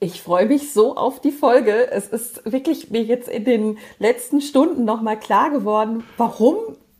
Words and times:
Ich 0.00 0.22
freue 0.22 0.46
mich 0.46 0.72
so 0.72 0.96
auf 0.96 1.20
die 1.20 1.32
Folge. 1.32 1.90
Es 1.90 2.06
ist 2.06 2.50
wirklich 2.50 2.90
mir 2.90 3.02
jetzt 3.02 3.28
in 3.28 3.44
den 3.44 3.78
letzten 3.98 4.40
Stunden 4.40 4.84
nochmal 4.84 5.18
klar 5.18 5.50
geworden, 5.50 6.04
warum 6.16 6.56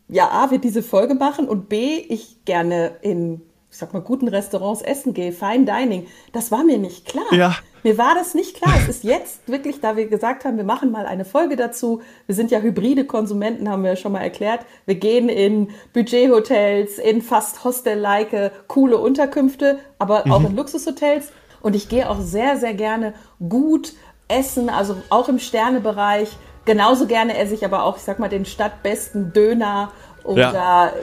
ja 0.09 0.29
A, 0.29 0.51
wir 0.51 0.57
diese 0.57 0.83
Folge 0.83 1.15
machen 1.15 1.47
und 1.47 1.69
B, 1.69 1.97
ich 1.97 2.43
gerne 2.43 2.97
in, 3.01 3.41
ich 3.71 3.77
sag 3.77 3.93
mal, 3.93 4.01
guten 4.01 4.27
Restaurants 4.27 4.81
essen 4.81 5.13
gehe, 5.13 5.31
Fine 5.31 5.65
Dining. 5.65 6.07
Das 6.33 6.51
war 6.51 6.65
mir 6.65 6.77
nicht 6.77 7.05
klar. 7.05 7.31
Ja. 7.31 7.55
Mir 7.83 7.97
war 7.97 8.15
das 8.15 8.33
nicht 8.33 8.57
klar. 8.57 8.73
Es 8.77 8.89
ist 8.89 9.05
jetzt 9.05 9.47
wirklich, 9.47 9.79
da 9.79 9.95
wir 9.95 10.07
gesagt 10.07 10.43
haben, 10.43 10.57
wir 10.57 10.65
machen 10.65 10.91
mal 10.91 11.05
eine 11.05 11.23
Folge 11.23 11.55
dazu. 11.55 12.01
Wir 12.25 12.35
sind 12.35 12.51
ja 12.51 12.59
hybride 12.59 13.05
Konsumenten, 13.05 13.69
haben 13.69 13.83
wir 13.83 13.91
ja 13.91 13.95
schon 13.95 14.11
mal 14.11 14.19
erklärt. 14.19 14.65
Wir 14.85 14.95
gehen 14.95 15.29
in 15.29 15.69
Budgethotels, 15.93 16.97
in 16.97 17.21
fast 17.21 17.63
Hostel-like 17.63 18.67
coole 18.67 18.97
Unterkünfte, 18.97 19.79
aber 19.99 20.23
mhm. 20.25 20.31
auch 20.33 20.43
in 20.43 20.55
Luxushotels. 20.57 21.31
Und 21.61 21.75
ich 21.75 21.89
gehe 21.89 22.09
auch 22.09 22.19
sehr, 22.19 22.57
sehr 22.57 22.73
gerne 22.73 23.13
gut 23.47 23.93
essen, 24.27 24.69
also 24.69 24.97
auch 25.09 25.27
im 25.27 25.39
Sternebereich. 25.39 26.29
Genauso 26.65 27.07
gerne 27.07 27.37
esse 27.37 27.55
ich 27.55 27.65
aber 27.65 27.83
auch, 27.83 27.97
ich 27.97 28.03
sag 28.03 28.19
mal, 28.19 28.29
den 28.29 28.45
stadtbesten 28.45 29.33
Döner 29.33 29.91
oder 30.23 30.53
ja. 30.53 30.93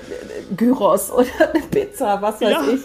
Gyros 0.57 1.11
oder 1.13 1.27
eine 1.53 1.63
Pizza, 1.65 2.23
was 2.23 2.41
weiß 2.41 2.51
ja. 2.51 2.69
ich. 2.73 2.83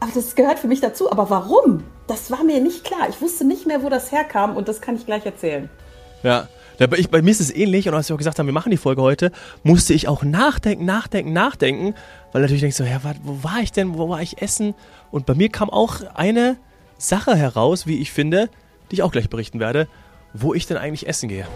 Aber 0.00 0.12
das 0.14 0.34
gehört 0.34 0.58
für 0.58 0.68
mich 0.68 0.80
dazu. 0.80 1.10
Aber 1.10 1.30
warum? 1.30 1.84
Das 2.06 2.30
war 2.30 2.44
mir 2.44 2.60
nicht 2.60 2.84
klar. 2.84 3.08
Ich 3.08 3.20
wusste 3.20 3.44
nicht 3.44 3.66
mehr, 3.66 3.82
wo 3.82 3.88
das 3.88 4.12
herkam 4.12 4.56
und 4.56 4.68
das 4.68 4.80
kann 4.80 4.96
ich 4.96 5.06
gleich 5.06 5.26
erzählen. 5.26 5.68
Ja. 6.22 6.48
Ich, 6.96 7.10
bei 7.10 7.22
mir 7.22 7.30
ist 7.30 7.40
es 7.40 7.52
ähnlich 7.52 7.88
und 7.88 7.94
als 7.94 8.08
wir 8.08 8.14
auch 8.14 8.18
gesagt 8.18 8.38
haben, 8.38 8.46
wir 8.46 8.52
machen 8.52 8.70
die 8.70 8.76
Folge 8.76 9.02
heute, 9.02 9.32
musste 9.64 9.94
ich 9.94 10.06
auch 10.06 10.22
nachdenken, 10.22 10.84
nachdenken, 10.84 11.32
nachdenken, 11.32 11.94
weil 12.30 12.42
natürlich 12.42 12.60
denkst 12.60 12.76
du, 12.76 12.84
ja, 12.84 13.00
wo 13.24 13.42
war 13.42 13.58
ich 13.60 13.72
denn, 13.72 13.98
wo 13.98 14.08
war 14.08 14.22
ich 14.22 14.40
essen? 14.40 14.74
Und 15.10 15.26
bei 15.26 15.34
mir 15.34 15.48
kam 15.48 15.70
auch 15.70 16.02
eine 16.14 16.56
Sache 16.98 17.36
heraus, 17.36 17.86
wie 17.86 18.00
ich 18.00 18.12
finde, 18.12 18.50
die 18.90 18.96
ich 18.96 19.02
auch 19.02 19.12
gleich 19.12 19.30
berichten 19.30 19.60
werde, 19.60 19.88
wo 20.34 20.52
ich 20.52 20.66
denn 20.66 20.76
eigentlich 20.76 21.06
essen 21.06 21.28
gehe. 21.28 21.46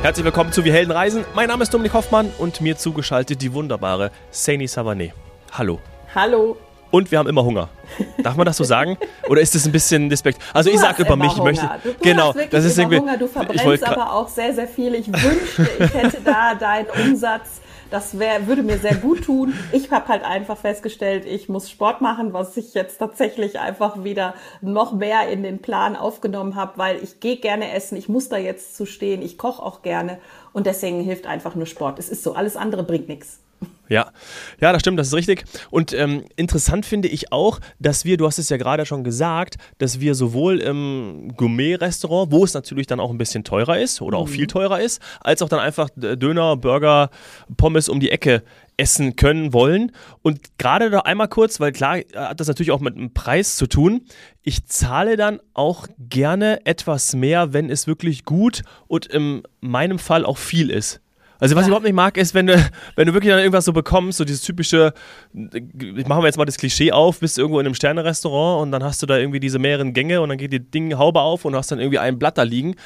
Herzlich 0.00 0.24
willkommen 0.24 0.52
zu 0.52 0.64
Wir 0.64 0.72
Helden 0.72 0.90
Reisen. 0.90 1.24
Mein 1.34 1.48
Name 1.48 1.62
ist 1.62 1.72
Dominik 1.72 1.94
Hoffmann 1.94 2.30
und 2.38 2.60
mir 2.60 2.76
zugeschaltet 2.76 3.40
die 3.40 3.54
wunderbare 3.54 4.10
Saini 4.30 4.66
Savané. 4.66 5.12
Hallo. 5.52 5.80
Hallo 6.14 6.58
und 6.94 7.10
wir 7.10 7.18
haben 7.18 7.28
immer 7.28 7.44
Hunger. 7.44 7.70
Darf 8.18 8.36
man 8.36 8.46
das 8.46 8.56
so 8.56 8.62
sagen? 8.62 8.96
Oder 9.28 9.40
ist 9.40 9.52
das 9.52 9.66
ein 9.66 9.72
bisschen 9.72 10.08
Despekt? 10.08 10.38
Also 10.52 10.70
du 10.70 10.76
ich 10.76 10.80
sage 10.80 11.02
über 11.02 11.16
mich, 11.16 11.32
ich 11.32 11.42
möchte. 11.42 11.68
Du, 11.82 11.90
du 11.90 11.98
genau, 12.00 12.32
das 12.50 12.64
ist 12.64 12.78
irgendwie. 12.78 13.00
Hunger. 13.00 13.16
Du 13.16 13.26
verbrennst 13.26 13.84
aber 13.84 14.12
auch 14.12 14.28
sehr, 14.28 14.54
sehr 14.54 14.68
viel. 14.68 14.94
Ich 14.94 15.08
wünschte, 15.08 15.68
ich 15.80 15.92
hätte 15.92 16.18
da 16.24 16.54
deinen 16.54 16.86
Umsatz. 16.86 17.60
Das 17.90 18.18
wär, 18.20 18.46
würde 18.46 18.62
mir 18.62 18.78
sehr 18.78 18.94
gut 18.94 19.24
tun. 19.24 19.54
Ich 19.72 19.90
habe 19.90 20.06
halt 20.06 20.24
einfach 20.24 20.56
festgestellt, 20.56 21.24
ich 21.26 21.48
muss 21.48 21.68
Sport 21.68 22.00
machen, 22.00 22.32
was 22.32 22.56
ich 22.56 22.74
jetzt 22.74 22.98
tatsächlich 22.98 23.58
einfach 23.58 24.04
wieder 24.04 24.34
noch 24.60 24.92
mehr 24.92 25.28
in 25.28 25.42
den 25.42 25.60
Plan 25.60 25.96
aufgenommen 25.96 26.54
habe, 26.54 26.72
weil 26.76 27.02
ich 27.02 27.18
gehe 27.18 27.36
gerne 27.36 27.72
essen, 27.72 27.96
ich 27.96 28.08
muss 28.08 28.28
da 28.28 28.36
jetzt 28.36 28.76
zu 28.76 28.86
stehen, 28.86 29.20
ich 29.20 29.36
koche 29.36 29.62
auch 29.62 29.82
gerne 29.82 30.18
und 30.52 30.66
deswegen 30.66 31.00
hilft 31.00 31.26
einfach 31.26 31.56
nur 31.56 31.66
Sport. 31.66 31.98
Es 31.98 32.08
ist 32.08 32.22
so, 32.22 32.34
alles 32.34 32.56
andere 32.56 32.84
bringt 32.84 33.08
nichts. 33.08 33.43
Ja, 33.88 34.12
ja, 34.60 34.72
das 34.72 34.80
stimmt, 34.80 34.98
das 34.98 35.08
ist 35.08 35.14
richtig. 35.14 35.44
Und 35.70 35.92
ähm, 35.92 36.24
interessant 36.36 36.86
finde 36.86 37.08
ich 37.08 37.32
auch, 37.32 37.60
dass 37.78 38.04
wir, 38.04 38.16
du 38.16 38.26
hast 38.26 38.38
es 38.38 38.48
ja 38.48 38.56
gerade 38.56 38.86
schon 38.86 39.04
gesagt, 39.04 39.56
dass 39.78 40.00
wir 40.00 40.14
sowohl 40.14 40.60
im 40.60 41.32
Gourmet-Restaurant, 41.36 42.32
wo 42.32 42.44
es 42.44 42.54
natürlich 42.54 42.86
dann 42.86 43.00
auch 43.00 43.10
ein 43.10 43.18
bisschen 43.18 43.44
teurer 43.44 43.78
ist 43.78 44.00
oder 44.00 44.16
auch 44.16 44.26
mhm. 44.26 44.32
viel 44.32 44.46
teurer 44.46 44.80
ist, 44.80 45.02
als 45.20 45.42
auch 45.42 45.48
dann 45.48 45.60
einfach 45.60 45.90
Döner, 45.94 46.56
Burger, 46.56 47.10
Pommes 47.56 47.88
um 47.88 48.00
die 48.00 48.10
Ecke 48.10 48.42
essen 48.76 49.16
können 49.16 49.52
wollen. 49.52 49.92
Und 50.22 50.58
gerade 50.58 50.90
da 50.90 51.00
einmal 51.00 51.28
kurz, 51.28 51.60
weil 51.60 51.72
klar 51.72 51.98
hat 52.14 52.40
das 52.40 52.48
natürlich 52.48 52.72
auch 52.72 52.80
mit 52.80 52.96
einem 52.96 53.12
Preis 53.12 53.56
zu 53.56 53.66
tun. 53.66 54.06
Ich 54.42 54.66
zahle 54.66 55.16
dann 55.16 55.40
auch 55.52 55.86
gerne 55.98 56.64
etwas 56.64 57.14
mehr, 57.14 57.52
wenn 57.52 57.70
es 57.70 57.86
wirklich 57.86 58.24
gut 58.24 58.62
und 58.86 59.06
in 59.06 59.42
meinem 59.60 59.98
Fall 59.98 60.24
auch 60.24 60.38
viel 60.38 60.70
ist. 60.70 61.00
Also 61.44 61.56
was 61.56 61.64
ja. 61.64 61.66
ich 61.66 61.68
überhaupt 61.68 61.84
nicht 61.84 61.92
mag, 61.92 62.16
ist, 62.16 62.32
wenn 62.32 62.46
du, 62.46 62.56
wenn 62.96 63.06
du 63.06 63.12
wirklich 63.12 63.30
dann 63.30 63.38
irgendwas 63.38 63.66
so 63.66 63.74
bekommst, 63.74 64.16
so 64.16 64.24
dieses 64.24 64.40
typische, 64.40 64.94
machen 65.34 66.22
wir 66.22 66.24
jetzt 66.24 66.38
mal 66.38 66.46
das 66.46 66.56
Klischee 66.56 66.90
auf, 66.90 67.20
bist 67.20 67.36
irgendwo 67.36 67.60
in 67.60 67.66
einem 67.66 67.74
Sternerestaurant 67.74 68.62
und 68.62 68.72
dann 68.72 68.82
hast 68.82 69.02
du 69.02 69.06
da 69.06 69.18
irgendwie 69.18 69.40
diese 69.40 69.58
mehreren 69.58 69.92
Gänge 69.92 70.22
und 70.22 70.30
dann 70.30 70.38
geht 70.38 70.54
die 70.54 70.60
Dinghaube 70.60 71.20
auf 71.20 71.44
und 71.44 71.52
du 71.52 71.58
hast 71.58 71.70
dann 71.70 71.80
irgendwie 71.80 71.98
ein 71.98 72.18
Blatt 72.18 72.38
da 72.38 72.44
liegen. 72.44 72.76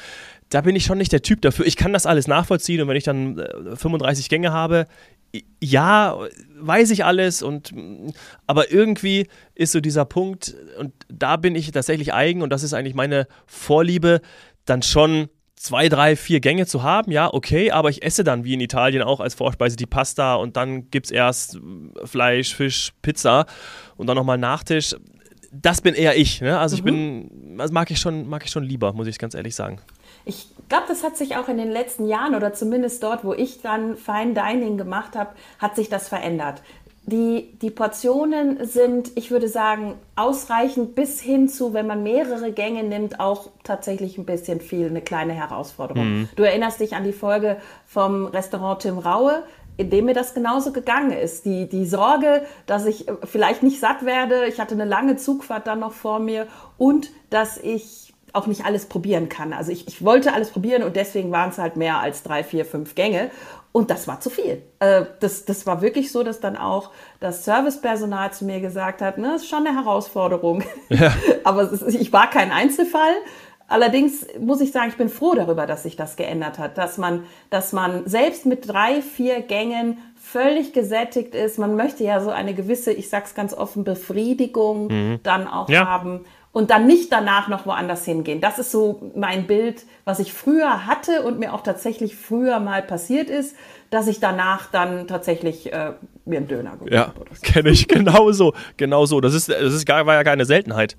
Da 0.49 0.59
bin 0.59 0.75
ich 0.75 0.83
schon 0.83 0.97
nicht 0.97 1.13
der 1.13 1.21
Typ 1.21 1.41
dafür. 1.41 1.65
Ich 1.67 1.77
kann 1.77 1.93
das 1.93 2.05
alles 2.05 2.27
nachvollziehen 2.27 2.81
und 2.81 2.89
wenn 2.89 2.97
ich 2.97 3.05
dann 3.05 3.41
35 3.75 4.25
äh, 4.25 4.27
Gänge 4.27 4.51
habe, 4.51 4.87
ja, 5.61 6.17
weiß 6.59 6.89
ich 6.89 7.05
alles 7.05 7.41
und 7.41 7.73
aber 8.45 8.73
irgendwie 8.73 9.27
ist 9.55 9.71
so 9.71 9.79
dieser 9.79 10.03
Punkt 10.03 10.53
und 10.77 10.91
da 11.07 11.37
bin 11.37 11.55
ich 11.55 11.71
tatsächlich 11.71 12.13
eigen 12.13 12.41
und 12.41 12.49
das 12.49 12.63
ist 12.63 12.73
eigentlich 12.73 12.95
meine 12.95 13.25
Vorliebe, 13.45 14.19
dann 14.65 14.81
schon 14.81 15.29
zwei, 15.59 15.89
drei, 15.89 16.15
vier 16.15 16.39
Gänge 16.39 16.65
zu 16.65 16.83
haben, 16.83 17.11
ja, 17.11 17.31
okay, 17.33 17.69
aber 17.71 17.89
ich 17.89 18.01
esse 18.01 18.23
dann 18.23 18.45
wie 18.45 18.53
in 18.53 18.61
Italien 18.61 19.03
auch 19.03 19.19
als 19.19 19.35
Vorspeise 19.35 19.75
die 19.75 19.85
Pasta 19.85 20.35
und 20.35 20.55
dann 20.55 20.89
gibt 20.89 21.07
es 21.07 21.11
erst 21.11 21.59
Fleisch, 22.05 22.55
Fisch, 22.55 22.93
Pizza 23.01 23.45
und 23.97 24.07
dann 24.07 24.15
nochmal 24.15 24.37
Nachtisch. 24.37 24.95
Das 25.51 25.81
bin 25.81 25.95
eher 25.95 26.15
ich, 26.15 26.39
ne? 26.41 26.57
Also 26.57 26.75
mhm. 26.75 26.77
ich 26.77 26.83
bin, 26.85 27.57
das 27.57 27.71
mag 27.71 27.91
ich 27.91 27.99
schon, 27.99 28.29
mag 28.29 28.45
ich 28.45 28.51
schon 28.51 28.63
lieber, 28.63 28.93
muss 28.93 29.07
ich 29.07 29.19
ganz 29.19 29.35
ehrlich 29.35 29.53
sagen. 29.53 29.81
Ich 30.23 30.47
glaube, 30.69 30.85
das 30.87 31.03
hat 31.03 31.17
sich 31.17 31.35
auch 31.35 31.49
in 31.49 31.57
den 31.57 31.71
letzten 31.71 32.07
Jahren 32.07 32.35
oder 32.35 32.53
zumindest 32.53 33.03
dort, 33.03 33.25
wo 33.25 33.33
ich 33.33 33.61
dann 33.61 33.97
Fine 33.97 34.33
Dining 34.33 34.77
gemacht 34.77 35.15
habe, 35.15 35.31
hat 35.57 35.75
sich 35.75 35.89
das 35.89 36.07
verändert. 36.07 36.61
Die, 37.09 37.57
die 37.61 37.71
Portionen 37.71 38.63
sind, 38.65 39.11
ich 39.15 39.31
würde 39.31 39.47
sagen, 39.47 39.95
ausreichend 40.15 40.93
bis 40.93 41.19
hin 41.19 41.49
zu, 41.49 41.73
wenn 41.73 41.87
man 41.87 42.03
mehrere 42.03 42.51
Gänge 42.51 42.83
nimmt, 42.83 43.19
auch 43.19 43.49
tatsächlich 43.63 44.17
ein 44.17 44.25
bisschen 44.25 44.61
viel, 44.61 44.87
eine 44.87 45.01
kleine 45.01 45.33
Herausforderung. 45.33 46.19
Mhm. 46.19 46.29
Du 46.35 46.43
erinnerst 46.43 46.79
dich 46.79 46.95
an 46.95 47.03
die 47.03 47.13
Folge 47.13 47.57
vom 47.87 48.27
Restaurant 48.27 48.81
Tim 48.81 48.99
Raue, 48.99 49.43
in 49.77 49.89
dem 49.89 50.05
mir 50.05 50.13
das 50.13 50.33
genauso 50.33 50.71
gegangen 50.71 51.11
ist. 51.11 51.45
Die, 51.45 51.67
die 51.67 51.85
Sorge, 51.85 52.43
dass 52.65 52.85
ich 52.85 53.07
äh, 53.07 53.13
vielleicht 53.23 53.63
nicht 53.63 53.79
satt 53.79 54.05
werde, 54.05 54.45
ich 54.45 54.59
hatte 54.59 54.75
eine 54.75 54.85
lange 54.85 55.15
Zugfahrt 55.15 55.67
dann 55.67 55.79
noch 55.79 55.93
vor 55.93 56.19
mir 56.19 56.47
und 56.77 57.11
dass 57.29 57.57
ich 57.57 58.13
auch 58.33 58.45
nicht 58.45 58.65
alles 58.65 58.85
probieren 58.85 59.29
kann. 59.29 59.53
Also 59.53 59.71
ich, 59.71 59.87
ich 59.87 60.03
wollte 60.03 60.33
alles 60.33 60.51
probieren 60.51 60.83
und 60.83 60.95
deswegen 60.95 61.31
waren 61.31 61.49
es 61.49 61.57
halt 61.57 61.77
mehr 61.77 61.99
als 61.99 62.23
drei, 62.23 62.43
vier, 62.43 62.65
fünf 62.65 62.93
Gänge. 62.93 63.31
Und 63.71 63.91
das 63.91 64.07
war 64.07 64.19
zu 64.19 64.29
viel. 64.29 64.63
Äh, 64.79 65.05
das, 65.19 65.45
das 65.45 65.67
war 65.67 65.81
wirklich 65.81 66.11
so, 66.11 66.23
dass 66.23 66.39
dann 66.39 66.57
auch 66.57 66.91
das 67.19 67.45
Servicepersonal 67.45 68.33
zu 68.33 68.45
mir 68.45 68.59
gesagt 68.61 69.01
hat, 69.01 69.17
ne, 69.17 69.33
das 69.33 69.43
ist 69.43 69.49
schon 69.49 69.65
eine 69.65 69.75
Herausforderung. 69.75 70.63
Ja. 70.89 71.13
Aber 71.43 71.71
ist, 71.71 71.83
ich 71.83 72.11
war 72.11 72.29
kein 72.29 72.51
Einzelfall. 72.51 73.13
Allerdings 73.67 74.25
muss 74.39 74.61
ich 74.61 74.71
sagen, 74.71 74.89
ich 74.89 74.97
bin 74.97 75.09
froh 75.09 75.35
darüber, 75.35 75.67
dass 75.67 75.83
sich 75.83 75.95
das 75.95 76.15
geändert 76.15 76.57
hat, 76.57 76.79
dass 76.79 76.97
man, 76.97 77.25
dass 77.51 77.71
man 77.71 78.07
selbst 78.07 78.47
mit 78.47 78.67
drei, 78.67 79.03
vier 79.03 79.41
Gängen 79.41 79.99
völlig 80.19 80.73
gesättigt 80.73 81.35
ist. 81.35 81.59
Man 81.59 81.75
möchte 81.75 82.03
ja 82.03 82.19
so 82.19 82.31
eine 82.31 82.55
gewisse, 82.55 82.91
ich 82.91 83.09
sag's 83.09 83.35
ganz 83.35 83.53
offen, 83.53 83.83
Befriedigung 83.83 84.87
mhm. 84.87 85.19
dann 85.21 85.47
auch 85.47 85.69
ja. 85.69 85.87
haben 85.87 86.25
und 86.51 86.71
dann 86.71 86.87
nicht 86.87 87.11
danach 87.11 87.47
noch 87.47 87.65
woanders 87.65 88.05
hingehen. 88.05 88.41
Das 88.41 88.57
ist 88.57 88.71
so 88.71 89.11
mein 89.15 89.45
Bild, 89.45 89.85
was 90.03 90.19
ich 90.19 90.33
früher 90.33 90.87
hatte 90.87 91.21
und 91.23 91.39
mir 91.39 91.53
auch 91.53 91.61
tatsächlich 91.61 92.15
früher 92.15 92.59
mal 92.59 92.81
passiert 92.81 93.29
ist, 93.29 93.55
dass 93.91 94.07
ich 94.07 94.19
danach 94.19 94.67
dann 94.71 95.07
tatsächlich 95.07 95.71
äh, 95.71 95.93
mir 96.25 96.37
einen 96.37 96.47
Döner 96.47 96.73
geholt 96.73 96.91
ja, 96.91 97.07
habe. 97.07 97.19
Ja, 97.19 97.35
so. 97.35 97.41
kenne 97.41 97.69
ich 97.69 97.87
genauso, 97.87 98.53
genauso. 98.77 99.21
Das 99.21 99.33
ist, 99.33 99.49
das 99.49 99.73
ist 99.73 99.85
gar, 99.85 100.05
war 100.05 100.15
ja 100.15 100.23
keine 100.23 100.45
Seltenheit. 100.45 100.97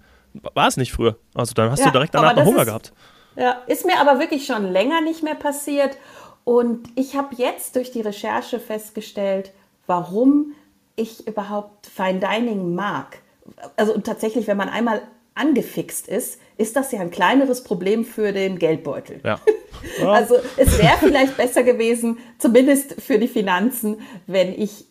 War 0.54 0.68
es 0.68 0.76
nicht 0.76 0.92
früher. 0.92 1.16
Also 1.34 1.54
dann 1.54 1.70
hast 1.70 1.80
ja, 1.80 1.86
du 1.86 1.92
direkt 1.92 2.14
danach 2.14 2.36
noch 2.36 2.44
Hunger 2.44 2.60
ist, 2.60 2.66
gehabt. 2.66 2.92
Ja, 3.36 3.62
ist 3.66 3.84
mir 3.84 4.00
aber 4.00 4.20
wirklich 4.20 4.46
schon 4.46 4.70
länger 4.70 5.00
nicht 5.00 5.22
mehr 5.24 5.34
passiert. 5.34 5.96
Und 6.44 6.88
ich 6.94 7.16
habe 7.16 7.34
jetzt 7.36 7.74
durch 7.74 7.90
die 7.90 8.00
Recherche 8.00 8.60
festgestellt, 8.60 9.52
warum 9.86 10.52
ich 10.94 11.26
überhaupt 11.26 11.86
Fine 11.86 12.20
Dining 12.20 12.74
mag. 12.74 13.18
Also 13.76 13.98
tatsächlich, 13.98 14.46
wenn 14.46 14.56
man 14.56 14.68
einmal 14.68 15.02
angefixt 15.40 16.08
ist, 16.08 16.40
ist 16.56 16.76
das 16.76 16.92
ja 16.92 17.00
ein 17.00 17.10
kleineres 17.10 17.64
Problem 17.64 18.04
für 18.04 18.32
den 18.32 18.58
Geldbeutel. 18.58 19.20
Ja. 19.24 19.30
Ja. 19.30 19.40
Also 20.12 20.34
es 20.58 20.78
wäre 20.78 20.98
vielleicht 20.98 21.38
besser 21.38 21.62
gewesen, 21.62 22.18
zumindest 22.38 23.00
für 23.00 23.18
die 23.18 23.28
Finanzen, 23.28 24.00
wenn 24.26 24.52
ich 24.52 24.84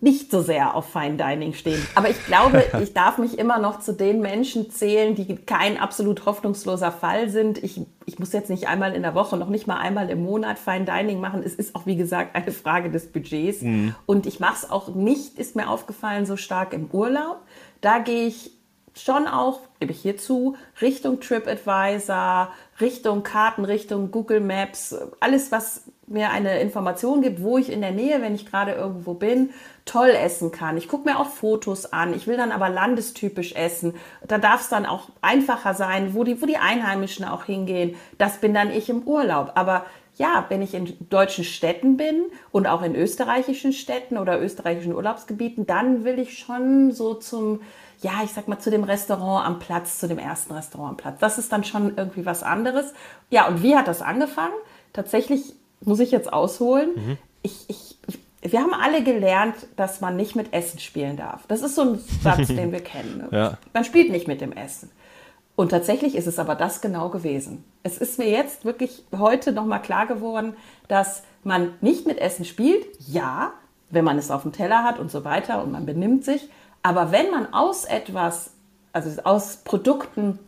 nicht 0.00 0.30
so 0.30 0.42
sehr 0.42 0.74
auf 0.74 0.88
Fine 0.88 1.16
Dining 1.16 1.54
stehen. 1.54 1.84
Aber 1.94 2.08
ich 2.08 2.26
glaube, 2.26 2.64
ich 2.82 2.94
darf 2.94 3.18
mich 3.18 3.38
immer 3.38 3.58
noch 3.58 3.80
zu 3.80 3.92
den 3.92 4.20
Menschen 4.20 4.70
zählen, 4.70 5.14
die 5.14 5.36
kein 5.36 5.78
absolut 5.78 6.24
hoffnungsloser 6.24 6.92
Fall 6.92 7.28
sind. 7.28 7.62
Ich, 7.62 7.80
ich 8.06 8.18
muss 8.18 8.32
jetzt 8.32 8.50
nicht 8.50 8.68
einmal 8.68 8.94
in 8.94 9.02
der 9.02 9.14
Woche, 9.14 9.36
noch 9.36 9.48
nicht 9.48 9.66
mal 9.66 9.78
einmal 9.78 10.08
im 10.10 10.22
Monat 10.22 10.58
Fine 10.58 10.84
Dining 10.84 11.20
machen. 11.20 11.42
Es 11.44 11.54
ist 11.54 11.74
auch, 11.74 11.86
wie 11.86 11.96
gesagt, 11.96 12.34
eine 12.34 12.52
Frage 12.52 12.90
des 12.90 13.08
Budgets. 13.08 13.62
Mhm. 13.62 13.94
Und 14.06 14.26
ich 14.26 14.40
mache 14.40 14.56
es 14.56 14.70
auch 14.70 14.94
nicht, 14.94 15.38
ist 15.38 15.56
mir 15.56 15.68
aufgefallen, 15.68 16.26
so 16.26 16.36
stark 16.36 16.72
im 16.72 16.88
Urlaub. 16.92 17.38
Da 17.80 17.98
gehe 17.98 18.26
ich 18.26 18.52
schon 18.94 19.26
auch, 19.26 19.60
gebe 19.80 19.92
ich 19.92 20.02
hier 20.02 20.16
zu, 20.16 20.56
Richtung 20.80 21.20
TripAdvisor, 21.20 22.50
Richtung 22.80 23.22
Karten, 23.22 23.64
Richtung 23.64 24.10
Google 24.10 24.40
Maps, 24.40 24.94
alles, 25.20 25.52
was 25.52 25.84
mir 26.06 26.30
eine 26.30 26.60
Information 26.60 27.22
gibt, 27.22 27.42
wo 27.42 27.58
ich 27.58 27.72
in 27.72 27.80
der 27.80 27.92
Nähe, 27.92 28.20
wenn 28.20 28.34
ich 28.34 28.46
gerade 28.46 28.72
irgendwo 28.72 29.14
bin, 29.14 29.50
toll 29.84 30.10
essen 30.10 30.52
kann. 30.52 30.76
Ich 30.76 30.88
gucke 30.88 31.08
mir 31.08 31.18
auch 31.18 31.28
Fotos 31.28 31.92
an. 31.92 32.14
Ich 32.14 32.26
will 32.26 32.36
dann 32.36 32.52
aber 32.52 32.68
landestypisch 32.68 33.54
essen. 33.54 33.94
Da 34.26 34.38
darf 34.38 34.60
es 34.60 34.68
dann 34.68 34.84
auch 34.84 35.08
einfacher 35.22 35.74
sein, 35.74 36.14
wo 36.14 36.22
die, 36.22 36.40
wo 36.42 36.46
die 36.46 36.58
Einheimischen 36.58 37.24
auch 37.24 37.44
hingehen. 37.44 37.96
Das 38.18 38.38
bin 38.38 38.52
dann 38.52 38.70
ich 38.70 38.90
im 38.90 39.02
Urlaub. 39.02 39.52
Aber 39.54 39.86
ja, 40.16 40.44
wenn 40.50 40.60
ich 40.60 40.74
in 40.74 40.94
deutschen 41.08 41.44
Städten 41.44 41.96
bin 41.96 42.26
und 42.50 42.66
auch 42.66 42.82
in 42.82 42.94
österreichischen 42.94 43.72
Städten 43.72 44.18
oder 44.18 44.40
österreichischen 44.40 44.94
Urlaubsgebieten, 44.94 45.66
dann 45.66 46.04
will 46.04 46.18
ich 46.18 46.38
schon 46.38 46.92
so 46.92 47.14
zum, 47.14 47.60
ja, 48.02 48.20
ich 48.24 48.32
sag 48.32 48.48
mal, 48.48 48.58
zu 48.58 48.70
dem 48.70 48.84
Restaurant 48.84 49.46
am 49.46 49.58
Platz, 49.58 49.98
zu 49.98 50.08
dem 50.08 50.18
ersten 50.18 50.52
Restaurant 50.52 50.90
am 50.90 50.96
Platz. 50.96 51.20
Das 51.20 51.38
ist 51.38 51.52
dann 51.52 51.64
schon 51.64 51.96
irgendwie 51.96 52.26
was 52.26 52.42
anderes. 52.42 52.92
Ja, 53.30 53.46
und 53.46 53.62
wie 53.62 53.76
hat 53.76 53.88
das 53.88 54.02
angefangen? 54.02 54.54
Tatsächlich 54.92 55.54
muss 55.80 56.00
ich 56.00 56.10
jetzt 56.10 56.32
ausholen. 56.32 56.90
Mhm. 56.94 57.18
Ich, 57.42 57.64
ich, 57.68 57.98
wir 58.42 58.60
haben 58.60 58.74
alle 58.74 59.04
gelernt, 59.04 59.54
dass 59.76 60.00
man 60.00 60.16
nicht 60.16 60.34
mit 60.34 60.52
Essen 60.52 60.80
spielen 60.80 61.16
darf. 61.16 61.46
Das 61.46 61.62
ist 61.62 61.76
so 61.76 61.82
ein 61.82 62.00
Satz, 62.22 62.48
den 62.48 62.72
wir 62.72 62.82
kennen. 62.82 63.28
Ja. 63.30 63.56
Man 63.72 63.84
spielt 63.84 64.10
nicht 64.10 64.26
mit 64.26 64.40
dem 64.40 64.52
Essen. 64.52 64.90
Und 65.54 65.68
tatsächlich 65.68 66.16
ist 66.16 66.26
es 66.26 66.38
aber 66.38 66.56
das 66.56 66.80
genau 66.80 67.08
gewesen. 67.10 67.64
Es 67.82 67.98
ist 67.98 68.18
mir 68.18 68.28
jetzt 68.28 68.64
wirklich 68.64 69.04
heute 69.16 69.52
nochmal 69.52 69.82
klar 69.82 70.06
geworden, 70.06 70.56
dass 70.88 71.22
man 71.44 71.74
nicht 71.80 72.06
mit 72.06 72.18
Essen 72.18 72.44
spielt, 72.44 72.86
ja, 73.06 73.52
wenn 73.90 74.04
man 74.04 74.18
es 74.18 74.30
auf 74.30 74.42
dem 74.42 74.52
Teller 74.52 74.82
hat 74.82 74.98
und 74.98 75.10
so 75.10 75.24
weiter 75.24 75.62
und 75.62 75.70
man 75.70 75.84
benimmt 75.84 76.24
sich, 76.24 76.48
aber 76.82 77.12
wenn 77.12 77.30
man 77.30 77.52
aus 77.52 77.84
etwas, 77.84 78.50
also 78.92 79.22
aus 79.22 79.58
Produkten, 79.58 80.38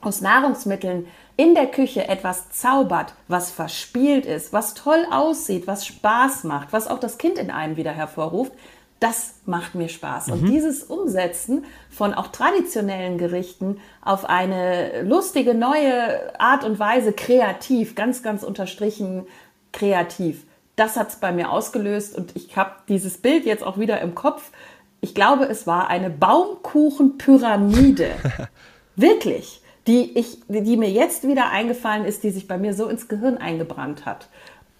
aus 0.00 0.20
Nahrungsmitteln 0.20 1.06
in 1.36 1.54
der 1.54 1.66
Küche 1.66 2.08
etwas 2.08 2.50
zaubert, 2.50 3.14
was 3.28 3.50
verspielt 3.50 4.26
ist, 4.26 4.52
was 4.52 4.74
toll 4.74 5.06
aussieht, 5.10 5.66
was 5.66 5.86
Spaß 5.86 6.44
macht, 6.44 6.72
was 6.72 6.86
auch 6.86 7.00
das 7.00 7.18
Kind 7.18 7.38
in 7.38 7.50
einem 7.50 7.76
wieder 7.76 7.92
hervorruft, 7.92 8.52
das 9.00 9.34
macht 9.44 9.74
mir 9.74 9.88
Spaß. 9.88 10.28
Mhm. 10.28 10.32
Und 10.32 10.46
dieses 10.46 10.84
Umsetzen 10.84 11.64
von 11.90 12.14
auch 12.14 12.28
traditionellen 12.28 13.18
Gerichten 13.18 13.80
auf 14.02 14.24
eine 14.24 15.02
lustige, 15.02 15.54
neue 15.54 16.38
Art 16.40 16.64
und 16.64 16.78
Weise, 16.78 17.12
kreativ, 17.12 17.94
ganz, 17.94 18.22
ganz 18.22 18.42
unterstrichen 18.42 19.26
kreativ, 19.72 20.44
das 20.76 20.96
hat 20.96 21.10
es 21.10 21.16
bei 21.16 21.32
mir 21.32 21.50
ausgelöst 21.50 22.16
und 22.16 22.34
ich 22.34 22.56
habe 22.56 22.72
dieses 22.88 23.18
Bild 23.18 23.44
jetzt 23.44 23.62
auch 23.62 23.78
wieder 23.78 24.00
im 24.00 24.14
Kopf. 24.14 24.50
Ich 25.04 25.14
glaube, 25.14 25.44
es 25.44 25.66
war 25.66 25.88
eine 25.88 26.08
Baumkuchenpyramide. 26.08 28.08
Wirklich. 28.96 29.60
Die, 29.86 30.18
ich, 30.18 30.38
die 30.48 30.78
mir 30.78 30.88
jetzt 30.88 31.28
wieder 31.28 31.50
eingefallen 31.50 32.06
ist, 32.06 32.22
die 32.22 32.30
sich 32.30 32.48
bei 32.48 32.56
mir 32.56 32.72
so 32.72 32.88
ins 32.88 33.06
Gehirn 33.06 33.36
eingebrannt 33.36 34.06
hat. 34.06 34.28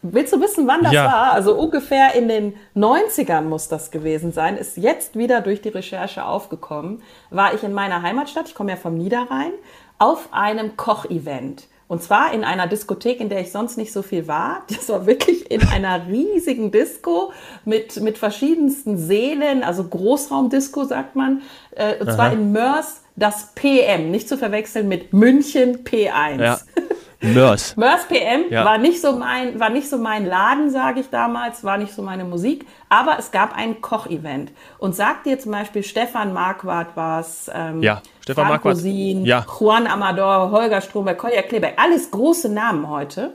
Willst 0.00 0.32
du 0.32 0.40
wissen, 0.40 0.66
wann 0.66 0.82
das 0.82 0.94
ja. 0.94 1.04
war? 1.04 1.34
Also 1.34 1.54
ungefähr 1.54 2.14
in 2.14 2.28
den 2.28 2.54
90ern 2.74 3.42
muss 3.42 3.68
das 3.68 3.90
gewesen 3.90 4.32
sein. 4.32 4.56
Ist 4.56 4.78
jetzt 4.78 5.18
wieder 5.18 5.42
durch 5.42 5.60
die 5.60 5.68
Recherche 5.68 6.24
aufgekommen. 6.24 7.02
War 7.28 7.52
ich 7.52 7.62
in 7.62 7.74
meiner 7.74 8.00
Heimatstadt, 8.00 8.48
ich 8.48 8.54
komme 8.54 8.70
ja 8.70 8.76
vom 8.76 8.94
Niederrhein, 8.94 9.52
auf 9.98 10.28
einem 10.32 10.78
Kochevent. 10.78 11.64
Und 11.94 12.02
zwar 12.02 12.32
in 12.32 12.42
einer 12.42 12.66
Diskothek, 12.66 13.20
in 13.20 13.28
der 13.28 13.40
ich 13.40 13.52
sonst 13.52 13.78
nicht 13.78 13.92
so 13.92 14.02
viel 14.02 14.26
war. 14.26 14.62
Das 14.74 14.88
war 14.88 15.06
wirklich 15.06 15.48
in 15.48 15.62
einer 15.68 16.08
riesigen 16.08 16.72
Disco 16.72 17.32
mit, 17.64 18.00
mit 18.00 18.18
verschiedensten 18.18 18.98
Sälen, 18.98 19.62
also 19.62 19.84
Großraumdisco 19.84 20.82
sagt 20.84 21.14
man. 21.14 21.42
Äh, 21.70 22.00
und 22.00 22.08
Aha. 22.08 22.16
zwar 22.16 22.32
in 22.32 22.50
Mörs 22.50 23.02
das 23.14 23.52
PM, 23.54 24.10
nicht 24.10 24.28
zu 24.28 24.36
verwechseln 24.36 24.88
mit 24.88 25.12
München 25.12 25.84
P1. 25.84 26.42
Ja. 26.42 26.58
Mörs. 27.20 27.76
Mörs 27.76 28.08
PM 28.08 28.50
ja. 28.50 28.64
war, 28.64 28.78
nicht 28.78 29.00
so 29.00 29.12
mein, 29.12 29.60
war 29.60 29.70
nicht 29.70 29.88
so 29.88 29.96
mein 29.96 30.26
Laden, 30.26 30.70
sage 30.70 30.98
ich 30.98 31.10
damals, 31.10 31.62
war 31.62 31.78
nicht 31.78 31.94
so 31.94 32.02
meine 32.02 32.24
Musik, 32.24 32.66
aber 32.88 33.18
es 33.20 33.30
gab 33.30 33.56
ein 33.56 33.80
Kochevent. 33.80 34.50
Und 34.78 34.96
sagt 34.96 35.26
dir 35.26 35.38
zum 35.38 35.52
Beispiel 35.52 35.84
Stefan 35.84 36.32
Marquardt 36.32 36.88
was, 36.96 37.48
ähm, 37.54 37.82
ja, 37.82 38.02
Stefan 38.24 38.48
Marquardt. 38.48 38.78
Ja. 38.82 39.44
Juan 39.60 39.86
Amador, 39.86 40.50
Holger 40.50 40.80
Stromberg, 40.80 41.18
Kolja 41.18 41.42
Kleberg, 41.42 41.74
alles 41.76 42.10
große 42.10 42.48
Namen 42.48 42.88
heute. 42.88 43.34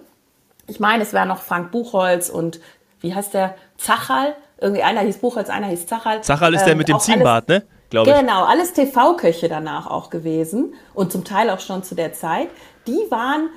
Ich 0.65 0.80
meine, 0.80 1.03
es 1.03 1.13
wäre 1.13 1.27
noch 1.27 1.41
Frank 1.44 1.71
Buchholz 1.71 2.30
und 2.30 2.59
wie 3.00 3.13
heißt 3.13 3.36
der? 3.36 3.53
Zachal? 3.77 4.36
Irgendwie 4.59 4.81
einer 4.81 5.01
hieß 5.01 5.19
Buchholz, 5.19 5.50
einer 5.51 5.68
hieß 5.68 5.86
Zachal. 5.86 6.24
Zachal 6.24 6.56
ist 6.56 6.62
ähm, 6.62 6.65
der 6.65 6.75
mit 6.75 6.89
dem 6.89 7.00
Ziegenbart, 7.00 7.47
ne? 7.50 7.63
Glaube 7.91 8.09
ich. 8.09 8.18
Genau, 8.18 8.45
alles 8.45 8.74
TV-Köche 8.74 9.47
danach 9.47 9.86
auch 9.86 10.09
gewesen 10.09 10.74
und 10.95 11.12
zum 11.12 11.24
Teil 11.24 11.51
auch 11.51 11.59
schon 11.59 11.83
zu 11.83 11.94
der 11.94 12.13
Zeit. 12.13 12.50
Die 12.88 13.00
waren 13.12 13.50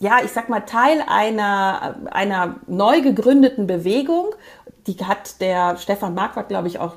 ja, 0.00 0.18
ich 0.22 0.30
sag 0.30 0.50
mal, 0.50 0.60
Teil 0.60 1.02
einer, 1.08 1.96
einer 2.10 2.56
neu 2.66 3.00
gegründeten 3.00 3.66
Bewegung. 3.66 4.34
Die 4.86 4.96
hat 5.02 5.40
der 5.40 5.78
Stefan 5.78 6.14
Marquardt, 6.14 6.48
glaube 6.48 6.68
ich, 6.68 6.78
auch 6.78 6.96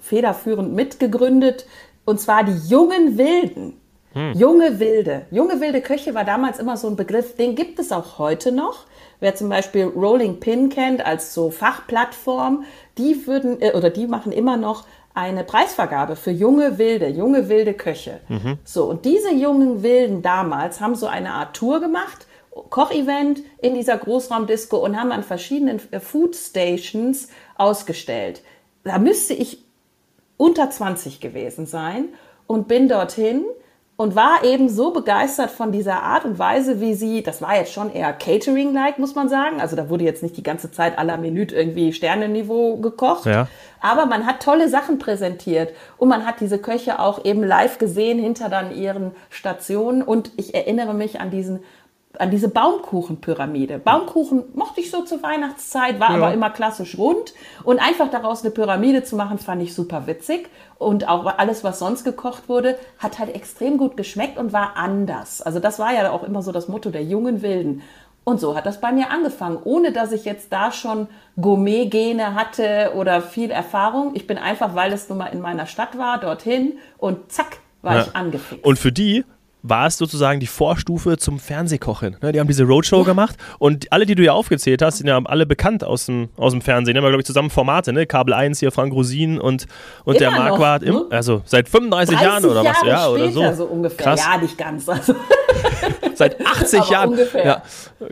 federführend 0.00 0.72
mitgegründet. 0.72 1.66
Und 2.10 2.20
zwar 2.20 2.42
die 2.42 2.56
jungen 2.68 3.16
Wilden. 3.16 3.80
Hm. 4.14 4.32
Junge 4.32 4.80
Wilde. 4.80 5.26
Junge 5.30 5.60
Wilde 5.60 5.80
Köche 5.80 6.12
war 6.12 6.24
damals 6.24 6.58
immer 6.58 6.76
so 6.76 6.88
ein 6.88 6.96
Begriff, 6.96 7.36
den 7.36 7.54
gibt 7.54 7.78
es 7.78 7.92
auch 7.92 8.18
heute 8.18 8.50
noch. 8.50 8.86
Wer 9.20 9.36
zum 9.36 9.48
Beispiel 9.48 9.84
Rolling 9.84 10.40
Pin 10.40 10.70
kennt 10.70 11.06
als 11.06 11.32
so 11.32 11.50
Fachplattform, 11.50 12.64
die 12.98 13.28
würden, 13.28 13.62
äh, 13.62 13.74
oder 13.74 13.90
die 13.90 14.08
machen 14.08 14.32
immer 14.32 14.56
noch 14.56 14.86
eine 15.14 15.44
Preisvergabe 15.44 16.16
für 16.16 16.32
junge 16.32 16.78
Wilde, 16.78 17.06
junge 17.06 17.48
wilde 17.48 17.74
Köche. 17.74 18.18
Mhm. 18.28 18.58
So, 18.64 18.86
und 18.86 19.04
diese 19.04 19.32
jungen 19.32 19.84
Wilden 19.84 20.22
damals 20.22 20.80
haben 20.80 20.96
so 20.96 21.06
eine 21.06 21.32
Art 21.34 21.54
Tour 21.54 21.80
gemacht 21.80 22.26
Kochevent 22.70 23.42
in 23.62 23.74
dieser 23.74 23.96
Großraumdisco 23.96 24.76
und 24.76 24.98
haben 24.98 25.12
an 25.12 25.22
verschiedenen 25.22 25.80
äh, 25.92 26.00
Food 26.00 26.34
Stations 26.34 27.28
ausgestellt. 27.56 28.42
Da 28.82 28.98
müsste 28.98 29.34
ich 29.34 29.69
unter 30.40 30.70
20 30.70 31.20
gewesen 31.20 31.66
sein 31.66 32.08
und 32.46 32.66
bin 32.66 32.88
dorthin 32.88 33.44
und 33.98 34.16
war 34.16 34.42
eben 34.42 34.70
so 34.70 34.92
begeistert 34.92 35.50
von 35.50 35.70
dieser 35.70 36.02
Art 36.02 36.24
und 36.24 36.38
Weise, 36.38 36.80
wie 36.80 36.94
sie, 36.94 37.22
das 37.22 37.42
war 37.42 37.54
jetzt 37.56 37.74
schon 37.74 37.92
eher 37.92 38.14
Catering-like, 38.14 38.98
muss 38.98 39.14
man 39.14 39.28
sagen. 39.28 39.60
Also 39.60 39.76
da 39.76 39.90
wurde 39.90 40.04
jetzt 40.04 40.22
nicht 40.22 40.38
die 40.38 40.42
ganze 40.42 40.70
Zeit 40.70 40.98
à 40.98 41.04
la 41.04 41.18
Minute 41.18 41.54
irgendwie 41.54 41.92
Sternenniveau 41.92 42.78
gekocht. 42.78 43.26
Ja. 43.26 43.48
Aber 43.82 44.06
man 44.06 44.24
hat 44.24 44.42
tolle 44.42 44.70
Sachen 44.70 44.98
präsentiert 44.98 45.74
und 45.98 46.08
man 46.08 46.24
hat 46.24 46.40
diese 46.40 46.58
Köche 46.58 47.00
auch 47.00 47.26
eben 47.26 47.44
live 47.44 47.76
gesehen 47.76 48.18
hinter 48.18 48.48
dann 48.48 48.74
ihren 48.74 49.10
Stationen. 49.28 50.00
Und 50.00 50.32
ich 50.38 50.54
erinnere 50.54 50.94
mich 50.94 51.20
an 51.20 51.30
diesen 51.30 51.60
an 52.18 52.30
diese 52.30 52.48
Baumkuchenpyramide. 52.48 53.78
Baumkuchen 53.78 54.44
mochte 54.54 54.80
ich 54.80 54.90
so 54.90 55.02
zur 55.02 55.22
Weihnachtszeit, 55.22 56.00
war 56.00 56.10
ja. 56.10 56.16
aber 56.16 56.34
immer 56.34 56.50
klassisch 56.50 56.98
rund. 56.98 57.34
Und 57.62 57.78
einfach 57.78 58.10
daraus 58.10 58.42
eine 58.42 58.50
Pyramide 58.50 59.04
zu 59.04 59.16
machen, 59.16 59.38
fand 59.38 59.62
ich 59.62 59.74
super 59.74 60.06
witzig. 60.06 60.48
Und 60.78 61.08
auch 61.08 61.26
alles, 61.38 61.62
was 61.62 61.78
sonst 61.78 62.04
gekocht 62.04 62.48
wurde, 62.48 62.78
hat 62.98 63.18
halt 63.18 63.34
extrem 63.34 63.78
gut 63.78 63.96
geschmeckt 63.96 64.38
und 64.38 64.52
war 64.52 64.76
anders. 64.76 65.40
Also 65.40 65.60
das 65.60 65.78
war 65.78 65.94
ja 65.94 66.10
auch 66.10 66.24
immer 66.24 66.42
so 66.42 66.52
das 66.52 66.68
Motto 66.68 66.90
der 66.90 67.04
jungen 67.04 67.42
Wilden. 67.42 67.82
Und 68.24 68.38
so 68.38 68.56
hat 68.56 68.66
das 68.66 68.80
bei 68.80 68.92
mir 68.92 69.10
angefangen, 69.10 69.58
ohne 69.64 69.92
dass 69.92 70.12
ich 70.12 70.24
jetzt 70.24 70.52
da 70.52 70.72
schon 70.72 71.08
Gourmet-Gene 71.40 72.34
hatte 72.34 72.92
oder 72.96 73.22
viel 73.22 73.50
Erfahrung. 73.50 74.14
Ich 74.14 74.26
bin 74.26 74.36
einfach, 74.36 74.74
weil 74.74 74.92
es 74.92 75.08
nun 75.08 75.18
mal 75.18 75.26
in 75.26 75.40
meiner 75.40 75.66
Stadt 75.66 75.96
war, 75.96 76.18
dorthin 76.18 76.78
und 76.98 77.32
zack, 77.32 77.58
war 77.82 77.96
ja. 77.96 78.02
ich 78.02 78.16
angefixt. 78.16 78.64
Und 78.64 78.78
für 78.78 78.92
die 78.92 79.24
war 79.62 79.86
es 79.86 79.98
sozusagen 79.98 80.40
die 80.40 80.46
Vorstufe 80.46 81.16
zum 81.18 81.38
Fernsehkochen. 81.38 82.16
Ne, 82.22 82.32
die 82.32 82.40
haben 82.40 82.46
diese 82.46 82.64
Roadshow 82.64 82.98
ja. 82.98 83.04
gemacht 83.04 83.36
und 83.58 83.92
alle, 83.92 84.06
die 84.06 84.14
du 84.14 84.22
ja 84.22 84.32
aufgezählt 84.32 84.82
hast, 84.82 84.98
sind 84.98 85.06
ja 85.06 85.20
alle 85.24 85.46
bekannt 85.46 85.84
aus 85.84 86.06
dem, 86.06 86.30
aus 86.36 86.52
dem 86.52 86.62
Fernsehen. 86.62 86.94
Die 86.94 86.98
haben, 86.98 87.06
glaube 87.06 87.20
ich, 87.20 87.26
zusammen 87.26 87.50
Formate, 87.50 87.92
ne? 87.92 88.06
Kabel 88.06 88.34
1 88.34 88.60
hier, 88.60 88.72
Frank 88.72 88.92
Rosin 88.92 89.40
und, 89.40 89.66
und 90.04 90.20
der 90.20 90.30
Marquardt. 90.30 90.82
Ne? 90.82 91.04
Also 91.10 91.42
seit 91.44 91.68
35 91.68 92.20
Jahren 92.20 92.44
oder 92.44 92.62
Jahre 92.62 92.76
was? 92.80 92.86
Ja, 92.86 93.08
oder 93.08 93.30
so. 93.30 93.52
so 93.52 93.64
ungefähr. 93.64 94.04
Krass. 94.04 94.20
Ja, 94.20 94.38
nicht 94.38 94.56
ganz. 94.58 94.86
Also. 95.00 95.14
seit 96.14 96.44
80 96.44 96.80
Aber 96.80 96.90
Jahren. 96.90 97.08
Ungefähr. 97.10 97.44
Ja, 97.44 97.62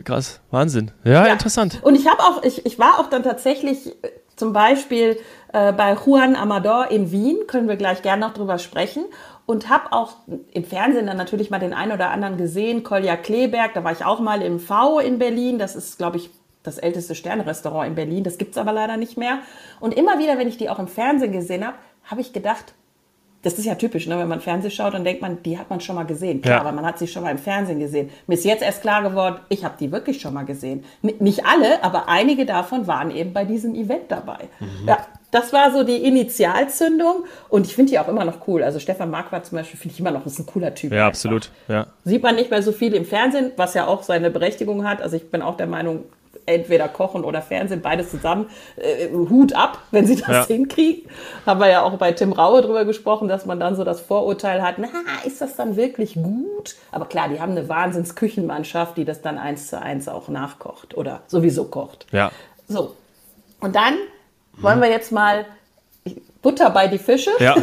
krass. 0.03 0.41
Wahnsinn. 0.49 0.91
Ja, 1.03 1.27
ja. 1.27 1.33
interessant. 1.33 1.79
Und 1.83 1.95
ich 1.95 2.07
habe 2.07 2.19
auch, 2.19 2.43
ich, 2.43 2.65
ich 2.65 2.79
war 2.79 2.99
auch 2.99 3.09
dann 3.09 3.23
tatsächlich 3.23 3.87
äh, 3.87 4.09
zum 4.35 4.53
Beispiel 4.53 5.17
äh, 5.53 5.71
bei 5.73 5.93
Juan 5.93 6.35
Amador 6.35 6.89
in 6.89 7.11
Wien, 7.11 7.37
können 7.47 7.67
wir 7.67 7.75
gleich 7.75 8.01
gerne 8.01 8.25
noch 8.25 8.33
drüber 8.33 8.57
sprechen 8.57 9.03
und 9.49 9.67
habe 9.67 9.93
auch 9.93 10.17
im 10.51 10.63
Fernsehen 10.63 11.07
dann 11.07 11.17
natürlich 11.17 11.49
mal 11.49 11.57
den 11.57 11.73
einen 11.73 11.91
oder 11.91 12.11
anderen 12.11 12.37
gesehen. 12.37 12.83
Kolja 12.83 13.17
Kleberg, 13.17 13.73
da 13.73 13.83
war 13.83 13.91
ich 13.91 14.05
auch 14.05 14.19
mal 14.19 14.43
im 14.43 14.59
V 14.59 14.99
in 14.99 15.17
Berlin. 15.17 15.57
Das 15.57 15.75
ist, 15.75 15.97
glaube 15.97 16.17
ich, 16.17 16.29
das 16.61 16.77
älteste 16.77 17.15
Sternrestaurant 17.15 17.87
in 17.87 17.95
Berlin. 17.95 18.23
Das 18.23 18.37
gibt 18.37 18.51
es 18.51 18.59
aber 18.59 18.73
leider 18.73 18.95
nicht 18.95 19.17
mehr. 19.17 19.39
Und 19.79 19.95
immer 19.95 20.19
wieder, 20.19 20.37
wenn 20.37 20.47
ich 20.47 20.57
die 20.57 20.69
auch 20.69 20.77
im 20.77 20.87
Fernsehen 20.87 21.31
gesehen 21.31 21.65
habe, 21.65 21.77
habe 22.03 22.21
ich 22.21 22.31
gedacht, 22.31 22.75
das 23.41 23.57
ist 23.57 23.65
ja 23.65 23.73
typisch, 23.73 24.05
ne? 24.05 24.19
wenn 24.19 24.27
man 24.27 24.39
Fernsehen 24.39 24.69
schaut, 24.69 24.93
dann 24.93 25.03
denkt 25.03 25.23
man, 25.23 25.41
die 25.41 25.57
hat 25.57 25.71
man 25.71 25.81
schon 25.81 25.95
mal 25.95 26.05
gesehen. 26.05 26.43
Klar, 26.43 26.57
ja. 26.57 26.61
aber 26.61 26.71
man 26.71 26.85
hat 26.85 26.99
sie 26.99 27.07
schon 27.07 27.23
mal 27.23 27.31
im 27.31 27.39
Fernsehen 27.39 27.79
gesehen. 27.79 28.11
Mir 28.27 28.35
ist 28.35 28.45
jetzt 28.45 28.61
erst 28.61 28.83
klar 28.83 29.01
geworden, 29.01 29.37
ich 29.49 29.65
habe 29.65 29.73
die 29.79 29.91
wirklich 29.91 30.21
schon 30.21 30.35
mal 30.35 30.45
gesehen. 30.45 30.83
N 31.01 31.15
nicht 31.17 31.47
alle, 31.47 31.83
aber 31.83 32.07
einige 32.07 32.45
davon 32.45 32.85
waren 32.85 33.09
eben 33.09 33.33
bei 33.33 33.45
diesem 33.45 33.73
Event 33.73 34.11
dabei. 34.11 34.47
Mhm. 34.59 34.87
Ja, 34.87 34.99
das 35.31 35.53
war 35.53 35.71
so 35.71 35.83
die 35.83 35.97
Initialzündung 35.97 37.25
und 37.49 37.67
ich 37.67 37.75
finde 37.75 37.91
die 37.91 37.99
auch 37.99 38.07
immer 38.07 38.25
noch 38.25 38.47
cool. 38.47 38.63
Also 38.63 38.79
Stefan 38.79 39.11
Marquardt 39.11 39.45
zum 39.45 39.57
Beispiel 39.57 39.79
finde 39.79 39.93
ich 39.93 39.99
immer 39.99 40.11
noch 40.11 40.25
ist 40.25 40.39
ein 40.39 40.45
cooler 40.45 40.73
Typ. 40.73 40.91
Ja, 40.91 40.99
einfach. 40.99 41.09
absolut. 41.09 41.51
Ja. 41.67 41.87
Sieht 42.03 42.23
man 42.23 42.35
nicht 42.35 42.49
mehr 42.49 42.63
so 42.63 42.71
viel 42.71 42.93
im 42.95 43.05
Fernsehen, 43.05 43.51
was 43.55 43.73
ja 43.73 43.87
auch 43.87 44.03
seine 44.03 44.31
Berechtigung 44.31 44.87
hat. 44.87 45.01
Also 45.01 45.17
ich 45.17 45.29
bin 45.29 45.41
auch 45.41 45.57
der 45.57 45.67
Meinung, 45.67 46.05
entweder 46.45 46.87
Kochen 46.87 47.23
oder 47.23 47.41
Fernsehen, 47.41 47.81
beides 47.81 48.09
zusammen, 48.09 48.47
äh, 48.75 49.09
Hut 49.11 49.53
ab, 49.53 49.79
wenn 49.91 50.07
sie 50.07 50.15
das 50.15 50.27
ja. 50.27 50.45
hinkriegen. 50.47 51.09
Haben 51.45 51.59
wir 51.59 51.69
ja 51.69 51.83
auch 51.83 51.93
bei 51.97 52.11
Tim 52.11 52.33
Raue 52.33 52.61
drüber 52.61 52.85
gesprochen, 52.85 53.27
dass 53.27 53.45
man 53.45 53.59
dann 53.59 53.75
so 53.75 53.83
das 53.83 54.01
Vorurteil 54.01 54.61
hat, 54.61 54.75
na, 54.77 54.87
ist 55.25 55.41
das 55.41 55.55
dann 55.55 55.75
wirklich 55.75 56.15
gut? 56.15 56.75
Aber 56.91 57.05
klar, 57.05 57.29
die 57.29 57.39
haben 57.39 57.51
eine 57.51 57.69
Wahnsinnsküchenmannschaft, 57.69 58.97
die 58.97 59.05
das 59.05 59.21
dann 59.21 59.37
eins 59.37 59.67
zu 59.67 59.79
eins 59.79 60.07
auch 60.07 60.27
nachkocht 60.27 60.97
oder 60.97 61.21
sowieso 61.27 61.65
kocht. 61.65 62.07
Ja. 62.11 62.31
So. 62.67 62.95
Und 63.59 63.75
dann 63.75 63.95
wollen 64.61 64.81
wir 64.81 64.89
jetzt 64.89 65.11
mal 65.11 65.45
Butter 66.41 66.69
bei 66.69 66.87
die 66.87 66.97
Fische 66.97 67.31
ja. 67.39 67.55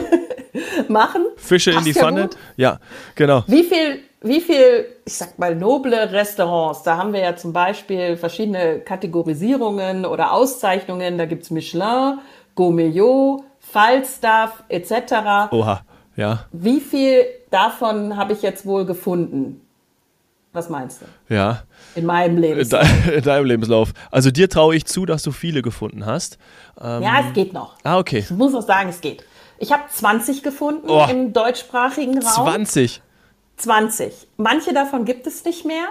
machen. 0.89 1.27
Fische 1.37 1.73
Passt 1.73 1.87
in 1.87 1.93
die 1.93 1.99
Pfanne. 1.99 2.31
Ja, 2.57 2.71
ja, 2.71 2.81
genau. 3.15 3.45
Wie 3.47 3.63
viel 3.63 4.01
wie 4.23 4.41
viel, 4.41 4.87
ich 5.05 5.15
sag 5.15 5.39
mal, 5.39 5.55
noble 5.55 6.11
Restaurants, 6.11 6.83
da 6.83 6.97
haben 6.97 7.13
wir 7.13 7.21
ja 7.21 7.37
zum 7.37 7.53
Beispiel 7.53 8.17
verschiedene 8.17 8.81
Kategorisierungen 8.81 10.05
oder 10.05 10.33
Auszeichnungen. 10.33 11.19
Da 11.19 11.27
gibt's 11.27 11.51
Michelin, 11.51 12.19
Gourmet, 12.55 12.93
Falstaff 13.61 14.65
etc. 14.69 15.53
Oha, 15.53 15.83
ja. 16.17 16.47
Wie 16.53 16.81
viel 16.81 17.25
davon 17.51 18.17
habe 18.17 18.33
ich 18.33 18.43
jetzt 18.43 18.67
wohl 18.67 18.85
gefunden? 18.85 19.66
Was 20.57 20.71
meinst 20.71 21.03
du? 21.03 21.35
Ja. 21.35 21.65
In 21.97 22.07
meinem 22.07 22.39
Lebenslauf. 22.39 22.89
In 23.15 23.23
deinem 23.23 23.45
Lebenslauf. 23.45 23.93
Also 24.11 24.31
dir 24.31 24.49
traue 24.49 24.75
ich 24.75 24.87
zu, 24.87 25.05
dass 25.05 25.23
du 25.23 25.31
viele 25.31 25.61
gefunden 25.61 26.07
hast. 26.07 26.39
Ähm, 26.81 27.03
ja, 27.03 27.21
es 27.29 27.35
geht 27.35 27.53
noch. 27.53 27.75
Ah, 27.85 27.99
okay. 27.99 28.21
Ich 28.21 28.31
muss 28.31 28.55
auch 28.55 28.67
sagen, 28.67 28.89
es 28.89 29.03
geht. 29.03 29.23
Ich 29.59 29.71
habe 29.71 29.83
20 29.91 30.43
gefunden 30.43 30.89
oh, 30.89 31.05
im 31.11 31.35
deutschsprachigen 31.35 32.23
Raum. 32.23 32.47
20? 32.47 33.03
20. 33.59 34.29
Manche 34.39 34.73
davon 34.73 35.05
gibt 35.05 35.27
es 35.27 35.45
nicht 35.45 35.67
mehr, 35.67 35.89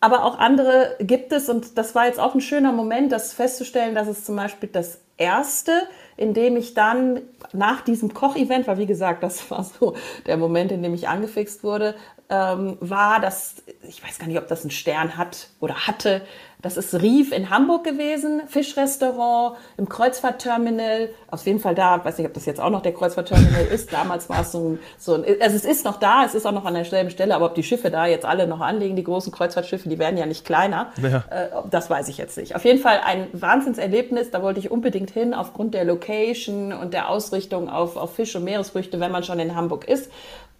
aber 0.00 0.24
auch 0.24 0.36
andere 0.36 0.96
gibt 0.98 1.30
es. 1.30 1.48
Und 1.48 1.78
das 1.78 1.94
war 1.94 2.06
jetzt 2.06 2.18
auch 2.18 2.34
ein 2.34 2.40
schöner 2.40 2.72
Moment, 2.72 3.12
das 3.12 3.32
festzustellen, 3.32 3.94
dass 3.94 4.08
es 4.08 4.24
zum 4.24 4.34
Beispiel 4.34 4.68
das 4.68 4.98
erste, 5.16 5.70
in 6.16 6.34
dem 6.34 6.56
ich 6.56 6.74
dann 6.74 7.20
nach 7.52 7.82
diesem 7.82 8.12
Kochevent, 8.14 8.66
weil 8.66 8.78
wie 8.78 8.86
gesagt, 8.86 9.22
das 9.22 9.48
war 9.52 9.62
so 9.62 9.94
der 10.26 10.38
Moment, 10.38 10.72
in 10.72 10.82
dem 10.82 10.92
ich 10.92 11.06
angefixt 11.06 11.62
wurde, 11.62 11.94
ähm, 12.32 12.78
war, 12.80 13.20
dass, 13.20 13.56
ich 13.86 14.02
weiß 14.02 14.18
gar 14.18 14.26
nicht, 14.26 14.38
ob 14.38 14.48
das 14.48 14.62
einen 14.62 14.70
Stern 14.70 15.18
hat 15.18 15.48
oder 15.60 15.86
hatte, 15.86 16.22
das 16.62 16.76
ist 16.76 16.94
Rief 16.94 17.32
in 17.32 17.50
Hamburg 17.50 17.84
gewesen, 17.84 18.42
Fischrestaurant 18.46 19.56
im 19.76 19.88
Kreuzfahrtterminal. 19.88 21.10
Auf 21.28 21.44
jeden 21.44 21.58
Fall 21.58 21.74
da, 21.74 22.02
weiß 22.04 22.18
nicht, 22.18 22.26
ob 22.26 22.34
das 22.34 22.46
jetzt 22.46 22.60
auch 22.60 22.70
noch 22.70 22.82
der 22.82 22.94
Kreuzfahrtterminal 22.94 23.66
ist. 23.66 23.92
Damals 23.92 24.30
war 24.30 24.42
es 24.42 24.52
so 24.52 24.70
ein, 24.70 24.78
so 24.96 25.14
ein, 25.14 25.24
also 25.40 25.56
es 25.56 25.64
ist 25.64 25.84
noch 25.84 25.98
da, 25.98 26.24
es 26.24 26.34
ist 26.34 26.46
auch 26.46 26.52
noch 26.52 26.64
an 26.64 26.74
derselben 26.74 27.10
Stelle, 27.10 27.34
aber 27.34 27.46
ob 27.46 27.56
die 27.56 27.64
Schiffe 27.64 27.90
da 27.90 28.06
jetzt 28.06 28.24
alle 28.24 28.46
noch 28.46 28.60
anlegen, 28.60 28.94
die 28.94 29.02
großen 29.02 29.32
Kreuzfahrtschiffe, 29.32 29.88
die 29.88 29.98
werden 29.98 30.16
ja 30.16 30.24
nicht 30.24 30.44
kleiner. 30.46 30.92
Ja. 31.02 31.24
Äh, 31.30 31.48
das 31.68 31.90
weiß 31.90 32.08
ich 32.08 32.16
jetzt 32.16 32.38
nicht. 32.38 32.54
Auf 32.54 32.64
jeden 32.64 32.78
Fall 32.78 33.00
ein 33.04 33.26
Wahnsinnserlebnis, 33.32 34.30
da 34.30 34.40
wollte 34.40 34.60
ich 34.60 34.70
unbedingt 34.70 35.10
hin, 35.10 35.34
aufgrund 35.34 35.74
der 35.74 35.84
Location 35.84 36.72
und 36.72 36.94
der 36.94 37.08
Ausrichtung 37.08 37.68
auf, 37.68 37.96
auf 37.96 38.14
Fisch 38.14 38.36
und 38.36 38.44
Meeresfrüchte, 38.44 39.00
wenn 39.00 39.10
man 39.10 39.24
schon 39.24 39.40
in 39.40 39.56
Hamburg 39.56 39.88
ist. 39.88 40.10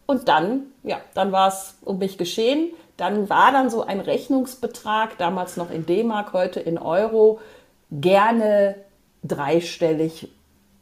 Und 0.07 0.29
dann, 0.29 0.65
ja, 0.83 1.01
dann 1.15 1.33
war 1.33 1.49
es 1.49 1.77
um 1.83 1.99
mich 1.99 2.19
geschehen 2.19 2.71
dann 2.97 3.29
war 3.29 3.51
dann 3.53 3.69
so 3.69 3.83
ein 3.83 3.99
Rechnungsbetrag, 4.01 5.19
damals 5.19 5.57
noch 5.57 5.71
in 5.71 5.87
D-Mark, 5.87 6.33
heute 6.33 6.61
in 6.61 6.79
Euro, 6.79 7.41
gerne 7.91 8.77
dreistellig 9.25 10.29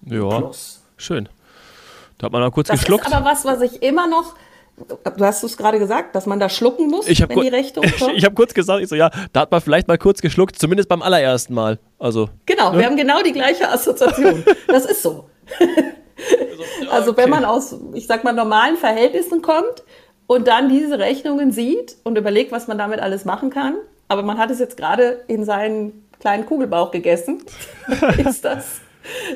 ja, 0.04 0.28
plus. 0.28 0.82
Schön. 0.98 1.28
Da 2.18 2.26
hat 2.26 2.32
man 2.32 2.42
mal 2.42 2.50
kurz 2.50 2.68
das 2.68 2.80
geschluckt. 2.80 3.04
Das 3.04 3.12
ist 3.12 3.16
aber 3.16 3.24
was, 3.24 3.44
was 3.44 3.62
ich 3.62 3.82
immer 3.82 4.06
noch 4.06 4.34
Du 5.16 5.26
hast 5.26 5.42
es 5.42 5.58
gerade 5.58 5.78
gesagt, 5.78 6.14
dass 6.14 6.24
man 6.24 6.40
da 6.40 6.48
schlucken 6.48 6.86
muss, 6.86 7.06
ich 7.06 7.20
wenn 7.28 7.38
die 7.38 7.48
Rechnung 7.48 7.84
kommt. 7.98 8.14
Ich 8.16 8.24
habe 8.24 8.34
kurz 8.34 8.54
gesagt, 8.54 8.82
ich 8.82 8.88
so, 8.88 8.94
ja, 8.94 9.10
da 9.30 9.40
hat 9.40 9.50
man 9.50 9.60
vielleicht 9.60 9.88
mal 9.88 9.98
kurz 9.98 10.22
geschluckt, 10.22 10.58
zumindest 10.58 10.88
beim 10.88 11.02
allerersten 11.02 11.52
Mal. 11.52 11.78
Also, 11.98 12.30
genau, 12.46 12.72
ne? 12.72 12.78
wir 12.78 12.86
haben 12.86 12.96
genau 12.96 13.22
die 13.22 13.32
gleiche 13.32 13.68
Assoziation. 13.68 14.42
Das 14.66 14.86
ist 14.86 15.02
so. 15.02 15.28
Also, 16.80 16.90
also 16.90 17.16
wenn 17.16 17.30
man 17.30 17.44
aus, 17.44 17.76
ich 17.94 18.06
sag 18.06 18.24
mal, 18.24 18.32
normalen 18.32 18.76
Verhältnissen 18.76 19.42
kommt, 19.42 19.84
und 20.30 20.46
dann 20.46 20.68
diese 20.68 21.00
Rechnungen 21.00 21.50
sieht 21.50 21.96
und 22.04 22.16
überlegt, 22.16 22.52
was 22.52 22.68
man 22.68 22.78
damit 22.78 23.00
alles 23.00 23.24
machen 23.24 23.50
kann. 23.50 23.74
Aber 24.06 24.22
man 24.22 24.38
hat 24.38 24.52
es 24.52 24.60
jetzt 24.60 24.76
gerade 24.76 25.24
in 25.26 25.44
seinen 25.44 26.06
kleinen 26.20 26.46
Kugelbauch 26.46 26.92
gegessen. 26.92 27.42
ist 28.16 28.44
das, 28.44 28.80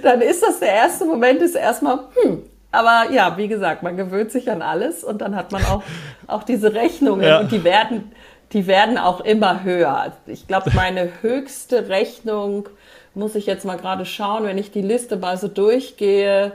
dann 0.05 0.21
ist 0.21 0.45
das 0.45 0.61
der 0.61 0.73
erste 0.73 1.05
Moment, 1.05 1.43
ist 1.43 1.57
erstmal, 1.57 1.99
hm. 2.23 2.45
Aber 2.71 3.11
ja, 3.13 3.37
wie 3.37 3.49
gesagt, 3.49 3.83
man 3.83 3.97
gewöhnt 3.97 4.31
sich 4.31 4.49
an 4.53 4.63
alles 4.63 5.03
und 5.03 5.21
dann 5.21 5.35
hat 5.35 5.51
man 5.51 5.65
auch, 5.65 5.83
auch 6.29 6.45
diese 6.45 6.75
Rechnungen 6.75 7.27
ja. 7.27 7.41
und 7.41 7.51
die 7.51 7.65
werden, 7.65 8.13
die 8.53 8.69
werden 8.69 8.97
auch 8.97 9.21
immer 9.21 9.65
höher. 9.65 10.13
Ich 10.27 10.47
glaube, 10.47 10.71
meine 10.77 11.11
höchste 11.23 11.89
Rechnung 11.89 12.69
muss 13.15 13.35
ich 13.35 13.47
jetzt 13.47 13.65
mal 13.65 13.79
gerade 13.79 14.07
schauen, 14.07 14.45
wenn 14.45 14.59
ich 14.59 14.71
die 14.71 14.83
Liste 14.83 15.17
mal 15.17 15.39
so 15.39 15.49
durchgehe. 15.49 16.53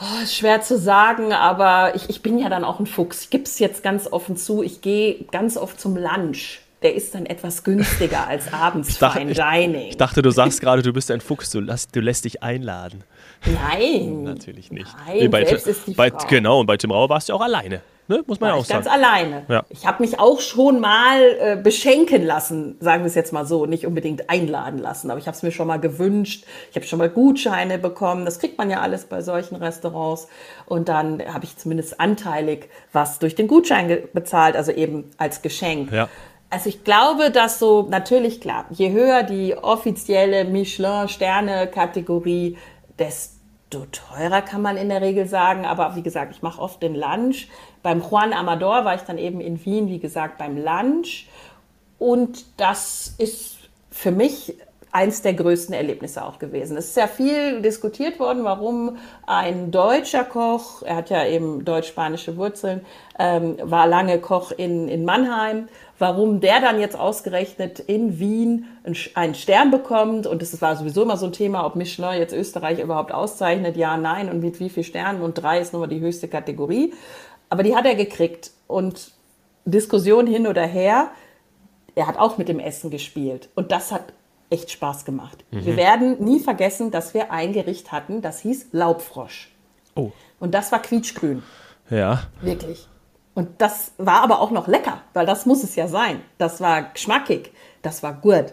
Oh, 0.00 0.22
ist 0.22 0.34
schwer 0.34 0.62
zu 0.62 0.78
sagen, 0.78 1.32
aber 1.32 1.94
ich, 1.94 2.08
ich 2.08 2.22
bin 2.22 2.38
ja 2.38 2.48
dann 2.48 2.64
auch 2.64 2.80
ein 2.80 2.86
Fuchs. 2.86 3.22
Ich 3.22 3.30
gebe 3.30 3.44
es 3.44 3.58
jetzt 3.58 3.82
ganz 3.82 4.08
offen 4.10 4.36
zu. 4.36 4.62
Ich 4.62 4.80
gehe 4.80 5.24
ganz 5.30 5.56
oft 5.56 5.80
zum 5.80 5.96
Lunch. 5.96 6.60
Der 6.82 6.94
ist 6.94 7.14
dann 7.14 7.26
etwas 7.26 7.62
günstiger 7.62 8.26
als 8.26 8.52
abends 8.52 8.88
ich 8.88 8.98
dachte, 8.98 9.20
Fine 9.20 9.34
Dining. 9.34 9.82
Ich, 9.82 9.88
ich, 9.90 9.96
dachte, 9.96 10.22
du 10.22 10.30
sagst 10.32 10.60
gerade, 10.60 10.82
du 10.82 10.92
bist 10.92 11.10
ein 11.10 11.20
Fuchs, 11.20 11.50
du, 11.50 11.60
lass, 11.60 11.88
du 11.88 12.00
lässt 12.00 12.24
dich 12.24 12.42
einladen. 12.42 13.04
Nein. 13.44 14.24
Natürlich 14.24 14.72
nicht. 14.72 14.90
Nein, 15.06 15.18
nee, 15.18 15.28
bei, 15.28 15.44
selbst 15.44 15.66
ist 15.68 15.86
die 15.86 15.92
bei, 15.92 16.10
Genau, 16.10 16.60
und 16.60 16.66
bei 16.66 16.76
Tim 16.76 16.90
Rauer 16.90 17.08
warst 17.08 17.28
du 17.28 17.34
auch 17.34 17.40
alleine. 17.40 17.82
Ne? 18.12 18.22
Muss 18.26 18.40
man 18.40 18.50
ja 18.50 18.56
auch 18.56 18.64
sagen. 18.64 18.84
Ganz 18.84 18.94
alleine. 18.94 19.44
Ja. 19.48 19.62
Ich 19.70 19.86
habe 19.86 20.02
mich 20.02 20.20
auch 20.20 20.40
schon 20.40 20.80
mal 20.80 21.22
äh, 21.40 21.56
beschenken 21.56 22.22
lassen, 22.22 22.76
sagen 22.80 23.04
wir 23.04 23.06
es 23.06 23.14
jetzt 23.14 23.32
mal 23.32 23.46
so, 23.46 23.64
nicht 23.64 23.86
unbedingt 23.86 24.28
einladen 24.28 24.78
lassen, 24.78 25.10
aber 25.10 25.18
ich 25.18 25.26
habe 25.26 25.34
es 25.36 25.42
mir 25.42 25.50
schon 25.50 25.66
mal 25.66 25.80
gewünscht. 25.80 26.44
Ich 26.70 26.76
habe 26.76 26.84
schon 26.84 26.98
mal 26.98 27.08
Gutscheine 27.08 27.78
bekommen. 27.78 28.26
Das 28.26 28.38
kriegt 28.38 28.58
man 28.58 28.68
ja 28.68 28.80
alles 28.80 29.06
bei 29.06 29.22
solchen 29.22 29.56
Restaurants. 29.56 30.28
Und 30.66 30.90
dann 30.90 31.22
habe 31.32 31.44
ich 31.44 31.56
zumindest 31.56 31.98
anteilig 32.00 32.68
was 32.92 33.18
durch 33.18 33.34
den 33.34 33.48
Gutschein 33.48 33.96
bezahlt, 34.12 34.56
also 34.56 34.72
eben 34.72 35.10
als 35.16 35.40
Geschenk. 35.40 35.90
Ja. 35.90 36.10
Also 36.50 36.68
ich 36.68 36.84
glaube, 36.84 37.30
dass 37.30 37.58
so, 37.58 37.86
natürlich 37.88 38.42
klar, 38.42 38.66
je 38.68 38.92
höher 38.92 39.22
die 39.22 39.56
offizielle 39.56 40.44
Michelin-Sterne-Kategorie, 40.44 42.58
desto 42.98 43.41
teurer 43.80 44.42
kann 44.42 44.62
man 44.62 44.76
in 44.76 44.88
der 44.88 45.00
Regel 45.00 45.26
sagen. 45.26 45.64
Aber 45.64 45.96
wie 45.96 46.02
gesagt, 46.02 46.32
ich 46.34 46.42
mache 46.42 46.60
oft 46.60 46.82
den 46.82 46.94
Lunch. 46.94 47.48
Beim 47.82 48.02
Juan 48.02 48.32
Amador 48.32 48.84
war 48.84 48.94
ich 48.94 49.02
dann 49.02 49.18
eben 49.18 49.40
in 49.40 49.64
Wien, 49.64 49.88
wie 49.88 49.98
gesagt, 49.98 50.38
beim 50.38 50.56
Lunch. 50.56 51.28
Und 51.98 52.44
das 52.56 53.14
ist 53.18 53.58
für 53.90 54.10
mich 54.10 54.54
eins 54.92 55.22
der 55.22 55.32
größten 55.32 55.74
Erlebnisse 55.74 56.24
auch 56.24 56.38
gewesen. 56.38 56.76
Es 56.76 56.86
ist 56.86 56.94
sehr 56.94 57.08
viel 57.08 57.62
diskutiert 57.62 58.20
worden, 58.20 58.44
warum 58.44 58.98
ein 59.26 59.70
deutscher 59.70 60.22
Koch, 60.22 60.82
er 60.82 60.96
hat 60.96 61.10
ja 61.10 61.24
eben 61.24 61.64
deutsch-spanische 61.64 62.36
Wurzeln, 62.36 62.84
ähm, 63.18 63.56
war 63.62 63.86
lange 63.86 64.20
Koch 64.20 64.52
in, 64.52 64.88
in 64.88 65.06
Mannheim, 65.06 65.68
warum 66.02 66.40
der 66.40 66.60
dann 66.60 66.80
jetzt 66.80 66.98
ausgerechnet 66.98 67.78
in 67.78 68.18
Wien 68.18 68.66
einen 69.14 69.36
Stern 69.36 69.70
bekommt. 69.70 70.26
Und 70.26 70.42
es 70.42 70.60
war 70.60 70.74
sowieso 70.74 71.04
immer 71.04 71.16
so 71.16 71.26
ein 71.26 71.32
Thema, 71.32 71.64
ob 71.64 71.76
Michelin 71.76 72.18
jetzt 72.18 72.34
Österreich 72.34 72.80
überhaupt 72.80 73.14
auszeichnet, 73.14 73.76
ja, 73.76 73.96
nein, 73.96 74.28
und 74.28 74.40
mit 74.40 74.58
wie 74.58 74.68
vielen 74.68 74.82
Sternen. 74.82 75.22
Und 75.22 75.34
drei 75.34 75.60
ist 75.60 75.72
nun 75.72 75.80
mal 75.80 75.86
die 75.86 76.00
höchste 76.00 76.26
Kategorie. 76.26 76.92
Aber 77.50 77.62
die 77.62 77.76
hat 77.76 77.86
er 77.86 77.94
gekriegt. 77.94 78.50
Und 78.66 79.12
Diskussion 79.64 80.26
hin 80.26 80.48
oder 80.48 80.66
her, 80.66 81.12
er 81.94 82.08
hat 82.08 82.18
auch 82.18 82.36
mit 82.36 82.48
dem 82.48 82.58
Essen 82.58 82.90
gespielt. 82.90 83.48
Und 83.54 83.70
das 83.70 83.92
hat 83.92 84.12
echt 84.50 84.72
Spaß 84.72 85.04
gemacht. 85.04 85.44
Mhm. 85.52 85.66
Wir 85.66 85.76
werden 85.76 86.24
nie 86.24 86.40
vergessen, 86.40 86.90
dass 86.90 87.14
wir 87.14 87.30
ein 87.30 87.52
Gericht 87.52 87.92
hatten, 87.92 88.22
das 88.22 88.40
hieß 88.40 88.70
Laubfrosch. 88.72 89.52
Oh. 89.94 90.10
Und 90.40 90.52
das 90.52 90.72
war 90.72 90.82
quietschgrün. 90.82 91.44
Ja. 91.90 92.24
Wirklich. 92.40 92.88
Und 93.34 93.48
das 93.62 93.92
war 93.98 94.22
aber 94.22 94.40
auch 94.40 94.50
noch 94.50 94.68
lecker, 94.68 95.00
weil 95.14 95.26
das 95.26 95.46
muss 95.46 95.64
es 95.64 95.74
ja 95.74 95.88
sein. 95.88 96.20
Das 96.38 96.60
war 96.60 96.82
geschmackig, 96.82 97.52
das 97.80 98.02
war 98.02 98.12
gut. 98.12 98.52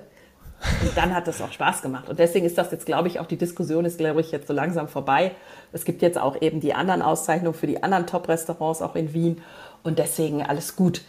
Und 0.82 0.96
dann 0.96 1.16
hat 1.16 1.28
es 1.28 1.42
auch 1.42 1.52
Spaß 1.52 1.82
gemacht. 1.82 2.10
Und 2.10 2.20
deswegen 2.20 2.46
ist 2.46 2.58
das 2.58 2.72
jetzt, 2.72 2.86
glaube 2.86 3.08
ich, 3.08 3.20
auch 3.20 3.26
die 3.26 3.38
Diskussion 3.38 3.86
ist, 3.86 3.98
glaube 3.98 4.22
ich, 4.22 4.32
jetzt 4.32 4.48
so 4.48 4.54
langsam 4.54 4.88
vorbei. 4.88 5.32
Es 5.72 5.86
gibt 5.86 6.02
jetzt 6.02 6.18
auch 6.18 6.42
eben 6.42 6.60
die 6.60 6.74
anderen 6.74 7.02
Auszeichnungen 7.02 7.54
für 7.54 7.68
die 7.68 7.82
anderen 7.82 8.08
Top-Restaurants 8.08 8.82
auch 8.82 8.96
in 8.96 9.14
Wien. 9.14 9.42
Und 9.84 10.00
deswegen 10.00 10.44
alles 10.44 10.76
gut. 10.76 11.02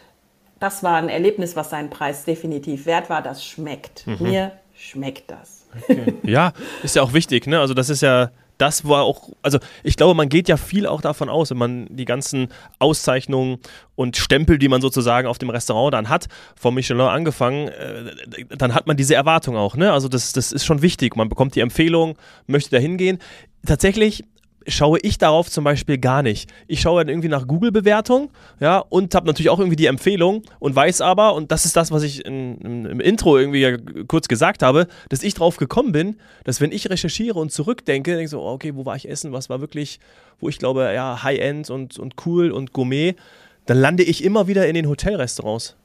Das 0.61 0.83
war 0.83 0.97
ein 0.97 1.09
Erlebnis, 1.09 1.57
was 1.57 1.71
seinen 1.71 1.91
Preis 1.91 2.25
definitiv 2.25 2.87
wert 2.87 3.11
war. 3.11 3.23
Das 3.23 3.45
schmeckt. 3.45 4.07
Mhm. 4.07 4.17
Mir 4.21 4.53
schmeckt 4.75 5.31
das. 5.31 5.67
Okay. 5.83 6.15
Ja, 6.23 6.53
ist 6.83 6.97
ja 6.97 7.03
auch 7.03 7.13
wichtig. 7.13 7.47
Ne? 7.47 7.59
Also 7.59 7.75
das 7.75 7.91
ist 7.91 8.03
ja 8.03 8.31
das 8.61 8.87
war 8.87 9.05
auch, 9.05 9.31
also 9.43 9.59
ich 9.83 9.97
glaube, 9.97 10.15
man 10.15 10.29
geht 10.29 10.49
ja 10.49 10.57
viel 10.57 10.87
auch 10.87 11.01
davon 11.01 11.29
aus, 11.31 11.51
wenn 11.51 11.57
man 11.57 11.87
die 11.89 12.05
ganzen 12.05 12.49
Auszeichnungen 12.79 13.59
und 13.95 14.19
Stempel, 14.19 14.59
die 14.59 14.69
man 14.69 14.83
sozusagen 14.83 15.27
auf 15.27 15.39
dem 15.39 15.49
Restaurant 15.49 15.95
dann 15.95 16.09
hat, 16.09 16.27
vom 16.57 16.75
Michelin 16.75 17.01
angefangen, 17.01 17.69
äh, 17.69 18.47
dann 18.57 18.75
hat 18.75 18.87
man 18.87 18.97
diese 18.97 19.15
Erwartung 19.15 19.57
auch, 19.57 19.77
ne? 19.77 19.93
Also 19.93 20.09
das, 20.09 20.33
das 20.33 20.53
ist 20.53 20.65
schon 20.65 20.83
wichtig. 20.83 21.17
Man 21.17 21.29
bekommt 21.29 21.55
die 21.55 21.61
Empfehlung, 21.61 22.17
möchte 22.47 22.71
da 22.71 22.79
hingehen. 22.79 23.19
Tatsächlich 23.67 24.25
schaue 24.67 24.99
ich 25.01 25.19
darauf 25.19 25.51
zum 25.51 25.65
Beispiel 25.65 25.99
gar 25.99 26.23
nicht. 26.23 26.51
Ich 26.67 26.81
schaue 26.81 27.01
dann 27.01 27.09
irgendwie 27.09 27.29
nach 27.29 27.47
Google-Bewertung, 27.47 28.31
ja, 28.61 28.79
und 28.79 29.15
habe 29.15 29.27
natürlich 29.27 29.51
auch 29.51 29.59
irgendwie 29.59 29.77
die 29.77 29.87
Empfehlung 29.87 30.43
und 30.59 30.75
weiß 30.75 31.01
aber, 31.01 31.35
und 31.35 31.51
das 31.51 31.65
ist 31.65 31.77
das, 31.77 31.91
was 31.91 32.03
ich 32.03 32.25
in, 32.25 32.59
im, 32.59 32.87
im, 32.87 33.01
Intro 33.01 33.39
irgendwie 33.39 33.61
ja 33.61 33.77
kurz 34.07 34.29
gesagt 34.29 34.63
habe, 34.63 34.87
dass 35.09 35.23
ich 35.23 35.35
drauf 35.35 35.57
gekommen 35.57 35.93
bin, 35.93 36.17
dass 36.45 36.61
wenn 36.61 36.73
ich 36.73 36.91
recherchiere 36.91 37.39
und 37.39 37.53
zurückdenke, 37.53 38.13
denke 38.13 38.25
ich 38.25 38.31
so, 38.31 38.43
okay, 38.43 38.75
wo 38.75 38.85
war 38.85 38.97
ich 38.97 39.09
essen, 39.09 39.33
was 39.33 39.49
war 39.49 39.61
wirklich, 39.61 39.99
wo 40.41 40.49
ich 40.49 40.59
glaube, 40.59 40.93
ja, 40.95 41.23
High-End 41.23 41.71
und, 41.71 41.99
und 41.99 42.15
cool 42.27 42.51
und 42.51 42.73
Gourmet, 42.73 43.15
dann 43.67 43.79
lande 43.79 44.03
ich 44.03 44.25
immer 44.25 44.47
wieder 44.47 44.67
in 44.67 44.75
den 44.75 44.89
Hotelrestaurants. 44.89 45.77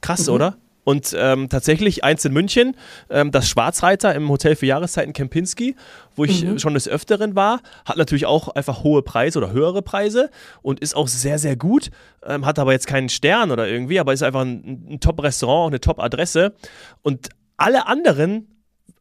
Krass, 0.00 0.26
mhm. 0.26 0.34
oder? 0.34 0.56
Und 0.88 1.14
ähm, 1.18 1.50
tatsächlich 1.50 2.02
eins 2.02 2.24
in 2.24 2.32
München, 2.32 2.74
ähm, 3.10 3.30
das 3.30 3.46
Schwarzreiter 3.46 4.14
im 4.14 4.26
Hotel 4.30 4.56
für 4.56 4.64
Jahreszeiten 4.64 5.12
Kempinski, 5.12 5.76
wo 6.16 6.24
ich 6.24 6.42
mhm. 6.42 6.58
schon 6.58 6.72
des 6.72 6.88
Öfteren 6.88 7.36
war, 7.36 7.60
hat 7.84 7.98
natürlich 7.98 8.24
auch 8.24 8.48
einfach 8.48 8.84
hohe 8.84 9.02
Preise 9.02 9.38
oder 9.38 9.52
höhere 9.52 9.82
Preise 9.82 10.30
und 10.62 10.80
ist 10.80 10.96
auch 10.96 11.06
sehr, 11.06 11.38
sehr 11.38 11.56
gut. 11.56 11.90
Ähm, 12.24 12.46
hat 12.46 12.58
aber 12.58 12.72
jetzt 12.72 12.86
keinen 12.86 13.10
Stern 13.10 13.50
oder 13.50 13.68
irgendwie, 13.68 14.00
aber 14.00 14.14
ist 14.14 14.22
einfach 14.22 14.40
ein, 14.40 14.86
ein 14.88 15.00
Top-Restaurant, 15.00 15.72
eine 15.72 15.80
Top-Adresse. 15.82 16.54
Und 17.02 17.28
alle 17.58 17.86
anderen 17.86 18.54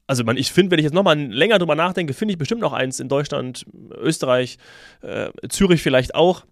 also 0.09 0.25
man, 0.25 0.35
ich 0.35 0.51
finde, 0.51 0.71
wenn 0.71 0.79
ich 0.79 0.85
jetzt 0.85 0.93
nochmal 0.93 1.17
länger 1.17 1.57
drüber 1.57 1.75
nachdenke, 1.75 2.13
finde 2.13 2.33
ich 2.33 2.37
bestimmt 2.37 2.61
noch 2.61 2.73
eins 2.73 2.99
in 2.99 3.07
Deutschland, 3.07 3.65
Österreich, 3.91 4.57
äh, 5.01 5.29
Zürich 5.49 5.81
vielleicht 5.81 6.15
auch. 6.15 6.43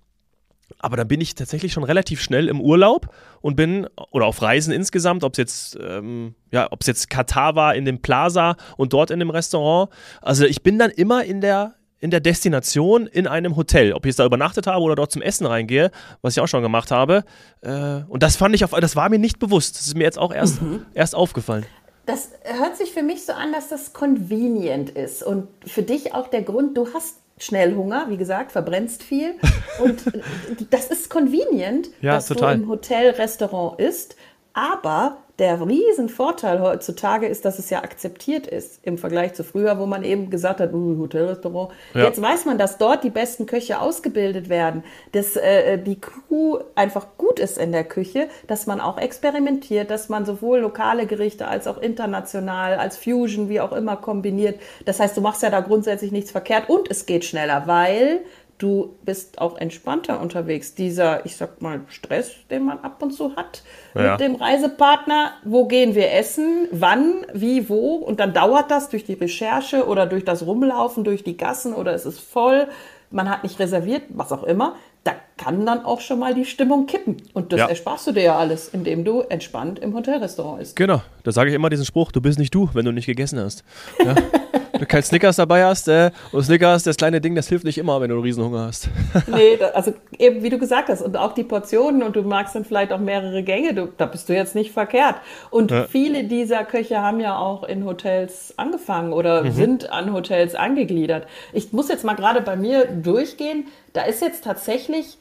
Aber 0.79 0.97
dann 0.97 1.07
bin 1.07 1.21
ich 1.21 1.35
tatsächlich 1.35 1.73
schon 1.73 1.83
relativ 1.83 2.21
schnell 2.21 2.47
im 2.47 2.61
Urlaub 2.61 3.07
und 3.41 3.55
bin, 3.55 3.87
oder 4.11 4.25
auf 4.25 4.41
Reisen 4.41 4.73
insgesamt, 4.73 5.23
ob 5.23 5.33
es 5.33 5.37
jetzt, 5.37 5.79
ähm, 5.81 6.35
ja, 6.51 6.71
ob 6.71 6.81
es 6.81 6.87
jetzt 6.87 7.09
Katar 7.09 7.55
war 7.55 7.75
in 7.75 7.85
dem 7.85 8.01
Plaza 8.01 8.55
und 8.77 8.93
dort 8.93 9.11
in 9.11 9.19
dem 9.19 9.29
Restaurant. 9.29 9.89
Also 10.21 10.45
ich 10.45 10.63
bin 10.63 10.77
dann 10.77 10.91
immer 10.91 11.23
in 11.23 11.41
der, 11.41 11.75
in 11.99 12.11
der 12.11 12.19
Destination 12.19 13.07
in 13.07 13.27
einem 13.27 13.55
Hotel. 13.55 13.93
Ob 13.93 14.05
ich 14.05 14.09
jetzt 14.09 14.19
da 14.19 14.25
übernachtet 14.25 14.67
habe 14.67 14.81
oder 14.83 14.95
dort 14.95 15.11
zum 15.11 15.21
Essen 15.21 15.45
reingehe, 15.45 15.91
was 16.21 16.35
ich 16.35 16.41
auch 16.41 16.47
schon 16.47 16.61
gemacht 16.61 16.91
habe. 16.91 17.23
Äh, 17.61 18.01
und 18.07 18.21
das 18.21 18.35
fand 18.35 18.53
ich 18.53 18.63
auf, 18.63 18.71
das 18.71 18.95
war 18.95 19.09
mir 19.09 19.19
nicht 19.19 19.39
bewusst. 19.39 19.75
Das 19.75 19.87
ist 19.87 19.95
mir 19.95 20.03
jetzt 20.03 20.19
auch 20.19 20.33
erst, 20.33 20.61
mhm. 20.61 20.85
erst 20.93 21.15
aufgefallen. 21.15 21.65
Das 22.05 22.29
hört 22.43 22.77
sich 22.77 22.91
für 22.91 23.01
mich 23.01 23.25
so 23.25 23.33
an, 23.33 23.51
dass 23.51 23.69
das 23.69 23.93
convenient 23.93 24.91
ist. 24.91 25.23
Und 25.23 25.47
für 25.65 25.81
dich 25.81 26.13
auch 26.13 26.27
der 26.27 26.43
Grund, 26.43 26.77
du 26.77 26.93
hast 26.93 27.17
schnell 27.37 27.75
Hunger, 27.75 28.07
wie 28.09 28.17
gesagt, 28.17 28.51
verbrennst 28.51 29.03
viel. 29.03 29.35
Und 29.79 30.03
das 30.69 30.87
ist 30.87 31.09
convenient, 31.09 31.89
ja, 32.01 32.13
dass 32.13 32.27
total. 32.27 32.57
du 32.57 32.63
im 32.63 32.69
Hotel, 32.69 33.11
Restaurant 33.11 33.79
isst. 33.79 34.15
Aber 34.55 35.17
der 35.37 35.59
Riesenvorteil 35.59 36.61
heutzutage 36.61 37.27
ist, 37.27 37.43
dass 37.43 37.59
es 37.59 37.69
ja 37.69 37.79
akzeptiert 37.79 38.47
ist 38.47 38.79
im 38.83 38.97
Vergleich 38.97 39.33
zu 39.33 39.43
früher, 39.43 39.77
wo 39.77 39.85
man 39.85 40.05
eben 40.05 40.29
gesagt 40.29 40.61
hat, 40.61 40.73
uh, 40.73 40.97
Hotelrestaurant. 40.97 41.73
Ja. 41.93 42.05
Jetzt 42.05 42.21
weiß 42.21 42.45
man, 42.45 42.57
dass 42.57 42.77
dort 42.77 43.03
die 43.03 43.09
besten 43.09 43.45
Köche 43.45 43.81
ausgebildet 43.81 44.47
werden, 44.47 44.85
dass 45.11 45.35
äh, 45.35 45.77
die 45.77 45.99
Crew 45.99 46.59
einfach 46.75 47.17
gut 47.17 47.39
ist 47.39 47.57
in 47.57 47.73
der 47.73 47.83
Küche, 47.83 48.29
dass 48.47 48.65
man 48.65 48.79
auch 48.79 48.97
experimentiert, 48.97 49.91
dass 49.91 50.07
man 50.07 50.25
sowohl 50.25 50.59
lokale 50.59 51.05
Gerichte 51.05 51.49
als 51.49 51.67
auch 51.67 51.79
international, 51.79 52.75
als 52.75 52.95
Fusion, 52.95 53.49
wie 53.49 53.59
auch 53.59 53.73
immer 53.73 53.97
kombiniert. 53.97 54.57
Das 54.85 55.01
heißt, 55.01 55.17
du 55.17 55.21
machst 55.21 55.43
ja 55.43 55.49
da 55.49 55.59
grundsätzlich 55.59 56.13
nichts 56.13 56.31
verkehrt 56.31 56.69
und 56.69 56.89
es 56.89 57.05
geht 57.05 57.25
schneller, 57.25 57.63
weil 57.65 58.21
du 58.57 58.95
bist 59.03 59.39
auch 59.39 59.57
entspannter 59.57 60.19
unterwegs. 60.19 60.75
Dieser, 60.75 61.25
ich 61.25 61.35
sag 61.35 61.61
mal, 61.61 61.81
Stress, 61.87 62.31
den 62.49 62.65
man 62.65 62.79
ab 62.79 63.01
und 63.01 63.11
zu 63.11 63.35
hat 63.35 63.63
ja. 63.93 64.11
mit 64.11 64.21
dem 64.21 64.35
Reisepartner. 64.35 65.31
Wo 65.43 65.67
gehen 65.67 65.95
wir 65.95 66.13
essen? 66.13 66.67
Wann? 66.71 67.25
Wie? 67.33 67.69
Wo? 67.69 67.95
Und 67.95 68.19
dann 68.19 68.33
dauert 68.33 68.71
das 68.71 68.89
durch 68.89 69.05
die 69.05 69.13
Recherche 69.13 69.87
oder 69.87 70.05
durch 70.05 70.25
das 70.25 70.45
Rumlaufen 70.45 71.03
durch 71.03 71.23
die 71.23 71.37
Gassen 71.37 71.73
oder 71.73 71.93
es 71.93 72.05
ist 72.05 72.19
voll. 72.19 72.67
Man 73.11 73.29
hat 73.29 73.43
nicht 73.43 73.59
reserviert, 73.59 74.03
was 74.09 74.31
auch 74.31 74.43
immer 74.43 74.75
da 75.05 75.13
kann 75.37 75.65
dann 75.65 75.85
auch 75.85 76.01
schon 76.01 76.17
mal 76.19 76.33
die 76.33 76.45
Stimmung 76.45 76.87
kippen. 76.87 77.17
Und 77.33 77.53
das 77.53 77.59
ja. 77.59 77.67
ersparst 77.67 78.07
du 78.07 78.11
dir 78.11 78.23
ja 78.23 78.37
alles, 78.37 78.69
indem 78.69 79.05
du 79.05 79.21
entspannt 79.21 79.77
im 79.79 79.93
Hotelrestaurant 79.93 80.61
isst. 80.61 80.75
Genau, 80.75 81.01
da 81.23 81.31
sage 81.31 81.51
ich 81.51 81.55
immer 81.55 81.69
diesen 81.69 81.85
Spruch, 81.85 82.11
du 82.11 82.21
bist 82.21 82.39
nicht 82.39 82.53
du, 82.53 82.69
wenn 82.73 82.85
du 82.85 82.91
nicht 82.91 83.05
gegessen 83.05 83.39
hast. 83.39 83.63
Ja? 84.03 84.15
du 84.79 84.85
kein 84.85 85.03
Snickers 85.03 85.35
dabei 85.37 85.65
hast, 85.65 85.87
äh, 85.87 86.11
und 86.31 86.43
Snickers, 86.43 86.83
das 86.83 86.97
kleine 86.97 87.21
Ding, 87.21 87.35
das 87.35 87.47
hilft 87.47 87.65
nicht 87.65 87.77
immer, 87.77 88.01
wenn 88.01 88.09
du 88.09 88.15
einen 88.15 88.23
Riesenhunger 88.23 88.67
hast. 88.67 88.89
nee, 89.27 89.57
da, 89.57 89.67
also 89.69 89.93
eben 90.17 90.43
wie 90.43 90.49
du 90.49 90.57
gesagt 90.57 90.89
hast, 90.89 91.01
und 91.01 91.17
auch 91.17 91.33
die 91.33 91.43
Portionen 91.43 92.03
und 92.03 92.15
du 92.15 92.21
magst 92.23 92.55
dann 92.55 92.65
vielleicht 92.65 92.91
auch 92.91 92.99
mehrere 92.99 93.43
Gänge, 93.43 93.73
du, 93.73 93.87
da 93.97 94.05
bist 94.05 94.29
du 94.29 94.33
jetzt 94.33 94.55
nicht 94.55 94.71
verkehrt. 94.71 95.15
Und 95.49 95.71
ja. 95.71 95.85
viele 95.85 96.25
dieser 96.25 96.63
Köche 96.63 97.01
haben 97.01 97.19
ja 97.19 97.37
auch 97.37 97.63
in 97.63 97.85
Hotels 97.85 98.53
angefangen 98.57 99.13
oder 99.13 99.43
mhm. 99.43 99.51
sind 99.51 99.89
an 99.91 100.13
Hotels 100.13 100.55
angegliedert. 100.55 101.27
Ich 101.53 101.73
muss 101.73 101.89
jetzt 101.89 102.03
mal 102.03 102.15
gerade 102.15 102.41
bei 102.41 102.55
mir 102.55 102.85
durchgehen, 102.85 103.67
da 103.93 104.03
ist 104.03 104.21
jetzt 104.21 104.43
tatsächlich 104.43 105.17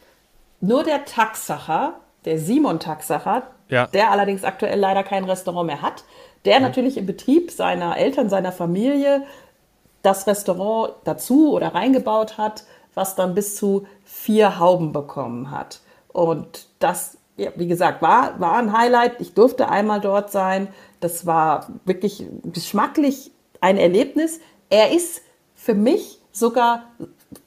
nur 0.60 0.82
der 0.82 1.04
Taxacher, 1.04 1.94
der 2.24 2.38
Simon 2.38 2.80
Taxacher, 2.80 3.42
ja. 3.68 3.86
der 3.88 4.10
allerdings 4.10 4.44
aktuell 4.44 4.78
leider 4.78 5.02
kein 5.02 5.24
Restaurant 5.24 5.66
mehr 5.66 5.82
hat, 5.82 6.04
der 6.44 6.56
mhm. 6.56 6.62
natürlich 6.66 6.96
im 6.96 7.06
Betrieb 7.06 7.50
seiner 7.50 7.96
Eltern, 7.96 8.28
seiner 8.28 8.52
Familie 8.52 9.22
das 10.04 10.26
Restaurant 10.26 10.94
dazu 11.04 11.52
oder 11.52 11.74
reingebaut 11.74 12.38
hat, 12.38 12.64
was 12.94 13.16
dann 13.16 13.34
bis 13.34 13.56
zu 13.56 13.86
vier 14.04 14.58
Hauben 14.60 14.92
bekommen 14.92 15.50
hat. 15.50 15.80
Und 16.12 16.68
das, 16.78 17.18
ja, 17.36 17.50
wie 17.56 17.66
gesagt, 17.66 18.02
war, 18.02 18.38
war 18.38 18.54
ein 18.54 18.76
Highlight. 18.76 19.20
Ich 19.20 19.34
durfte 19.34 19.68
einmal 19.68 20.00
dort 20.00 20.30
sein. 20.30 20.68
Das 21.00 21.26
war 21.26 21.68
wirklich 21.84 22.24
geschmacklich 22.44 23.32
ein 23.60 23.78
Erlebnis. 23.78 24.40
Er 24.70 24.92
ist 24.92 25.22
für 25.54 25.74
mich 25.74 26.20
sogar 26.30 26.84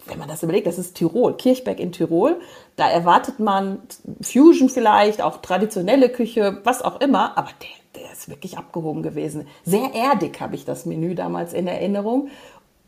wenn 0.06 0.20
man 0.20 0.28
das 0.28 0.44
überlegt, 0.44 0.68
das 0.68 0.78
ist 0.78 0.96
Tirol, 0.96 1.36
Kirchberg 1.36 1.80
in 1.80 1.92
Tirol. 1.92 2.40
Da 2.78 2.90
erwartet 2.90 3.40
man 3.40 3.80
Fusion 4.22 4.70
vielleicht, 4.70 5.22
auch 5.22 5.42
traditionelle 5.42 6.10
Küche, 6.10 6.62
was 6.64 6.82
auch 6.82 7.02
immer, 7.02 7.38
aber 7.38 7.50
der, 7.62 8.02
der 8.02 8.12
ist 8.12 8.30
wirklich 8.30 8.58
abgehoben 8.58 9.04
gewesen. 9.04 9.48
Sehr 9.66 9.94
erdig 9.94 10.40
habe 10.40 10.56
ich 10.56 10.64
das 10.64 10.86
Menü 10.86 11.16
damals 11.16 11.54
in 11.54 11.68
Erinnerung. 11.68 12.30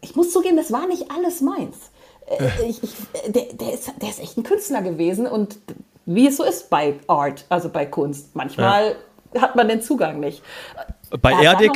Ich 0.02 0.16
muss 0.16 0.32
zugeben, 0.32 0.58
das 0.58 0.72
war 0.72 0.88
nicht 0.88 1.12
alles 1.12 1.42
meins. 1.42 1.92
Äh, 2.28 2.70
ich, 2.70 2.84
ich, 2.84 2.92
der, 3.28 3.46
der, 3.54 3.74
ist, 3.74 3.92
der 4.00 4.10
ist 4.10 4.20
echt 4.20 4.38
ein 4.38 4.44
Künstler 4.44 4.84
gewesen 4.84 5.26
und 5.26 5.58
wie 6.06 6.28
es 6.28 6.38
so 6.38 6.44
ist 6.44 6.70
bei 6.70 6.96
Art, 7.08 7.46
also 7.50 7.70
bei 7.70 7.86
Kunst. 7.86 8.36
Manchmal 8.36 8.96
ja. 9.34 9.42
hat 9.42 9.56
man 9.56 9.68
den 9.68 9.82
Zugang 9.82 10.20
nicht. 10.20 10.42
Bei 11.22 11.34
Erdig, 11.44 11.72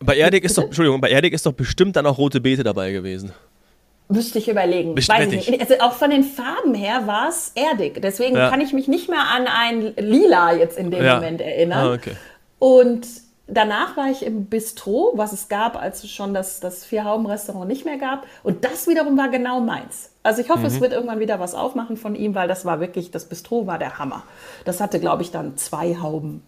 bei 0.00 0.16
Erdig 0.16 0.44
ist 0.44 0.58
doch, 0.58 0.64
Entschuldigung, 0.64 1.00
bei 1.00 1.10
Erdig 1.10 1.32
ist 1.32 1.46
doch 1.46 1.52
bestimmt 1.52 1.96
dann 1.96 2.06
auch 2.06 2.18
rote 2.18 2.40
Beete 2.40 2.64
dabei 2.64 2.92
gewesen. 2.92 3.32
Müsste 4.08 4.38
ich 4.38 4.48
überlegen. 4.48 4.96
Weiß 4.96 5.32
ich 5.32 5.50
nicht. 5.50 5.60
Also 5.60 5.74
auch 5.80 5.92
von 5.92 6.10
den 6.10 6.24
Farben 6.24 6.74
her 6.74 7.06
war 7.06 7.28
es 7.28 7.52
erdig. 7.54 8.00
Deswegen 8.00 8.36
ja. 8.36 8.48
kann 8.48 8.60
ich 8.60 8.72
mich 8.72 8.88
nicht 8.88 9.10
mehr 9.10 9.24
an 9.34 9.46
ein 9.46 9.94
Lila 9.96 10.54
jetzt 10.54 10.78
in 10.78 10.90
dem 10.90 11.04
ja. 11.04 11.16
Moment 11.16 11.42
erinnern. 11.42 11.86
Ah, 11.86 11.92
okay. 11.92 12.12
Und 12.58 13.06
danach 13.48 13.96
war 13.96 14.10
ich 14.10 14.24
im 14.24 14.46
Bistro, 14.46 15.12
was 15.16 15.32
es 15.32 15.48
gab, 15.48 15.76
als 15.76 16.04
es 16.04 16.10
schon 16.10 16.32
das, 16.32 16.60
das 16.60 16.86
Vier-Hauben-Restaurant 16.86 17.68
nicht 17.68 17.84
mehr 17.84 17.98
gab. 17.98 18.26
Und 18.42 18.64
das 18.64 18.86
wiederum 18.86 19.18
war 19.18 19.28
genau 19.28 19.60
meins. 19.60 20.10
Also 20.22 20.40
ich 20.40 20.48
hoffe, 20.48 20.60
mhm. 20.60 20.66
es 20.66 20.80
wird 20.80 20.92
irgendwann 20.92 21.20
wieder 21.20 21.38
was 21.38 21.54
aufmachen 21.54 21.96
von 21.96 22.14
ihm, 22.14 22.34
weil 22.34 22.48
das 22.48 22.64
war 22.64 22.80
wirklich, 22.80 23.10
das 23.10 23.26
Bistro 23.26 23.66
war 23.66 23.78
der 23.78 23.98
Hammer. 23.98 24.22
Das 24.64 24.80
hatte, 24.80 25.00
glaube 25.00 25.22
ich, 25.22 25.30
dann 25.30 25.56
zwei 25.56 25.96
Hauben 25.96 26.42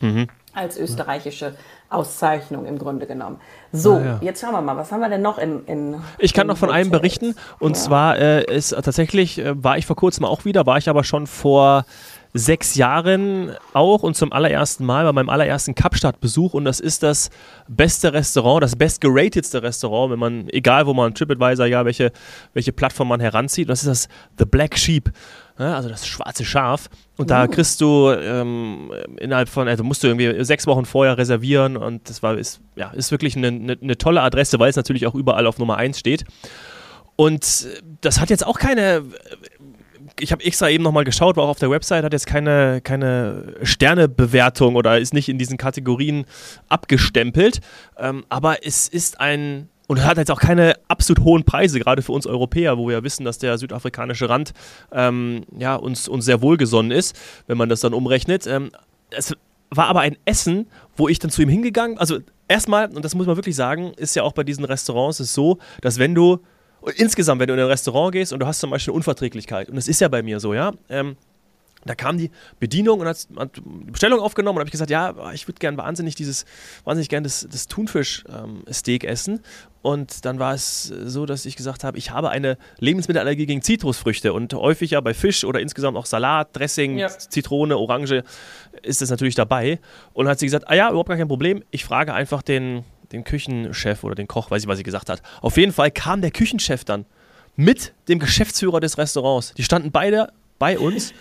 mhm. 0.00 0.28
als 0.54 0.78
österreichische 0.78 1.54
Auszeichnung 1.90 2.66
im 2.66 2.78
Grunde 2.78 3.06
genommen. 3.06 3.38
So, 3.72 3.94
ah, 3.94 4.04
ja. 4.04 4.18
jetzt 4.20 4.40
schauen 4.40 4.52
wir 4.52 4.60
mal, 4.60 4.76
was 4.76 4.92
haben 4.92 5.00
wir 5.00 5.08
denn 5.08 5.22
noch 5.22 5.38
in. 5.38 5.64
in 5.66 5.96
ich 6.18 6.34
kann 6.34 6.46
noch 6.46 6.58
von 6.58 6.70
einem 6.70 6.90
berichten 6.90 7.34
und 7.58 7.76
ja. 7.76 7.82
zwar 7.82 8.18
äh, 8.18 8.44
ist 8.44 8.70
tatsächlich, 8.70 9.38
äh, 9.38 9.62
war 9.62 9.78
ich 9.78 9.86
vor 9.86 9.96
kurzem 9.96 10.24
auch 10.24 10.44
wieder, 10.44 10.66
war 10.66 10.78
ich 10.78 10.88
aber 10.88 11.04
schon 11.04 11.26
vor 11.26 11.84
sechs 12.34 12.74
Jahren 12.74 13.52
auch 13.72 14.02
und 14.02 14.14
zum 14.16 14.32
allerersten 14.32 14.84
Mal 14.84 15.04
bei 15.04 15.12
meinem 15.12 15.30
allerersten 15.30 15.74
Kapstadt-Besuch 15.74 16.54
und 16.54 16.64
das 16.64 16.78
ist 16.78 17.02
das 17.02 17.30
beste 17.68 18.12
Restaurant, 18.12 18.62
das 18.62 18.76
bestgeratedste 18.76 19.62
Restaurant, 19.62 20.12
wenn 20.12 20.18
man, 20.18 20.48
egal 20.50 20.86
wo 20.86 20.94
man 20.94 21.14
TripAdvisor, 21.14 21.66
ja, 21.66 21.84
welche, 21.84 22.12
welche 22.52 22.72
Plattform 22.72 23.08
man 23.08 23.20
heranzieht, 23.20 23.68
das 23.68 23.80
ist 23.80 23.88
das 23.88 24.08
The 24.38 24.44
Black 24.44 24.76
Sheep 24.76 25.10
ne? 25.58 25.74
also 25.74 25.88
das 25.88 26.06
schwarze 26.06 26.44
Schaf. 26.44 26.88
Und 27.16 27.26
uh. 27.26 27.28
da 27.28 27.46
kriegst 27.46 27.80
du 27.80 28.10
ähm, 28.10 28.92
innerhalb 29.18 29.48
von, 29.48 29.68
also 29.68 29.84
musst 29.84 30.02
du 30.02 30.08
irgendwie 30.08 30.44
sechs 30.44 30.66
Wochen 30.66 30.84
vorher 30.84 31.18
reservieren 31.18 31.76
und 31.76 32.08
das 32.08 32.22
war, 32.22 32.36
ist, 32.36 32.60
ja, 32.76 32.90
ist 32.90 33.10
wirklich 33.10 33.36
eine, 33.36 33.48
eine, 33.48 33.78
eine 33.80 33.98
tolle 33.98 34.22
Adresse, 34.22 34.58
weil 34.58 34.70
es 34.70 34.76
natürlich 34.76 35.06
auch 35.06 35.14
überall 35.14 35.46
auf 35.46 35.58
Nummer 35.58 35.76
1 35.76 35.98
steht. 35.98 36.24
Und 37.16 37.66
das 38.00 38.20
hat 38.20 38.30
jetzt 38.30 38.46
auch 38.46 38.58
keine 38.58 39.02
ich 40.20 40.32
habe 40.32 40.44
extra 40.44 40.68
eben 40.68 40.84
nochmal 40.84 41.04
geschaut, 41.04 41.36
war 41.36 41.44
auch 41.44 41.50
auf 41.50 41.58
der 41.58 41.70
Website, 41.70 42.04
hat 42.04 42.12
jetzt 42.12 42.26
keine, 42.26 42.80
keine 42.82 43.54
Sternebewertung 43.62 44.76
oder 44.76 44.98
ist 44.98 45.14
nicht 45.14 45.28
in 45.28 45.38
diesen 45.38 45.56
Kategorien 45.56 46.24
abgestempelt. 46.68 47.60
Ähm, 47.96 48.24
aber 48.28 48.66
es 48.66 48.88
ist 48.88 49.20
ein 49.20 49.68
und 49.88 50.04
hat 50.04 50.18
jetzt 50.18 50.30
auch 50.30 50.38
keine 50.38 50.74
absolut 50.86 51.24
hohen 51.24 51.44
Preise, 51.44 51.80
gerade 51.80 52.02
für 52.02 52.12
uns 52.12 52.26
Europäer, 52.26 52.78
wo 52.78 52.86
wir 52.86 52.98
ja 52.98 53.02
wissen, 53.02 53.24
dass 53.24 53.38
der 53.38 53.58
südafrikanische 53.58 54.28
Rand 54.28 54.52
ähm, 54.92 55.44
ja, 55.56 55.74
uns, 55.74 56.08
uns 56.08 56.24
sehr 56.24 56.40
wohlgesonnen 56.40 56.92
ist, 56.92 57.18
wenn 57.48 57.58
man 57.58 57.68
das 57.68 57.80
dann 57.80 57.94
umrechnet. 57.94 58.46
Ähm, 58.46 58.70
es 59.10 59.34
war 59.70 59.86
aber 59.86 60.00
ein 60.00 60.16
Essen, 60.24 60.68
wo 60.96 61.08
ich 61.08 61.18
dann 61.18 61.30
zu 61.30 61.42
ihm 61.42 61.48
hingegangen, 61.48 61.98
also 61.98 62.18
erstmal, 62.46 62.94
und 62.94 63.04
das 63.04 63.14
muss 63.14 63.26
man 63.26 63.36
wirklich 63.36 63.56
sagen, 63.56 63.92
ist 63.96 64.14
ja 64.14 64.22
auch 64.22 64.32
bei 64.32 64.44
diesen 64.44 64.64
Restaurants 64.64 65.20
ist 65.20 65.34
so, 65.34 65.58
dass 65.80 65.98
wenn 65.98 66.14
du 66.14 66.38
insgesamt, 66.96 67.40
wenn 67.40 67.48
du 67.48 67.54
in 67.54 67.60
ein 67.60 67.66
Restaurant 67.66 68.12
gehst 68.12 68.32
und 68.32 68.40
du 68.40 68.46
hast 68.46 68.60
zum 68.60 68.70
Beispiel 68.70 68.92
eine 68.92 68.96
Unverträglichkeit, 68.96 69.68
und 69.68 69.76
das 69.76 69.88
ist 69.88 70.00
ja 70.00 70.08
bei 70.08 70.22
mir 70.22 70.38
so, 70.38 70.54
ja, 70.54 70.72
ähm, 70.90 71.16
da 71.84 71.94
kam 71.94 72.18
die 72.18 72.30
Bedienung 72.58 73.00
und 73.00 73.06
hat, 73.06 73.28
hat 73.36 73.56
die 73.56 73.90
Bestellung 73.90 74.20
aufgenommen 74.20 74.56
und 74.56 74.60
habe 74.60 74.68
ich 74.68 74.72
gesagt, 74.72 74.90
ja, 74.90 75.32
ich 75.32 75.46
würde 75.46 75.58
gerne 75.58 75.76
wahnsinnig 75.76 76.14
dieses, 76.14 76.44
wahnsinnig 76.84 77.08
gerne 77.08 77.24
das, 77.24 77.46
das 77.50 77.66
Thunfisch-Steak 77.68 79.04
ähm, 79.04 79.10
essen. 79.10 79.40
Und 79.80 80.24
dann 80.24 80.38
war 80.38 80.54
es 80.54 80.84
so, 80.84 81.24
dass 81.24 81.46
ich 81.46 81.56
gesagt 81.56 81.84
habe, 81.84 81.96
ich 81.98 82.10
habe 82.10 82.30
eine 82.30 82.58
Lebensmittelallergie 82.78 83.46
gegen 83.46 83.62
Zitrusfrüchte 83.62 84.32
und 84.32 84.52
häufig 84.54 84.90
ja 84.90 85.00
bei 85.00 85.14
Fisch 85.14 85.44
oder 85.44 85.60
insgesamt 85.60 85.96
auch 85.96 86.06
Salat, 86.06 86.54
Dressing, 86.56 86.98
ja. 86.98 87.08
Zitrone, 87.08 87.78
Orange 87.78 88.24
ist 88.82 89.00
das 89.00 89.10
natürlich 89.10 89.36
dabei. 89.36 89.78
Und 90.12 90.24
dann 90.24 90.32
hat 90.32 90.40
sie 90.40 90.46
gesagt, 90.46 90.68
ah 90.68 90.74
ja, 90.74 90.88
überhaupt 90.88 91.08
gar 91.08 91.16
kein 91.16 91.28
Problem. 91.28 91.62
Ich 91.70 91.84
frage 91.84 92.12
einfach 92.12 92.42
den, 92.42 92.84
den 93.12 93.24
Küchenchef 93.24 94.02
oder 94.02 94.16
den 94.16 94.26
Koch, 94.26 94.50
weiß 94.50 94.62
ich, 94.62 94.68
was 94.68 94.78
sie 94.78 94.84
gesagt 94.84 95.10
hat. 95.10 95.22
Auf 95.40 95.56
jeden 95.56 95.72
Fall 95.72 95.90
kam 95.92 96.22
der 96.22 96.32
Küchenchef 96.32 96.84
dann 96.84 97.06
mit 97.54 97.94
dem 98.08 98.18
Geschäftsführer 98.18 98.80
des 98.80 98.98
Restaurants. 98.98 99.54
Die 99.54 99.62
standen 99.62 99.92
beide 99.92 100.32
bei 100.58 100.78
uns. 100.78 101.12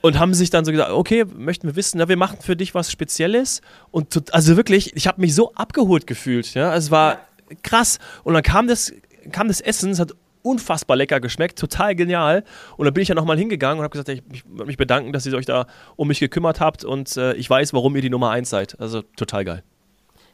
Und 0.00 0.18
haben 0.18 0.34
sich 0.34 0.50
dann 0.50 0.64
so 0.64 0.72
gesagt, 0.72 0.90
okay, 0.90 1.24
möchten 1.24 1.66
wir 1.66 1.76
wissen, 1.76 1.98
na, 1.98 2.08
wir 2.08 2.16
machen 2.16 2.38
für 2.40 2.56
dich 2.56 2.74
was 2.74 2.90
Spezielles. 2.90 3.60
Und 3.90 4.32
also 4.32 4.56
wirklich, 4.56 4.96
ich 4.96 5.06
habe 5.06 5.20
mich 5.20 5.34
so 5.34 5.52
abgeholt 5.54 6.06
gefühlt. 6.06 6.54
Ja? 6.54 6.74
Es 6.74 6.90
war 6.90 7.18
krass. 7.62 7.98
Und 8.24 8.34
dann 8.34 8.42
kam 8.42 8.68
das, 8.68 8.92
kam 9.32 9.48
das 9.48 9.60
Essen, 9.60 9.90
es 9.90 9.98
hat 9.98 10.12
unfassbar 10.42 10.96
lecker 10.96 11.20
geschmeckt, 11.20 11.58
total 11.58 11.94
genial. 11.94 12.44
Und 12.76 12.84
dann 12.86 12.94
bin 12.94 13.02
ich 13.02 13.08
ja 13.08 13.14
nochmal 13.14 13.38
hingegangen 13.38 13.78
und 13.78 13.84
habe 13.84 13.92
gesagt, 13.92 14.08
ich, 14.08 14.22
ich 14.32 14.44
würde 14.46 14.66
mich 14.66 14.76
bedanken, 14.76 15.12
dass 15.12 15.26
ihr 15.26 15.34
euch 15.34 15.46
da 15.46 15.66
um 15.96 16.08
mich 16.08 16.20
gekümmert 16.20 16.60
habt 16.60 16.84
und 16.84 17.16
äh, 17.16 17.34
ich 17.34 17.48
weiß, 17.50 17.72
warum 17.74 17.94
ihr 17.96 18.02
die 18.02 18.10
Nummer 18.10 18.30
1 18.30 18.48
seid. 18.48 18.80
Also 18.80 19.02
total 19.02 19.44
geil. 19.44 19.62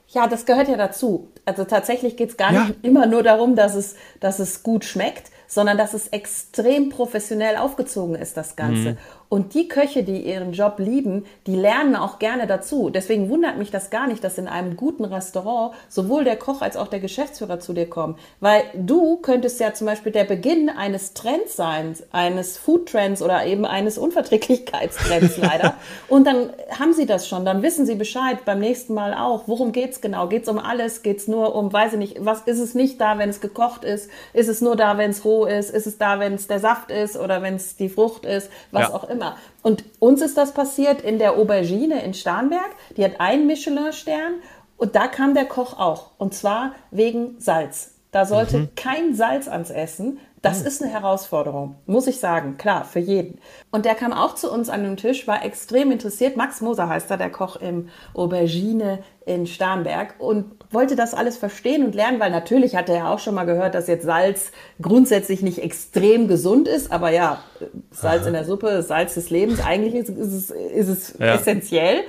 Ja, 0.08 0.28
das 0.28 0.44
gehört 0.44 0.68
ja 0.68 0.76
dazu. 0.76 1.32
Also 1.44 1.64
tatsächlich 1.64 2.16
geht 2.16 2.30
es 2.30 2.36
gar 2.36 2.52
ja. 2.52 2.64
nicht 2.64 2.84
immer 2.84 3.06
nur 3.06 3.22
darum, 3.22 3.56
dass 3.56 3.74
es, 3.74 3.96
dass 4.20 4.38
es 4.38 4.62
gut 4.62 4.84
schmeckt, 4.84 5.30
sondern 5.46 5.78
dass 5.78 5.94
es 5.94 6.08
extrem 6.08 6.90
professionell 6.90 7.56
aufgezogen 7.56 8.14
ist, 8.14 8.36
das 8.36 8.56
Ganze. 8.56 8.92
Mhm. 8.92 8.98
Und 9.28 9.54
die 9.54 9.68
Köche, 9.68 10.02
die 10.02 10.20
ihren 10.20 10.52
Job 10.52 10.78
lieben, 10.78 11.24
die 11.46 11.56
lernen 11.56 11.96
auch 11.96 12.18
gerne 12.18 12.46
dazu. 12.46 12.90
Deswegen 12.90 13.28
wundert 13.28 13.58
mich 13.58 13.70
das 13.70 13.90
gar 13.90 14.06
nicht, 14.06 14.22
dass 14.22 14.38
in 14.38 14.46
einem 14.46 14.76
guten 14.76 15.04
Restaurant 15.04 15.74
sowohl 15.88 16.24
der 16.24 16.36
Koch 16.36 16.62
als 16.62 16.76
auch 16.76 16.88
der 16.88 17.00
Geschäftsführer 17.00 17.58
zu 17.58 17.72
dir 17.72 17.88
kommen. 17.88 18.16
Weil 18.40 18.62
du 18.74 19.16
könntest 19.16 19.58
ja 19.60 19.74
zum 19.74 19.86
Beispiel 19.86 20.12
der 20.12 20.24
Beginn 20.24 20.68
eines 20.68 21.14
Trends 21.14 21.56
sein, 21.56 21.96
eines 22.12 22.58
Food-Trends 22.58 23.22
oder 23.22 23.44
eben 23.46 23.64
eines 23.64 23.98
Unverträglichkeitstrends 23.98 25.36
leider. 25.38 25.74
Und 26.08 26.26
dann 26.26 26.50
haben 26.78 26.92
sie 26.92 27.06
das 27.06 27.26
schon, 27.26 27.44
dann 27.44 27.62
wissen 27.62 27.86
sie 27.86 27.94
Bescheid 27.94 28.44
beim 28.44 28.60
nächsten 28.60 28.94
Mal 28.94 29.14
auch. 29.14 29.44
Worum 29.46 29.72
geht's 29.72 30.00
genau? 30.00 30.28
Geht's 30.28 30.48
um 30.48 30.58
alles? 30.58 31.02
Geht's 31.02 31.26
nur 31.26 31.54
um, 31.54 31.72
weiß 31.72 31.94
ich 31.94 31.98
nicht, 31.98 32.24
was 32.24 32.42
ist 32.42 32.60
es 32.60 32.74
nicht 32.74 33.00
da, 33.00 33.18
wenn 33.18 33.30
es 33.30 33.40
gekocht 33.40 33.84
ist? 33.84 34.10
Ist 34.32 34.48
es 34.48 34.60
nur 34.60 34.76
da, 34.76 34.98
wenn 34.98 35.10
es 35.10 35.24
roh 35.24 35.46
ist? 35.46 35.70
Ist 35.70 35.86
es 35.86 35.98
da, 35.98 36.20
wenn 36.20 36.34
es 36.34 36.46
der 36.46 36.60
Saft 36.60 36.90
ist 36.90 37.16
oder 37.16 37.42
wenn 37.42 37.56
es 37.56 37.76
die 37.76 37.88
Frucht 37.88 38.26
ist? 38.26 38.50
Was 38.70 38.88
ja. 38.88 38.94
auch 38.94 39.08
immer 39.08 39.13
immer. 39.14 39.36
Und 39.62 39.84
uns 39.98 40.20
ist 40.20 40.36
das 40.36 40.52
passiert 40.52 41.00
in 41.00 41.18
der 41.18 41.36
Aubergine 41.36 42.02
in 42.02 42.14
Starnberg. 42.14 42.70
Die 42.96 43.04
hat 43.04 43.20
einen 43.20 43.46
Michelin-Stern 43.46 44.34
und 44.76 44.96
da 44.96 45.06
kam 45.06 45.34
der 45.34 45.46
Koch 45.46 45.78
auch. 45.78 46.10
Und 46.18 46.34
zwar 46.34 46.74
wegen 46.90 47.36
Salz. 47.38 47.94
Da 48.10 48.26
sollte 48.26 48.58
mhm. 48.58 48.68
kein 48.76 49.14
Salz 49.14 49.48
ans 49.48 49.70
Essen. 49.70 50.18
Das 50.40 50.60
mhm. 50.60 50.66
ist 50.66 50.82
eine 50.82 50.92
Herausforderung, 50.92 51.76
muss 51.86 52.06
ich 52.06 52.20
sagen, 52.20 52.58
klar, 52.58 52.84
für 52.84 53.00
jeden. 53.00 53.38
Und 53.70 53.86
der 53.86 53.94
kam 53.94 54.12
auch 54.12 54.34
zu 54.34 54.52
uns 54.52 54.68
an 54.68 54.84
den 54.84 54.96
Tisch, 54.96 55.26
war 55.26 55.42
extrem 55.44 55.90
interessiert. 55.90 56.36
Max 56.36 56.60
Moser 56.60 56.88
heißt 56.88 57.10
er, 57.10 57.16
der 57.16 57.30
Koch 57.30 57.56
im 57.56 57.88
Aubergine 58.12 59.02
in 59.24 59.46
Starnberg 59.46 60.16
und 60.18 60.63
wollte 60.74 60.96
das 60.96 61.14
alles 61.14 61.36
verstehen 61.36 61.84
und 61.84 61.94
lernen, 61.94 62.20
weil 62.20 62.30
natürlich 62.30 62.76
hatte 62.76 62.92
er 62.92 63.10
auch 63.10 63.18
schon 63.18 63.34
mal 63.34 63.44
gehört, 63.44 63.74
dass 63.74 63.86
jetzt 63.86 64.04
Salz 64.04 64.52
grundsätzlich 64.82 65.40
nicht 65.40 65.58
extrem 65.60 66.28
gesund 66.28 66.68
ist, 66.68 66.92
aber 66.92 67.10
ja, 67.10 67.42
Salz 67.90 68.22
Aha. 68.22 68.28
in 68.28 68.32
der 68.34 68.44
Suppe, 68.44 68.82
Salz 68.82 69.14
des 69.14 69.30
Lebens, 69.30 69.60
eigentlich 69.64 69.94
ist, 69.94 70.10
ist 70.10 70.32
es, 70.32 70.50
ist 70.50 70.88
es 70.88 71.14
ja. 71.18 71.34
essentiell. 71.34 72.00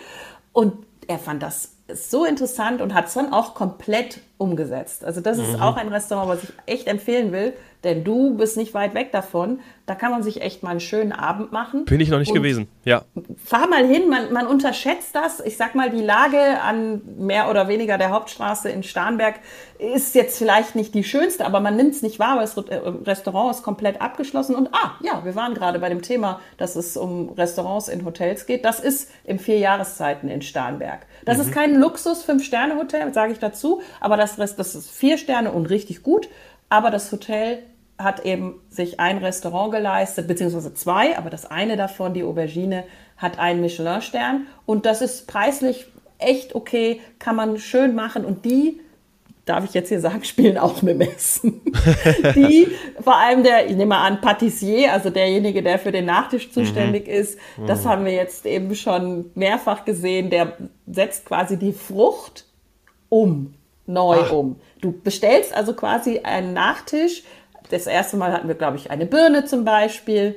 Und 0.52 0.74
er 1.08 1.20
fand 1.20 1.44
das 1.44 1.72
so 1.94 2.26
interessant 2.26 2.82
und 2.82 2.94
hat 2.94 3.08
es 3.08 3.14
dann 3.14 3.32
auch 3.32 3.54
komplett 3.54 4.20
umgesetzt. 4.38 5.06
Also 5.06 5.22
das 5.22 5.38
mhm. 5.38 5.44
ist 5.44 5.62
auch 5.62 5.78
ein 5.78 5.88
Restaurant, 5.90 6.30
was 6.30 6.44
ich 6.44 6.54
echt 6.66 6.88
empfehlen 6.88 7.32
will, 7.32 7.54
denn 7.86 8.04
du 8.04 8.36
bist 8.36 8.58
nicht 8.58 8.74
weit 8.74 8.94
weg 8.94 9.12
davon. 9.12 9.60
Da 9.86 9.94
kann 9.94 10.12
man 10.12 10.24
sich 10.24 10.42
echt 10.42 10.64
mal 10.64 10.72
einen 10.72 10.80
schönen 10.80 11.12
Abend 11.12 11.52
machen. 11.52 11.86
Bin 11.86 12.02
ich 12.02 12.10
noch 12.10 12.18
nicht 12.18 12.34
gewesen, 12.34 12.68
ja. 12.84 13.04
Fahr 13.38 13.68
mal 13.68 13.86
hin, 13.86 14.10
man, 14.10 14.34
man 14.34 14.48
unterschätzt 14.48 15.14
das. 15.14 15.40
Ich 15.40 15.58
sag 15.58 15.76
mal, 15.76 15.92
die 15.92 16.02
Lage 16.02 16.60
an 16.62 17.02
mehr 17.18 17.50
oder 17.50 17.68
weniger 17.68 17.98
der 17.98 18.10
Hauptstraße 18.10 18.70
in 18.70 18.82
Starnberg 18.82 19.36
ist 19.78 20.16
jetzt 20.16 20.38
vielleicht 20.38 20.76
nicht 20.76 20.96
die 20.96 21.04
schönste, 21.04 21.46
aber 21.46 21.60
man 21.60 21.76
nimmt 21.76 21.94
es 21.94 22.02
nicht 22.02 22.18
wahr, 22.18 22.38
weil 22.38 22.46
das 22.46 22.58
äh, 22.58 22.76
Restaurant 23.06 23.56
ist 23.56 23.64
komplett 23.64 24.02
abgeschlossen. 24.02 24.56
Und 24.56 24.70
ah, 24.74 24.96
ja, 25.02 25.24
wir 25.24 25.36
waren 25.36 25.54
gerade 25.54 25.80
bei 25.80 25.90
dem 25.90 26.02
Thema, 26.02 26.40
dass 26.58 26.76
es 26.76 26.98
um 26.98 27.30
Restaurants 27.30 27.88
in 27.88 28.06
Hotels 28.06 28.48
geht. 28.48 28.66
Das 28.66 28.80
ist 28.80 29.12
im 29.24 29.38
vier 29.38 29.60
Jahreszeiten 29.60 30.30
in 30.30 30.42
Starnberg. 30.42 31.06
Das 31.26 31.38
mhm. 31.38 31.44
ist 31.44 31.52
kein 31.52 31.76
Luxus-Fünf-Sterne-Hotel, 31.76 33.14
sage 33.14 33.34
ich 33.34 33.40
dazu, 33.40 33.82
aber 34.00 34.18
das, 34.18 34.38
das 34.38 34.76
ist 34.76 34.90
vier 34.90 35.18
Sterne 35.18 35.52
und 35.52 35.70
richtig 35.70 36.02
gut. 36.02 36.28
Aber 36.70 36.90
das 36.90 37.12
Hotel 37.12 37.64
hat 37.98 38.26
eben 38.26 38.62
sich 38.70 39.00
ein 39.00 39.20
Restaurant 39.20 39.72
geleistet, 39.72 40.28
beziehungsweise 40.28 40.74
zwei, 40.74 41.18
aber 41.18 41.30
das 41.30 41.46
eine 41.46 41.78
davon, 41.78 42.14
die 42.14 42.24
Aubergine, 42.24 42.84
hat 43.18 43.40
einen 43.40 43.62
Michelin-Stern 43.62 44.48
und 44.66 44.86
das 44.86 45.02
ist 45.02 45.28
preislich 45.28 45.88
echt 46.18 46.56
okay, 46.56 47.02
kann 47.20 47.36
man 47.36 47.58
schön 47.58 47.96
machen 47.96 48.26
und 48.26 48.46
die, 48.46 48.82
darf 49.46 49.64
ich 49.64 49.74
jetzt 49.74 49.90
hier 49.90 50.02
sagen, 50.02 50.24
spielen 50.24 50.58
auch 50.58 50.82
mit 50.82 50.98
Messen. 50.98 51.62
die, 52.36 52.68
vor 53.02 53.16
allem 53.16 53.44
der, 53.44 53.68
ich 53.68 53.76
nehme 53.76 53.88
mal 53.88 54.06
an, 54.06 54.22
Patissier, 54.22 54.92
also 54.92 55.10
derjenige, 55.10 55.64
der 55.64 55.80
für 55.80 55.92
den 55.92 56.06
Nachtisch 56.06 56.52
zuständig 56.52 57.08
mhm. 57.08 57.14
ist, 57.14 57.40
das 57.66 57.84
mhm. 57.84 57.90
haben 57.90 58.06
wir 58.06 58.14
jetzt 58.14 58.46
eben 58.46 58.76
schon 58.76 59.32
mehrfach 59.36 59.86
gesehen, 59.86 60.30
der 60.30 60.58
setzt 60.88 61.26
quasi 61.26 61.58
die 61.58 61.74
Frucht 61.74 62.46
um, 63.10 63.54
neu 63.86 64.18
Ach. 64.20 64.32
um. 64.32 64.58
Du 64.82 64.92
bestellst 64.92 65.54
also 65.54 65.74
quasi 65.74 66.20
einen 66.20 66.54
Nachtisch, 66.54 67.24
das 67.70 67.88
erste 67.88 68.18
Mal 68.18 68.32
hatten 68.32 68.48
wir, 68.48 68.56
glaube 68.56 68.78
ich, 68.78 68.92
eine 68.92 69.06
Birne 69.06 69.46
zum 69.46 69.66
Beispiel. 69.66 70.36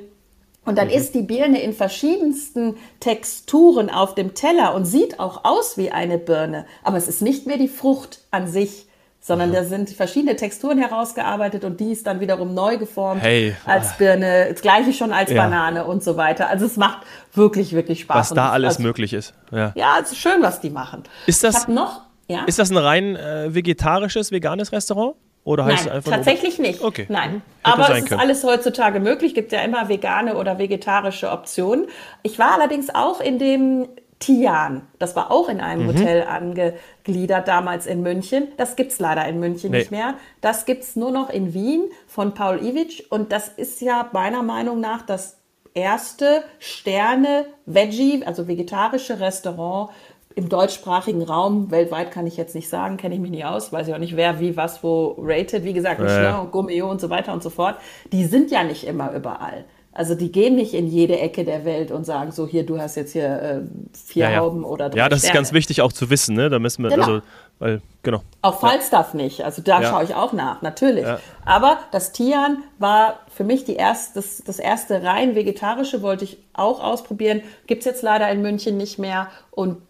Und 0.65 0.77
dann 0.77 0.87
mhm. 0.87 0.93
ist 0.93 1.15
die 1.15 1.21
Birne 1.21 1.61
in 1.61 1.73
verschiedensten 1.73 2.75
Texturen 2.99 3.89
auf 3.89 4.13
dem 4.15 4.33
Teller 4.33 4.75
und 4.75 4.85
sieht 4.85 5.19
auch 5.19 5.43
aus 5.43 5.77
wie 5.77 5.91
eine 5.91 6.17
Birne. 6.17 6.65
Aber 6.83 6.97
es 6.97 7.07
ist 7.07 7.21
nicht 7.21 7.47
mehr 7.47 7.57
die 7.57 7.67
Frucht 7.67 8.19
an 8.29 8.47
sich, 8.47 8.87
sondern 9.21 9.51
da 9.51 9.63
sind 9.63 9.89
verschiedene 9.89 10.35
Texturen 10.35 10.77
herausgearbeitet 10.77 11.65
und 11.65 11.79
die 11.79 11.91
ist 11.91 12.07
dann 12.07 12.19
wiederum 12.19 12.53
neu 12.53 12.77
geformt 12.77 13.21
hey. 13.21 13.55
als 13.65 13.97
Birne, 13.97 14.47
das 14.51 14.61
gleiche 14.61 14.93
schon 14.93 15.11
als 15.11 15.31
ja. 15.31 15.43
Banane 15.43 15.85
und 15.85 16.03
so 16.03 16.15
weiter. 16.15 16.49
Also 16.49 16.65
es 16.65 16.77
macht 16.77 16.99
wirklich, 17.33 17.73
wirklich 17.73 18.01
Spaß. 18.01 18.31
Was 18.31 18.33
da 18.33 18.49
alles 18.51 18.77
also, 18.77 18.83
möglich 18.83 19.13
ist. 19.13 19.33
Ja. 19.51 19.73
ja, 19.75 19.97
es 20.01 20.11
ist 20.11 20.19
schön, 20.19 20.41
was 20.41 20.61
die 20.61 20.69
machen. 20.69 21.03
Ist 21.27 21.43
das, 21.43 21.67
noch, 21.67 22.03
ja? 22.27 22.45
ist 22.45 22.59
das 22.59 22.71
ein 22.71 22.77
rein 22.77 23.15
äh, 23.15 23.53
vegetarisches, 23.53 24.31
veganes 24.31 24.71
Restaurant? 24.71 25.15
Oder 25.49 25.65
heißt 25.65 25.85
Nein, 25.85 25.87
es 25.87 25.95
einfach 25.95 26.11
tatsächlich 26.11 26.59
nicht. 26.59 26.83
Okay. 26.83 27.07
Nein. 27.09 27.33
Mhm. 27.33 27.41
Aber 27.63 27.89
es 27.89 28.03
ist 28.03 28.13
alles 28.13 28.43
heutzutage 28.43 28.99
möglich. 28.99 29.33
Gibt 29.33 29.51
ja 29.51 29.61
immer 29.61 29.89
vegane 29.89 30.37
oder 30.37 30.59
vegetarische 30.59 31.31
Optionen. 31.31 31.87
Ich 32.21 32.37
war 32.37 32.51
allerdings 32.51 32.93
auch 32.93 33.19
in 33.19 33.39
dem 33.39 33.87
Tian. 34.19 34.83
Das 34.99 35.15
war 35.15 35.31
auch 35.31 35.49
in 35.49 35.59
einem 35.59 35.87
mhm. 35.87 35.87
Hotel 35.87 36.21
angegliedert, 36.21 37.47
damals 37.47 37.87
in 37.87 38.03
München. 38.03 38.49
Das 38.57 38.75
gibt 38.75 38.91
es 38.91 38.99
leider 38.99 39.25
in 39.27 39.39
München 39.39 39.71
nee. 39.71 39.79
nicht 39.79 39.89
mehr. 39.89 40.13
Das 40.39 40.65
gibt 40.65 40.83
es 40.83 40.95
nur 40.95 41.09
noch 41.09 41.31
in 41.31 41.51
Wien 41.55 41.85
von 42.05 42.35
Paul 42.35 42.63
Iwitsch. 42.63 43.01
Und 43.09 43.31
das 43.31 43.47
ist 43.47 43.81
ja 43.81 44.07
meiner 44.13 44.43
Meinung 44.43 44.79
nach 44.79 45.01
das 45.01 45.39
erste 45.73 46.43
Sterne-Veggie, 46.59 48.23
also 48.23 48.47
vegetarische 48.47 49.19
Restaurant 49.19 49.89
im 50.39 50.47
deutschsprachigen 50.47 51.21
Raum, 51.21 51.69
weltweit 51.69 52.11
kann 52.11 52.25
ich 52.25 52.37
jetzt 52.37 52.55
nicht 52.55 52.69
sagen, 52.69 52.95
kenne 52.95 53.13
ich 53.13 53.19
mich 53.19 53.29
nicht 53.29 53.43
aus, 53.43 53.73
weiß 53.73 53.89
ich 53.89 53.93
auch 53.93 53.99
nicht, 53.99 54.15
wer 54.15 54.39
wie 54.39 54.55
was 54.55 54.81
wo 54.83 55.17
rated. 55.19 55.65
Wie 55.65 55.73
gesagt, 55.73 55.99
Michelin 55.99 56.23
ja. 56.23 56.39
und 56.39 56.51
Gourmet 56.51 56.81
und 56.81 57.01
so 57.01 57.09
weiter 57.09 57.33
und 57.33 57.43
so 57.43 57.49
fort. 57.49 57.75
Die 58.13 58.23
sind 58.23 58.49
ja 58.49 58.63
nicht 58.63 58.87
immer 58.87 59.13
überall. 59.13 59.65
Also 59.91 60.15
die 60.15 60.31
gehen 60.31 60.55
nicht 60.55 60.73
in 60.75 60.87
jede 60.87 61.19
Ecke 61.19 61.43
der 61.43 61.65
Welt 61.65 61.91
und 61.91 62.05
sagen 62.05 62.31
so, 62.31 62.47
hier, 62.47 62.65
du 62.65 62.79
hast 62.79 62.95
jetzt 62.95 63.11
hier 63.11 63.25
äh, 63.25 63.61
vier 63.93 64.25
ja, 64.25 64.31
ja. 64.31 64.39
Hauben 64.39 64.63
oder 64.63 64.89
drei 64.89 64.97
Ja, 64.97 65.09
das 65.09 65.19
Sterne. 65.19 65.31
ist 65.31 65.35
ganz 65.35 65.53
wichtig 65.53 65.81
auch 65.81 65.91
zu 65.91 66.09
wissen, 66.09 66.37
ne? 66.37 66.49
Da 66.49 66.57
müssen 66.57 66.83
wir, 66.83 66.89
genau. 66.89 67.05
also, 67.05 67.21
weil, 67.57 67.81
genau. 68.01 68.21
Auch 68.41 68.61
Falstaff 68.61 69.13
nicht, 69.13 69.43
also 69.43 69.61
da 69.61 69.81
ja. 69.81 69.89
schaue 69.89 70.05
ich 70.05 70.15
auch 70.15 70.31
nach, 70.31 70.61
natürlich. 70.61 71.05
Aber 71.43 71.79
das 71.91 72.13
Tian 72.13 72.63
war 72.77 73.19
für 73.27 73.43
mich 73.43 73.65
die 73.65 73.75
erst, 73.75 74.15
das, 74.15 74.41
das 74.45 74.59
erste 74.59 75.03
rein 75.03 75.35
vegetarische, 75.35 76.01
wollte 76.01 76.23
ich 76.23 76.37
auch 76.53 76.81
ausprobieren. 76.81 77.41
Gibt 77.67 77.79
es 77.81 77.85
jetzt 77.85 78.01
leider 78.01 78.29
in 78.29 78.41
München 78.41 78.77
nicht 78.77 78.99
mehr 78.99 79.27
und 79.51 79.81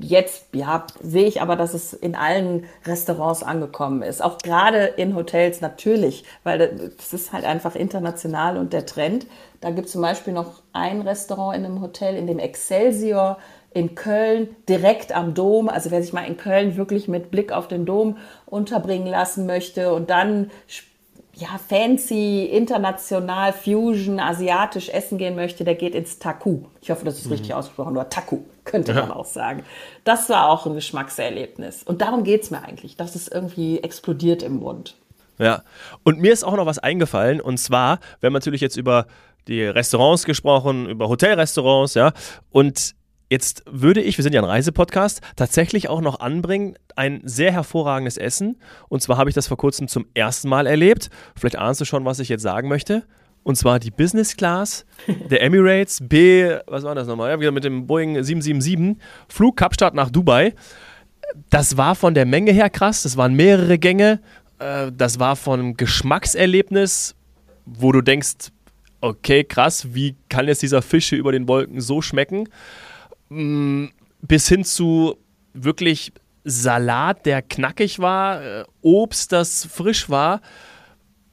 jetzt, 0.00 0.46
ja, 0.52 0.86
sehe 1.00 1.26
ich 1.26 1.42
aber, 1.42 1.56
dass 1.56 1.74
es 1.74 1.92
in 1.92 2.14
allen 2.14 2.64
Restaurants 2.84 3.42
angekommen 3.42 4.02
ist. 4.02 4.22
Auch 4.22 4.38
gerade 4.38 4.84
in 4.84 5.14
Hotels 5.14 5.60
natürlich, 5.60 6.24
weil 6.44 6.58
das 6.96 7.12
ist 7.12 7.32
halt 7.32 7.44
einfach 7.44 7.74
international 7.74 8.56
und 8.56 8.72
der 8.72 8.86
Trend. 8.86 9.26
Da 9.60 9.70
gibt 9.70 9.86
es 9.86 9.92
zum 9.92 10.02
Beispiel 10.02 10.32
noch 10.32 10.62
ein 10.72 11.00
Restaurant 11.00 11.56
in 11.56 11.64
einem 11.64 11.80
Hotel, 11.80 12.16
in 12.16 12.26
dem 12.26 12.38
Excelsior 12.38 13.38
in 13.72 13.94
Köln, 13.94 14.56
direkt 14.68 15.14
am 15.14 15.34
Dom. 15.34 15.68
Also 15.68 15.90
wer 15.90 16.02
sich 16.02 16.14
mal 16.14 16.26
in 16.26 16.38
Köln 16.38 16.76
wirklich 16.76 17.08
mit 17.08 17.30
Blick 17.30 17.52
auf 17.52 17.68
den 17.68 17.84
Dom 17.84 18.16
unterbringen 18.46 19.06
lassen 19.06 19.44
möchte 19.44 19.92
und 19.92 20.08
dann 20.08 20.50
ja, 21.38 21.60
fancy, 21.68 22.44
international, 22.46 23.52
Fusion, 23.52 24.18
asiatisch 24.20 24.88
essen 24.88 25.18
gehen 25.18 25.36
möchte, 25.36 25.64
der 25.64 25.74
geht 25.74 25.94
ins 25.94 26.18
Taku. 26.18 26.62
Ich 26.80 26.90
hoffe, 26.90 27.04
das 27.04 27.18
ist 27.18 27.26
mhm. 27.26 27.32
richtig 27.32 27.52
ausgesprochen, 27.52 27.92
oder 27.92 28.08
Taku, 28.08 28.40
könnte 28.64 28.92
ja. 28.92 29.02
man 29.02 29.12
auch 29.12 29.26
sagen. 29.26 29.62
Das 30.04 30.30
war 30.30 30.48
auch 30.48 30.66
ein 30.66 30.74
Geschmackserlebnis. 30.74 31.82
Und 31.82 32.00
darum 32.00 32.24
geht 32.24 32.44
es 32.44 32.50
mir 32.50 32.62
eigentlich, 32.62 32.96
dass 32.96 33.14
es 33.14 33.28
irgendwie 33.28 33.80
explodiert 33.80 34.42
im 34.42 34.56
Mund. 34.56 34.96
Ja, 35.38 35.62
und 36.04 36.18
mir 36.20 36.32
ist 36.32 36.44
auch 36.44 36.56
noch 36.56 36.64
was 36.64 36.78
eingefallen, 36.78 37.42
und 37.42 37.58
zwar, 37.58 37.98
wir 38.20 38.28
haben 38.28 38.34
natürlich 38.34 38.62
jetzt 38.62 38.78
über 38.78 39.06
die 39.46 39.62
Restaurants 39.62 40.24
gesprochen, 40.24 40.88
über 40.88 41.10
Hotelrestaurants, 41.10 41.92
ja, 41.92 42.12
und 42.50 42.94
Jetzt 43.28 43.64
würde 43.66 44.00
ich, 44.00 44.18
wir 44.18 44.22
sind 44.22 44.34
ja 44.34 44.40
ein 44.40 44.48
Reisepodcast, 44.48 45.20
tatsächlich 45.34 45.88
auch 45.88 46.00
noch 46.00 46.20
anbringen, 46.20 46.76
ein 46.94 47.22
sehr 47.24 47.52
hervorragendes 47.52 48.18
Essen. 48.18 48.56
Und 48.88 49.02
zwar 49.02 49.18
habe 49.18 49.28
ich 49.28 49.34
das 49.34 49.48
vor 49.48 49.56
kurzem 49.56 49.88
zum 49.88 50.06
ersten 50.14 50.48
Mal 50.48 50.66
erlebt. 50.66 51.10
Vielleicht 51.34 51.56
ahnst 51.56 51.80
du 51.80 51.84
schon, 51.84 52.04
was 52.04 52.20
ich 52.20 52.28
jetzt 52.28 52.42
sagen 52.42 52.68
möchte. 52.68 53.04
Und 53.42 53.56
zwar 53.56 53.78
die 53.80 53.90
Business 53.90 54.36
Class 54.36 54.86
der 55.30 55.42
Emirates 55.42 56.00
B, 56.02 56.56
was 56.66 56.84
war 56.84 56.94
das 56.94 57.08
nochmal? 57.08 57.30
Ja, 57.30 57.40
wieder 57.40 57.52
mit 57.52 57.64
dem 57.64 57.86
Boeing 57.86 58.22
777, 58.22 58.96
Flug 59.28 59.56
Kapstadt 59.56 59.94
nach 59.94 60.10
Dubai. 60.10 60.54
Das 61.50 61.76
war 61.76 61.96
von 61.96 62.14
der 62.14 62.26
Menge 62.26 62.52
her 62.52 62.70
krass. 62.70 63.02
Das 63.02 63.16
waren 63.16 63.34
mehrere 63.34 63.78
Gänge. 63.78 64.20
Äh, 64.58 64.92
das 64.96 65.18
war 65.18 65.36
von 65.36 65.76
Geschmackserlebnis, 65.76 67.14
wo 67.64 67.90
du 67.90 68.02
denkst, 68.02 68.50
okay, 69.00 69.44
krass, 69.44 69.94
wie 69.94 70.16
kann 70.28 70.46
jetzt 70.46 70.62
dieser 70.62 70.82
Fische 70.82 71.16
über 71.16 71.32
den 71.32 71.48
Wolken 71.48 71.80
so 71.80 72.02
schmecken? 72.02 72.48
Mm, 73.28 73.86
bis 74.22 74.48
hin 74.48 74.64
zu 74.64 75.16
wirklich 75.52 76.12
Salat, 76.44 77.26
der 77.26 77.42
knackig 77.42 77.98
war, 77.98 78.42
äh, 78.42 78.64
Obst, 78.82 79.32
das 79.32 79.64
frisch 79.64 80.08
war, 80.08 80.40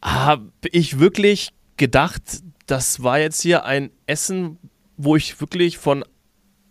habe 0.01 0.49
ich 0.71 0.99
wirklich 0.99 1.49
gedacht, 1.77 2.21
das 2.65 3.03
war 3.03 3.19
jetzt 3.19 3.41
hier 3.41 3.65
ein 3.65 3.91
Essen, 4.07 4.57
wo 4.97 5.15
ich 5.15 5.39
wirklich 5.39 5.77
von 5.77 6.03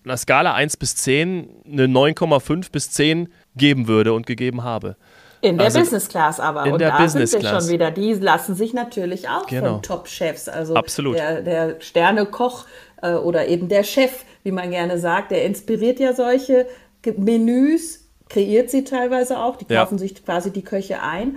einer 0.05 0.17
Skala 0.17 0.55
1 0.55 0.77
bis 0.77 0.97
10 0.97 1.49
eine 1.65 1.87
9,5 1.87 2.73
bis 2.73 2.91
10 2.91 3.29
geben 3.57 3.87
würde 3.87 4.13
und 4.13 4.27
gegeben 4.27 4.65
habe. 4.65 4.97
In 5.41 5.59
der 5.59 5.67
also, 5.67 5.81
Business 5.81 6.09
Class 6.09 6.39
aber. 6.39 6.67
In 6.67 6.73
und 6.73 6.81
der 6.81 6.93
da 6.93 6.99
Business 6.99 7.33
sind 7.33 7.43
wir 7.43 7.51
Class. 7.51 7.65
schon 7.65 7.73
wieder. 7.73 7.91
Die 7.91 8.13
lassen 8.15 8.55
sich 8.55 8.75
natürlich 8.75 9.29
auch 9.29 9.47
genau. 9.47 9.75
von 9.75 9.83
Top-Chefs. 9.83 10.49
Also 10.49 10.75
Absolut. 10.75 11.17
der, 11.17 11.43
der 11.43 11.81
Sternekoch 11.81 12.67
äh, 13.03 13.15
oder 13.15 13.49
eben 13.49 13.69
der 13.69 13.83
Chef, 13.83 14.25
wie 14.43 14.53
man 14.53 14.71
gerne 14.71 14.99
sagt, 14.99 15.31
der 15.31 15.45
inspiriert 15.45 16.01
ja 16.01 16.15
solche 16.15 16.67
Menüs, 17.17 18.09
kreiert 18.29 18.71
sie 18.71 18.85
teilweise 18.85 19.39
auch, 19.39 19.57
die 19.57 19.65
kaufen 19.65 19.95
ja. 19.95 19.99
sich 19.99 20.25
quasi 20.25 20.51
die 20.51 20.63
Köche 20.63 21.03
ein 21.03 21.37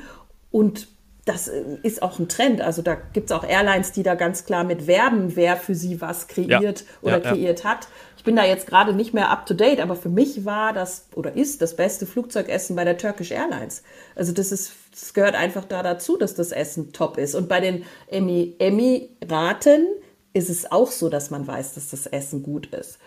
und 0.51 0.87
das 1.25 1.47
äh, 1.47 1.63
ist 1.81 2.01
auch 2.01 2.19
ein 2.19 2.29
Trend. 2.29 2.61
Also 2.61 2.81
da 2.81 2.95
gibt 2.95 3.29
es 3.29 3.35
auch 3.35 3.43
Airlines, 3.43 3.91
die 3.91 4.03
da 4.03 4.15
ganz 4.15 4.45
klar 4.45 4.63
mit 4.63 4.87
werben, 4.87 5.35
wer 5.35 5.57
für 5.57 5.75
sie 5.75 5.99
was 5.99 6.27
kreiert 6.27 6.61
ja, 6.81 6.85
oder 7.01 7.23
ja, 7.23 7.31
kreiert 7.31 7.63
hat. 7.63 7.87
Ich 8.17 8.23
bin 8.23 8.35
da 8.35 8.45
jetzt 8.45 8.67
gerade 8.67 8.93
nicht 8.93 9.13
mehr 9.13 9.29
up 9.29 9.45
to 9.45 9.53
date, 9.53 9.79
aber 9.79 9.95
für 9.95 10.09
mich 10.09 10.45
war 10.45 10.73
das 10.73 11.07
oder 11.15 11.35
ist 11.35 11.61
das 11.61 11.75
beste 11.75 12.05
Flugzeugessen 12.05 12.75
bei 12.75 12.83
der 12.83 12.97
Turkish 12.97 13.31
Airlines. 13.31 13.83
Also 14.15 14.31
das 14.31 14.51
ist, 14.51 14.73
das 14.91 15.13
gehört 15.13 15.35
einfach 15.35 15.65
da 15.65 15.83
dazu, 15.83 16.17
dass 16.17 16.35
das 16.35 16.51
Essen 16.51 16.93
top 16.93 17.17
ist. 17.17 17.35
Und 17.35 17.49
bei 17.49 17.59
den 17.59 17.83
Emiraten 18.07 19.87
ist 20.35 20.49
es 20.49 20.69
auch 20.69 20.91
so, 20.91 21.07
dass 21.07 21.31
man 21.31 21.47
weiß, 21.47 21.75
dass 21.75 21.89
das 21.89 22.07
Essen 22.07 22.43
gut 22.43 22.67
ist. 22.67 22.99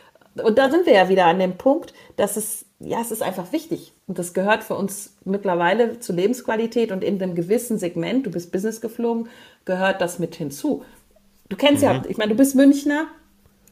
Und 0.43 0.57
da 0.57 0.71
sind 0.71 0.87
wir 0.87 0.95
ja 0.95 1.09
wieder 1.09 1.27
an 1.27 1.39
dem 1.39 1.59
Punkt, 1.59 1.93
dass 2.17 2.37
es, 2.37 2.65
ja, 2.81 3.01
es 3.03 3.11
ist 3.11 3.23
einfach 3.23 3.53
wichtig. 3.53 3.93
Und 4.07 4.19
das 4.19 4.33
gehört 4.33 4.65
für 4.65 4.77
uns 4.77 5.15
mittlerweile 5.25 6.01
zur 6.01 6.15
Lebensqualität 6.15 6.91
und 6.91 7.05
in 7.05 7.23
einem 7.23 7.35
gewissen 7.35 7.79
Segment, 7.79 8.25
du 8.25 8.31
bist 8.31 8.51
Business 8.51 8.81
geflogen, 8.81 9.29
gehört 9.67 10.01
das 10.01 10.19
mit 10.19 10.37
hinzu. 10.37 10.85
Du 11.51 11.57
kennst 11.57 11.83
mhm. 11.83 11.89
ja, 11.89 12.03
ich 12.09 12.17
meine, 12.17 12.31
du 12.31 12.37
bist 12.37 12.55
Münchner, 12.55 13.09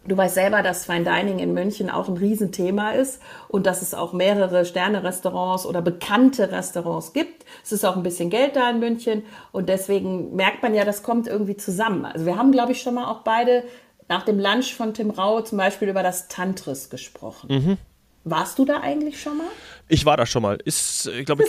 Du 0.06 0.16
weißt 0.16 0.34
selber, 0.34 0.62
dass 0.62 0.86
Fine 0.86 1.04
Dining 1.04 1.40
in 1.40 1.52
München 1.52 1.90
auch 1.90 2.08
ein 2.08 2.16
Riesenthema 2.16 2.92
ist 2.92 3.20
und 3.48 3.66
dass 3.66 3.82
es 3.82 3.92
auch 3.92 4.12
mehrere 4.12 4.64
Sterne-Restaurants 4.64 5.66
oder 5.66 5.82
bekannte 5.82 6.52
Restaurants 6.52 7.12
gibt. 7.12 7.44
Es 7.64 7.72
ist 7.72 7.84
auch 7.84 7.96
ein 7.96 8.02
bisschen 8.02 8.30
Geld 8.30 8.54
da 8.54 8.70
in 8.70 8.78
München 8.78 9.24
und 9.52 9.68
deswegen 9.68 10.36
merkt 10.36 10.62
man 10.62 10.74
ja, 10.74 10.84
das 10.84 11.02
kommt 11.02 11.26
irgendwie 11.26 11.56
zusammen. 11.56 12.04
Also 12.04 12.24
wir 12.24 12.36
haben, 12.36 12.52
glaube 12.52 12.72
ich, 12.72 12.82
schon 12.82 12.94
mal 12.94 13.10
auch 13.10 13.22
beide 13.22 13.64
nach 14.08 14.24
dem 14.24 14.38
Lunch 14.38 14.74
von 14.74 14.94
Tim 14.94 15.10
Rau 15.10 15.40
zum 15.40 15.58
Beispiel 15.58 15.88
über 15.88 16.02
das 16.02 16.28
Tantris 16.28 16.90
gesprochen. 16.90 17.48
Mhm. 17.48 17.78
Warst 18.22 18.58
du 18.58 18.64
da 18.64 18.80
eigentlich 18.80 19.20
schon 19.20 19.38
mal? 19.38 19.46
Ich 19.88 20.04
war 20.04 20.16
da 20.16 20.26
schon 20.26 20.42
mal. 20.42 20.58
Ist, 20.64 21.06
ich 21.06 21.26
glaube, 21.26 21.44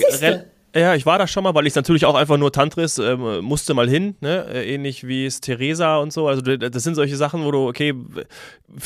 ja, 0.78 0.96
ich 0.96 1.06
war 1.06 1.18
da 1.18 1.28
schon 1.28 1.44
mal, 1.44 1.54
weil 1.56 1.68
ich 1.68 1.76
natürlich 1.76 2.06
auch 2.06 2.16
einfach 2.16 2.38
nur 2.38 2.52
Tantris 2.52 2.98
ähm, 2.98 3.44
musste 3.44 3.74
mal 3.74 3.90
hin, 3.90 4.16
ne? 4.22 4.46
Äh, 4.52 4.74
ähnlich 4.74 5.08
wie 5.08 5.26
es 5.26 5.42
Theresa 5.42 5.98
und 5.98 6.14
so. 6.14 6.28
Also 6.28 6.42
das 6.42 6.84
sind 6.84 6.96
solche 6.96 7.16
Sachen, 7.16 7.44
wo 7.44 7.52
du, 7.52 7.68
okay, 7.68 7.94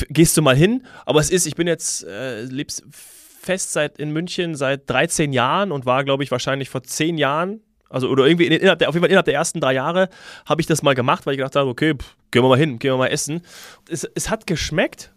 gehst 0.08 0.36
du 0.36 0.42
mal 0.42 0.56
hin, 0.56 0.84
aber 1.06 1.20
es 1.20 1.30
ist, 1.30 1.46
ich 1.46 1.54
bin 1.54 1.66
jetzt, 1.66 2.04
äh, 2.04 2.42
lebst 2.42 2.84
fest 2.90 3.72
seit 3.72 3.98
in 3.98 4.12
München 4.12 4.54
seit 4.54 4.88
13 4.88 5.32
Jahren 5.32 5.72
und 5.72 5.84
war, 5.84 6.04
glaube 6.04 6.22
ich, 6.22 6.30
wahrscheinlich 6.30 6.68
vor 6.68 6.82
10 6.82 7.18
Jahren 7.18 7.60
also, 7.92 8.08
oder 8.08 8.26
irgendwie 8.26 8.46
innerhalb 8.46 8.78
der, 8.78 8.88
auf 8.88 8.94
jeden 8.94 9.02
Fall 9.02 9.10
innerhalb 9.10 9.26
der 9.26 9.34
ersten 9.34 9.60
drei 9.60 9.74
Jahre 9.74 10.08
habe 10.46 10.62
ich 10.62 10.66
das 10.66 10.82
mal 10.82 10.94
gemacht, 10.94 11.26
weil 11.26 11.34
ich 11.34 11.38
gedacht 11.38 11.56
habe, 11.56 11.68
okay, 11.68 11.94
pff, 11.94 12.16
gehen 12.30 12.42
wir 12.42 12.48
mal 12.48 12.58
hin, 12.58 12.78
gehen 12.78 12.92
wir 12.92 12.96
mal 12.96 13.08
essen. 13.08 13.42
Es, 13.86 14.04
es 14.14 14.30
hat 14.30 14.46
geschmeckt, 14.46 15.12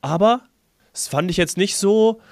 aber 0.00 0.40
es 0.94 1.06
fand 1.06 1.30
ich 1.30 1.36
jetzt 1.36 1.58
nicht 1.58 1.76
so, 1.76 2.22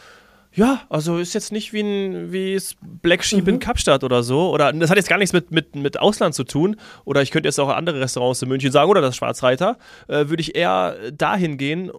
ja, 0.54 0.82
also 0.88 1.18
ist 1.18 1.34
jetzt 1.34 1.52
nicht 1.52 1.72
wie 1.72 1.80
ein 1.80 2.32
wie 2.32 2.58
Black 3.02 3.24
Sheep 3.24 3.44
mhm. 3.44 3.54
in 3.54 3.58
Kapstadt 3.58 4.04
oder 4.04 4.22
so. 4.22 4.50
Oder 4.50 4.72
das 4.72 4.90
hat 4.90 4.96
jetzt 4.96 5.08
gar 5.08 5.18
nichts 5.18 5.32
mit, 5.32 5.50
mit, 5.50 5.74
mit 5.74 5.98
Ausland 5.98 6.34
zu 6.34 6.44
tun. 6.44 6.76
Oder 7.04 7.22
ich 7.22 7.30
könnte 7.30 7.48
jetzt 7.48 7.58
auch 7.58 7.68
andere 7.68 8.00
Restaurants 8.00 8.42
in 8.42 8.48
München 8.48 8.70
sagen 8.70 8.90
oder 8.90 9.00
das 9.00 9.16
Schwarzreiter. 9.16 9.78
Äh, 10.08 10.28
Würde 10.28 10.40
ich 10.40 10.54
eher 10.54 11.12
dahin 11.12 11.56
gehen, 11.56 11.90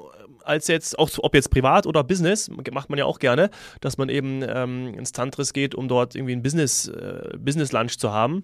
als 0.44 0.68
jetzt, 0.68 1.00
auch 1.00 1.10
ob 1.18 1.34
jetzt 1.36 1.50
privat 1.50 1.88
oder 1.88 2.04
Business, 2.04 2.50
macht 2.72 2.90
man 2.90 3.00
ja 3.00 3.06
auch 3.06 3.20
gerne, 3.20 3.50
dass 3.82 3.98
man 3.98 4.10
eben 4.10 4.44
ähm, 4.44 4.94
ins 4.94 5.12
Tantris 5.12 5.54
geht, 5.54 5.74
um 5.74 5.88
dort 5.88 6.16
irgendwie 6.16 6.34
ein 6.34 6.44
Business, 6.44 6.88
äh, 6.88 7.38
Business 7.38 7.72
Lunch 7.72 7.98
zu 7.98 8.12
haben 8.12 8.44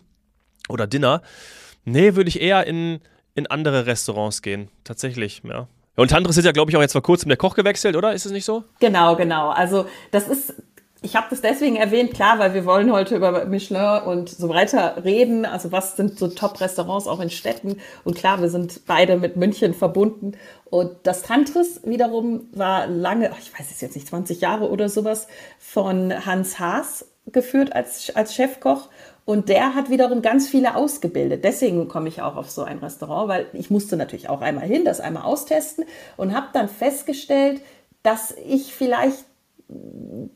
oder 0.69 0.87
Dinner. 0.87 1.21
Nee, 1.85 2.15
würde 2.15 2.29
ich 2.29 2.41
eher 2.41 2.65
in, 2.67 2.99
in 3.35 3.47
andere 3.47 3.85
Restaurants 3.85 4.41
gehen. 4.41 4.69
Tatsächlich, 4.83 5.41
ja. 5.43 5.67
Und 5.99 6.11
Tantris 6.11 6.37
ist 6.37 6.45
ja, 6.45 6.53
glaube 6.53 6.71
ich, 6.71 6.77
auch 6.77 6.81
jetzt 6.81 6.93
vor 6.93 7.03
kurzem 7.03 7.27
der 7.27 7.37
Koch 7.37 7.55
gewechselt, 7.55 7.97
oder? 7.97 8.13
Ist 8.13 8.25
es 8.25 8.31
nicht 8.31 8.45
so? 8.45 8.63
Genau, 8.79 9.17
genau. 9.17 9.49
Also 9.49 9.85
das 10.11 10.29
ist, 10.29 10.53
ich 11.01 11.17
habe 11.17 11.27
das 11.29 11.41
deswegen 11.41 11.75
erwähnt, 11.75 12.13
klar, 12.13 12.39
weil 12.39 12.53
wir 12.53 12.65
wollen 12.65 12.91
heute 12.91 13.17
über 13.17 13.43
Michelin 13.45 14.03
und 14.03 14.29
so 14.29 14.47
weiter 14.47 15.03
reden. 15.03 15.45
Also 15.45 15.73
was 15.73 15.97
sind 15.97 16.17
so 16.17 16.29
Top-Restaurants 16.29 17.05
auch 17.07 17.19
in 17.19 17.29
Städten? 17.29 17.77
Und 18.05 18.15
klar, 18.15 18.41
wir 18.41 18.49
sind 18.49 18.85
beide 18.85 19.17
mit 19.17 19.35
München 19.35 19.73
verbunden. 19.73 20.37
Und 20.65 20.91
das 21.03 21.21
Tantris 21.21 21.81
wiederum 21.83 22.47
war 22.53 22.87
lange, 22.87 23.31
ich 23.41 23.51
weiß 23.57 23.69
es 23.69 23.81
jetzt 23.81 23.95
nicht, 23.95 24.07
20 24.07 24.39
Jahre 24.39 24.69
oder 24.69 24.87
sowas, 24.87 25.27
von 25.59 26.25
Hans 26.25 26.59
Haas 26.59 27.05
geführt 27.31 27.73
als, 27.73 28.15
als 28.15 28.33
Chefkoch. 28.33 28.89
Und 29.29 29.47
der 29.47 29.75
hat 29.75 29.91
wiederum 29.91 30.23
ganz 30.23 30.47
viele 30.47 30.75
ausgebildet. 30.75 31.43
Deswegen 31.43 31.87
komme 31.87 32.09
ich 32.09 32.19
auch 32.23 32.35
auf 32.35 32.49
so 32.49 32.63
ein 32.63 32.79
Restaurant, 32.79 33.29
weil 33.29 33.45
ich 33.53 33.69
musste 33.69 33.95
natürlich 33.95 34.27
auch 34.27 34.41
einmal 34.41 34.65
hin, 34.65 34.85
das 34.85 34.99
einmal 34.99 35.21
austesten 35.21 35.85
und 36.17 36.33
habe 36.33 36.47
dann 36.51 36.67
festgestellt, 36.67 37.61
dass 38.01 38.33
ich 38.43 38.73
vielleicht 38.73 39.23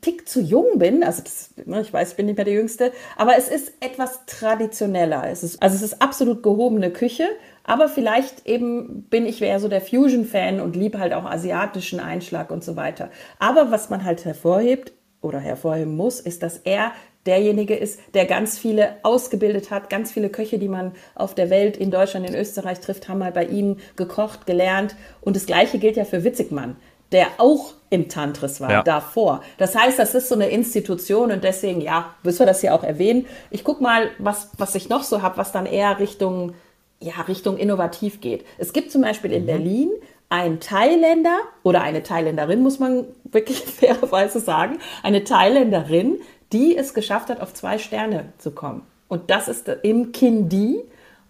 Tick 0.01 0.29
zu 0.29 0.41
jung 0.41 0.77
bin, 0.77 1.03
also 1.03 1.23
das, 1.23 1.55
ne, 1.65 1.81
ich 1.81 1.91
weiß, 1.91 2.11
ich 2.11 2.17
bin 2.17 2.27
nicht 2.27 2.35
mehr 2.35 2.45
der 2.45 2.53
Jüngste, 2.53 2.91
aber 3.17 3.35
es 3.35 3.47
ist 3.47 3.73
etwas 3.79 4.27
traditioneller. 4.27 5.27
Es 5.27 5.41
ist, 5.41 5.63
also 5.63 5.75
es 5.75 5.81
ist 5.81 5.99
absolut 5.99 6.43
gehobene 6.43 6.91
Küche, 6.91 7.27
aber 7.63 7.89
vielleicht 7.89 8.45
eben 8.45 9.05
bin 9.09 9.25
ich 9.25 9.41
eher 9.41 9.59
so 9.59 9.69
der 9.69 9.81
Fusion-Fan 9.81 10.61
und 10.61 10.75
liebe 10.75 10.99
halt 10.99 11.13
auch 11.13 11.25
asiatischen 11.25 11.99
Einschlag 11.99 12.51
und 12.51 12.63
so 12.63 12.75
weiter. 12.75 13.09
Aber 13.39 13.71
was 13.71 13.89
man 13.89 14.03
halt 14.03 14.23
hervorhebt 14.23 14.93
oder 15.19 15.39
hervorheben 15.39 15.95
muss, 15.95 16.19
ist, 16.19 16.43
dass 16.43 16.59
er 16.59 16.91
derjenige 17.25 17.75
ist, 17.75 17.99
der 18.13 18.25
ganz 18.25 18.57
viele 18.57 18.97
ausgebildet 19.03 19.71
hat. 19.71 19.89
Ganz 19.89 20.11
viele 20.11 20.29
Köche, 20.29 20.59
die 20.59 20.67
man 20.67 20.93
auf 21.15 21.35
der 21.35 21.49
Welt, 21.49 21.77
in 21.77 21.91
Deutschland, 21.91 22.29
in 22.29 22.35
Österreich 22.35 22.79
trifft, 22.79 23.07
haben 23.07 23.19
mal 23.19 23.31
bei 23.31 23.45
ihm 23.45 23.77
gekocht, 23.95 24.45
gelernt. 24.45 24.95
Und 25.21 25.35
das 25.35 25.45
Gleiche 25.45 25.79
gilt 25.79 25.95
ja 25.95 26.05
für 26.05 26.23
Witzigmann, 26.23 26.75
der 27.11 27.27
auch 27.37 27.73
im 27.89 28.09
Tantris 28.09 28.59
war, 28.59 28.71
ja. 28.71 28.83
davor. 28.83 29.41
Das 29.57 29.75
heißt, 29.75 29.99
das 29.99 30.15
ist 30.15 30.27
so 30.27 30.35
eine 30.35 30.49
Institution 30.49 31.31
und 31.31 31.43
deswegen, 31.43 31.79
ja, 31.79 32.15
müssen 32.23 32.39
wir 32.39 32.45
das 32.47 32.61
hier 32.61 32.73
auch 32.73 32.83
erwähnen. 32.83 33.27
Ich 33.51 33.63
guck 33.63 33.81
mal, 33.81 34.09
was, 34.17 34.49
was 34.57 34.73
ich 34.75 34.89
noch 34.89 35.03
so 35.03 35.21
habe, 35.21 35.37
was 35.37 35.51
dann 35.51 35.67
eher 35.67 35.99
Richtung, 35.99 36.55
ja, 36.99 37.13
Richtung 37.27 37.57
innovativ 37.57 38.19
geht. 38.19 38.45
Es 38.57 38.73
gibt 38.73 38.91
zum 38.91 39.03
Beispiel 39.03 39.31
in 39.31 39.43
mhm. 39.43 39.47
Berlin 39.47 39.91
ein 40.33 40.59
Thailänder 40.59 41.37
oder 41.61 41.83
eine 41.83 42.01
Thailänderin, 42.01 42.63
muss 42.63 42.79
man 42.79 43.05
wirklich 43.23 43.59
fairerweise 43.79 44.39
sagen, 44.39 44.79
eine 45.03 45.23
Thailänderin, 45.23 46.19
die 46.53 46.77
es 46.77 46.93
geschafft 46.93 47.29
hat, 47.29 47.41
auf 47.41 47.53
zwei 47.53 47.77
Sterne 47.77 48.31
zu 48.37 48.51
kommen. 48.51 48.83
Und 49.07 49.29
das 49.29 49.47
ist 49.47 49.67
im 49.83 50.11
Kindi. 50.11 50.81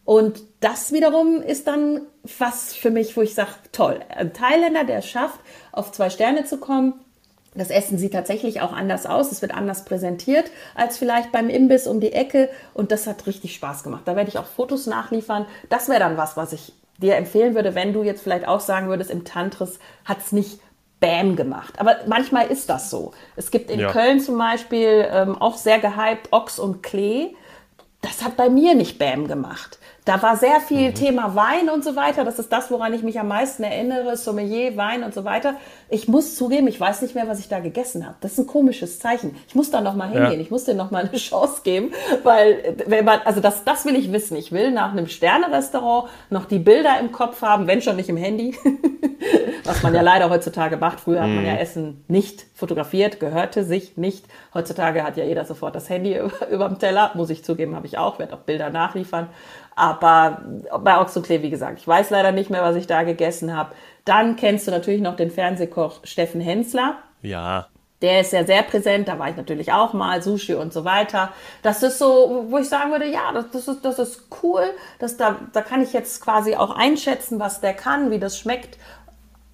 Und 0.05 0.43
das 0.59 0.91
wiederum 0.91 1.41
ist 1.41 1.67
dann 1.67 2.01
was 2.37 2.73
für 2.73 2.91
mich, 2.91 3.15
wo 3.17 3.21
ich 3.21 3.33
sage, 3.33 3.51
toll, 3.71 3.99
ein 4.09 4.33
Thailänder, 4.33 4.83
der 4.83 4.99
es 4.99 5.07
schafft, 5.07 5.39
auf 5.71 5.91
zwei 5.91 6.09
Sterne 6.09 6.45
zu 6.45 6.57
kommen, 6.57 6.93
das 7.55 7.69
Essen 7.69 7.97
sieht 7.97 8.13
tatsächlich 8.13 8.61
auch 8.61 8.73
anders 8.73 9.05
aus. 9.05 9.31
Es 9.31 9.41
wird 9.41 9.53
anders 9.53 9.85
präsentiert 9.85 10.49
als 10.75 10.97
vielleicht 10.97 11.31
beim 11.31 11.49
Imbiss 11.49 11.87
um 11.87 11.99
die 11.99 12.13
Ecke. 12.13 12.49
Und 12.73 12.91
das 12.91 13.05
hat 13.05 13.27
richtig 13.27 13.53
Spaß 13.55 13.83
gemacht. 13.83 14.03
Da 14.05 14.15
werde 14.15 14.29
ich 14.29 14.39
auch 14.39 14.45
Fotos 14.45 14.87
nachliefern. 14.87 15.45
Das 15.69 15.87
wäre 15.87 15.99
dann 15.99 16.17
was, 16.17 16.35
was 16.35 16.53
ich 16.53 16.73
dir 16.97 17.15
empfehlen 17.15 17.55
würde, 17.55 17.75
wenn 17.75 17.93
du 17.93 18.03
jetzt 18.03 18.21
vielleicht 18.21 18.47
auch 18.47 18.59
sagen 18.59 18.87
würdest, 18.87 19.11
im 19.11 19.23
Tantris 19.23 19.79
hat 20.05 20.19
es 20.19 20.31
nicht 20.31 20.59
Bam 21.03 21.35
gemacht. 21.35 21.73
Aber 21.79 21.97
manchmal 22.07 22.47
ist 22.47 22.69
das 22.69 22.89
so. 22.89 23.11
Es 23.35 23.51
gibt 23.51 23.69
in 23.69 23.81
ja. 23.81 23.91
Köln 23.91 24.21
zum 24.21 24.37
Beispiel 24.37 25.05
ähm, 25.11 25.37
auch 25.37 25.57
sehr 25.57 25.79
gehypt 25.79 26.31
Ochs 26.31 26.59
und 26.59 26.81
Klee. 26.81 27.35
Das 28.01 28.23
hat 28.23 28.37
bei 28.37 28.49
mir 28.49 28.73
nicht 28.73 28.99
Bam 28.99 29.27
gemacht. 29.27 29.79
Da 30.05 30.21
war 30.21 30.35
sehr 30.35 30.59
viel 30.59 30.89
mhm. 30.89 30.95
Thema 30.95 31.35
Wein 31.35 31.69
und 31.69 31.83
so 31.83 31.95
weiter. 31.95 32.25
Das 32.25 32.37
ist 32.39 32.51
das, 32.51 32.69
woran 32.71 32.93
ich 32.93 33.03
mich 33.03 33.19
am 33.19 33.27
meisten 33.29 33.63
erinnere. 33.63 34.17
Sommelier, 34.17 34.75
Wein 34.75 35.03
und 35.03 35.13
so 35.13 35.23
weiter. 35.23 35.55
Ich 35.89 36.07
muss 36.07 36.35
zugeben, 36.35 36.67
ich 36.67 36.79
weiß 36.79 37.01
nicht 37.01 37.15
mehr, 37.15 37.27
was 37.27 37.39
ich 37.39 37.47
da 37.47 37.59
gegessen 37.59 38.05
habe. 38.05 38.15
Das 38.21 38.33
ist 38.33 38.39
ein 38.39 38.47
komisches 38.47 38.99
Zeichen. 38.99 39.35
Ich 39.47 39.55
muss 39.55 39.71
da 39.71 39.81
noch 39.81 39.95
mal 39.95 40.09
hingehen. 40.09 40.33
Ja. 40.33 40.39
Ich 40.39 40.51
muss 40.51 40.65
dir 40.65 40.73
noch 40.73 40.91
mal 40.91 41.05
eine 41.05 41.17
Chance 41.17 41.61
geben, 41.63 41.93
weil 42.23 42.75
wenn 42.85 43.05
man, 43.05 43.21
also 43.23 43.39
das, 43.39 43.63
das 43.63 43.85
will 43.85 43.95
ich 43.95 44.11
wissen. 44.11 44.35
Ich 44.35 44.51
will 44.51 44.71
nach 44.71 44.91
einem 44.91 45.07
Sterne-Restaurant 45.07 46.09
noch 46.29 46.45
die 46.45 46.59
Bilder 46.59 46.99
im 46.99 47.11
Kopf 47.11 47.41
haben, 47.41 47.67
wenn 47.67 47.81
schon 47.81 47.95
nicht 47.95 48.09
im 48.09 48.17
Handy. 48.17 48.55
was 49.63 49.83
man 49.83 49.93
ja 49.93 50.01
leider 50.01 50.29
heutzutage 50.29 50.77
macht. 50.77 50.99
Früher 50.99 51.21
hat 51.21 51.29
man 51.29 51.45
ja 51.45 51.53
mhm. 51.53 51.59
Essen 51.59 52.03
nicht 52.07 52.45
fotografiert, 52.53 53.19
gehörte 53.19 53.63
sich 53.63 53.97
nicht. 53.97 54.25
Heutzutage 54.53 55.03
hat 55.03 55.17
ja 55.17 55.23
jeder 55.23 55.45
sofort 55.45 55.75
das 55.75 55.89
Handy 55.89 56.17
über, 56.17 56.47
über 56.49 56.67
dem 56.67 56.79
Teller. 56.79 57.11
Muss 57.15 57.29
ich 57.29 57.43
zugeben, 57.43 57.75
habe 57.75 57.87
ich 57.87 57.97
auch. 57.97 58.19
Werde 58.19 58.33
auch 58.33 58.39
Bilder 58.39 58.69
nachliefern. 58.69 59.29
Aber 59.75 60.41
bei 60.79 60.99
Oxoklee, 60.99 61.41
wie 61.41 61.49
gesagt, 61.49 61.79
ich 61.79 61.87
weiß 61.87 62.09
leider 62.09 62.31
nicht 62.31 62.49
mehr, 62.49 62.61
was 62.61 62.75
ich 62.75 62.87
da 62.87 63.03
gegessen 63.03 63.55
habe. 63.55 63.73
Dann 64.05 64.35
kennst 64.35 64.67
du 64.67 64.71
natürlich 64.71 65.01
noch 65.01 65.15
den 65.15 65.31
Fernsehkoch 65.31 66.01
Steffen 66.03 66.41
Hensler. 66.41 66.97
Ja. 67.21 67.67
Der 68.01 68.19
ist 68.19 68.33
ja 68.33 68.45
sehr 68.45 68.63
präsent, 68.63 69.07
da 69.07 69.17
war 69.17 69.29
ich 69.29 69.37
natürlich 69.37 69.71
auch 69.71 69.93
mal, 69.93 70.21
Sushi 70.21 70.55
und 70.55 70.73
so 70.73 70.83
weiter. 70.83 71.31
Das 71.61 71.81
ist 71.83 71.97
so, 71.99 72.45
wo 72.49 72.57
ich 72.57 72.67
sagen 72.67 72.91
würde, 72.91 73.09
ja, 73.09 73.31
das, 73.31 73.45
das, 73.51 73.67
ist, 73.69 73.85
das 73.85 73.97
ist 73.97 74.27
cool. 74.43 74.65
Das, 74.99 75.15
da, 75.15 75.37
da 75.53 75.61
kann 75.61 75.81
ich 75.81 75.93
jetzt 75.93 76.21
quasi 76.21 76.55
auch 76.55 76.75
einschätzen, 76.75 77.39
was 77.39 77.61
der 77.61 77.73
kann, 77.73 78.11
wie 78.11 78.19
das 78.19 78.37
schmeckt. 78.37 78.77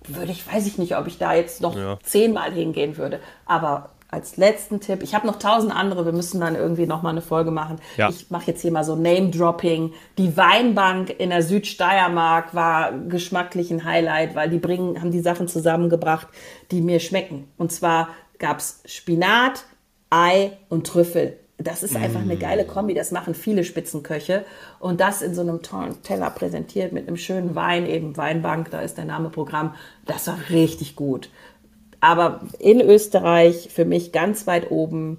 Würde 0.08 0.32
ich, 0.32 0.52
weiß 0.52 0.66
ich 0.66 0.80
nicht, 0.80 0.98
ob 0.98 1.06
ich 1.06 1.20
da 1.20 1.36
jetzt 1.36 1.62
noch 1.62 1.78
ja. 1.78 2.00
zehnmal 2.02 2.52
hingehen 2.52 2.98
würde. 2.98 3.20
Aber 3.46 3.92
als 4.12 4.38
letzten 4.38 4.80
Tipp, 4.80 5.04
ich 5.04 5.14
habe 5.14 5.28
noch 5.28 5.38
tausend 5.38 5.74
andere, 5.74 6.04
wir 6.04 6.14
müssen 6.14 6.42
dann 6.42 6.56
irgendwie 6.56 6.88
nochmal 6.88 7.12
eine 7.12 7.22
Folge 7.22 7.52
machen. 7.52 7.80
Ja. 7.96 8.10
Ich 8.10 8.32
mache 8.32 8.48
jetzt 8.48 8.62
hier 8.62 8.72
mal 8.72 8.84
so 8.84 8.96
Name-Dropping. 8.96 9.94
Die 10.18 10.36
Weinbank 10.36 11.14
in 11.20 11.30
der 11.30 11.44
Südsteiermark 11.44 12.56
war 12.56 12.92
geschmacklich 12.92 13.70
ein 13.70 13.86
Highlight, 13.86 14.34
weil 14.34 14.50
die 14.50 14.58
bringen, 14.58 15.00
haben 15.00 15.12
die 15.12 15.20
Sachen 15.20 15.48
zusammengebracht, 15.48 16.28
die 16.72 16.82
mir 16.82 17.00
schmecken. 17.00 17.48
Und 17.58 17.72
zwar 17.72 18.10
gab's 18.40 18.82
Spinat, 18.86 19.66
Ei 20.10 20.58
und 20.70 20.88
Trüffel. 20.88 21.38
Das 21.62 21.84
ist 21.84 21.96
einfach 21.98 22.22
eine 22.22 22.38
geile 22.38 22.64
Kombi. 22.64 22.94
Das 22.94 23.12
machen 23.12 23.36
viele 23.36 23.66
Spitzenköche. 23.66 24.46
Und 24.80 25.02
das 25.02 25.22
in 25.22 25.36
so 25.36 25.42
einem 25.42 25.62
tollen 25.62 26.02
Teller 26.04 26.30
präsentiert 26.30 26.94
mit 26.94 27.08
einem 27.08 27.18
schönen 27.18 27.54
Wein, 27.54 27.86
eben 27.86 28.16
Weinbank, 28.16 28.72
da 28.72 28.80
ist 28.80 28.98
der 28.98 29.04
Name 29.04 29.30
Programm. 29.30 29.76
Das 30.06 30.28
war 30.28 30.38
richtig 30.50 30.96
gut. 30.96 31.30
Aber 32.02 32.42
in 32.60 32.82
Österreich 32.82 33.70
für 33.72 33.86
mich 33.86 34.12
ganz 34.12 34.48
weit 34.48 34.72
oben 34.72 35.18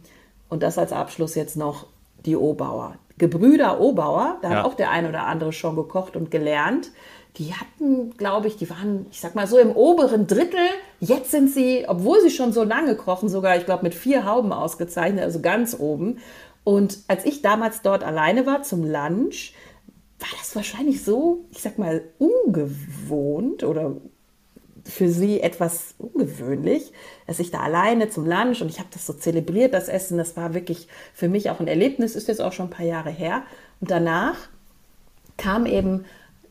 und 0.49 0.63
das 0.63 0.79
als 0.79 0.93
Abschluss 0.93 1.35
jetzt 1.35 1.57
noch 1.57 1.87
die 2.25 2.37
Obauer. 2.37 2.97
Gebrüder 3.19 3.81
Obauer, 3.81 4.39
da 4.43 4.51
ja. 4.51 4.57
hat 4.57 4.65
auch 4.65 4.75
der 4.75 4.91
ein 4.91 5.07
oder 5.07 5.27
andere 5.27 5.53
schon 5.53 5.77
gekocht 5.77 6.17
und 6.17 6.31
gelernt. 6.31 6.91
Die 7.37 7.55
hatten, 7.55 8.17
glaube 8.17 8.49
ich, 8.49 8.57
die 8.57 8.69
waren, 8.71 9.07
ich 9.11 9.21
sag 9.21 9.35
mal 9.35 9.47
so 9.47 9.59
im 9.59 9.71
oberen 9.71 10.27
Drittel. 10.27 10.59
Jetzt 10.99 11.31
sind 11.31 11.51
sie, 11.51 11.85
obwohl 11.87 12.21
sie 12.23 12.31
schon 12.31 12.53
so 12.53 12.65
lange 12.65 12.97
kochen, 12.97 13.29
sogar, 13.29 13.57
ich 13.57 13.67
glaube, 13.67 13.85
mit 13.85 13.95
vier 13.95 14.25
Hauben 14.25 14.53
ausgezeichnet, 14.53 15.23
also 15.23 15.41
ganz 15.41 15.79
oben. 15.79 16.19
Und 16.65 16.99
als 17.09 17.25
ich 17.25 17.43
damals 17.43 17.83
dort 17.83 18.03
alleine 18.03 18.47
war 18.47 18.63
zum 18.63 18.85
Lunch, 18.85 19.55
war 20.19 20.29
das 20.39 20.55
wahrscheinlich 20.57 21.05
so, 21.05 21.45
ich 21.51 21.63
sag 21.63 21.79
mal, 21.79 22.03
ungewohnt 22.19 23.65
oder 23.65 23.97
für 24.91 25.09
sie 25.09 25.41
etwas 25.41 25.95
ungewöhnlich, 25.99 26.93
dass 27.27 27.39
ich 27.39 27.51
da 27.51 27.61
alleine 27.61 28.11
zum 28.11 28.27
Lunch 28.27 28.61
und 28.61 28.69
ich 28.69 28.79
habe 28.79 28.89
das 28.93 29.07
so 29.07 29.13
zelebriert, 29.13 29.73
das 29.73 29.89
Essen, 29.89 30.19
das 30.19 30.37
war 30.37 30.55
wirklich 30.55 30.89
für 31.15 31.29
mich 31.29 31.51
auch 31.51 31.61
ein 31.61 31.69
Erlebnis, 31.69 32.17
ist 32.17 32.29
jetzt 32.29 32.41
auch 32.41 32.53
schon 32.53 32.67
ein 32.67 32.71
paar 32.71 32.87
Jahre 32.87 33.11
her. 33.11 33.43
Und 33.81 33.91
danach 33.91 34.37
kam 35.37 35.65
eben 35.65 36.05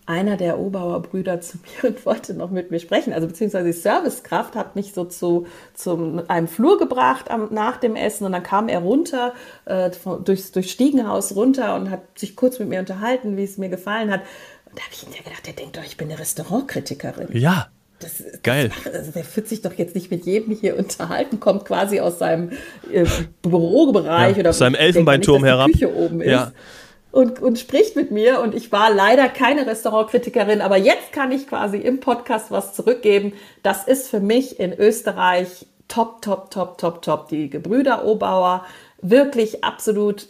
einer 0.09 0.37
der 0.37 0.57
Obauer 0.59 1.03
Brüder 1.03 1.39
zu 1.39 1.59
mir 1.83 1.89
und 1.89 2.05
wollte 2.05 2.33
noch 2.33 2.49
mit 2.49 2.71
mir 2.71 2.79
sprechen. 2.79 3.13
Also 3.13 3.27
beziehungsweise 3.27 3.67
die 3.67 3.73
Servicekraft 3.73 4.55
hat 4.55 4.75
mich 4.75 4.93
so 4.93 5.05
zu, 5.05 5.45
zu 5.75 6.23
einem 6.27 6.47
Flur 6.47 6.79
gebracht 6.79 7.29
am, 7.29 7.53
nach 7.53 7.77
dem 7.77 7.95
Essen 7.95 8.25
und 8.25 8.31
dann 8.31 8.43
kam 8.43 8.69
er 8.69 8.79
runter, 8.79 9.33
äh, 9.65 9.91
durchs, 10.25 10.51
durchs 10.51 10.71
Stiegenhaus 10.71 11.35
runter 11.35 11.75
und 11.75 11.91
hat 11.91 12.17
sich 12.17 12.35
kurz 12.35 12.57
mit 12.57 12.69
mir 12.69 12.79
unterhalten, 12.79 13.37
wie 13.37 13.43
es 13.43 13.59
mir 13.59 13.69
gefallen 13.69 14.11
hat. 14.11 14.21
Und 14.65 14.77
da 14.77 14.81
habe 14.81 14.93
ich 14.93 15.07
mir 15.07 15.23
gedacht, 15.23 15.45
der 15.45 15.53
denkt 15.53 15.77
doch, 15.77 15.83
ich 15.83 15.97
bin 15.97 16.09
eine 16.09 16.19
Restaurantkritikerin. 16.19 17.27
Ja, 17.31 17.69
das, 17.99 18.23
Geil. 18.43 18.71
Das, 18.83 18.93
also 18.93 19.11
der 19.11 19.23
wird 19.35 19.47
sich 19.47 19.61
doch 19.61 19.73
jetzt 19.73 19.95
nicht 19.95 20.09
mit 20.11 20.25
jedem 20.25 20.55
hier 20.55 20.77
unterhalten, 20.77 21.39
kommt 21.39 21.65
quasi 21.65 21.99
aus 21.99 22.19
seinem 22.19 22.51
äh, 22.91 23.05
Bürobereich 23.41 24.35
ja, 24.35 24.41
oder 24.41 24.49
aus 24.51 24.57
seinem 24.59 24.75
Elfenbeinturm 24.75 25.41
nicht, 25.41 25.49
herab. 25.49 25.67
Küche 25.71 25.93
oben 25.93 26.21
ist. 26.21 26.31
Ja. 26.31 26.51
Und, 27.11 27.41
und 27.41 27.57
spricht 27.57 27.95
mit 27.95 28.11
mir 28.11 28.39
und 28.39 28.53
ich 28.53 28.71
war 28.71 28.93
leider 28.93 29.29
keine 29.29 29.65
Restaurantkritikerin, 29.65 30.61
aber 30.61 30.77
jetzt 30.77 31.11
kann 31.11 31.31
ich 31.31 31.47
quasi 31.47 31.77
im 31.77 31.99
Podcast 31.99 32.51
was 32.51 32.73
zurückgeben. 32.75 33.33
Das 33.63 33.87
ist 33.87 34.09
für 34.09 34.19
mich 34.19 34.59
in 34.59 34.73
Österreich 34.73 35.65
top, 35.87 36.21
top, 36.21 36.51
top, 36.51 36.77
top, 36.77 37.01
top. 37.01 37.27
Die 37.29 37.49
Gebrüder 37.49 38.05
Obauer, 38.05 38.63
wirklich 39.01 39.63
absolut 39.63 40.27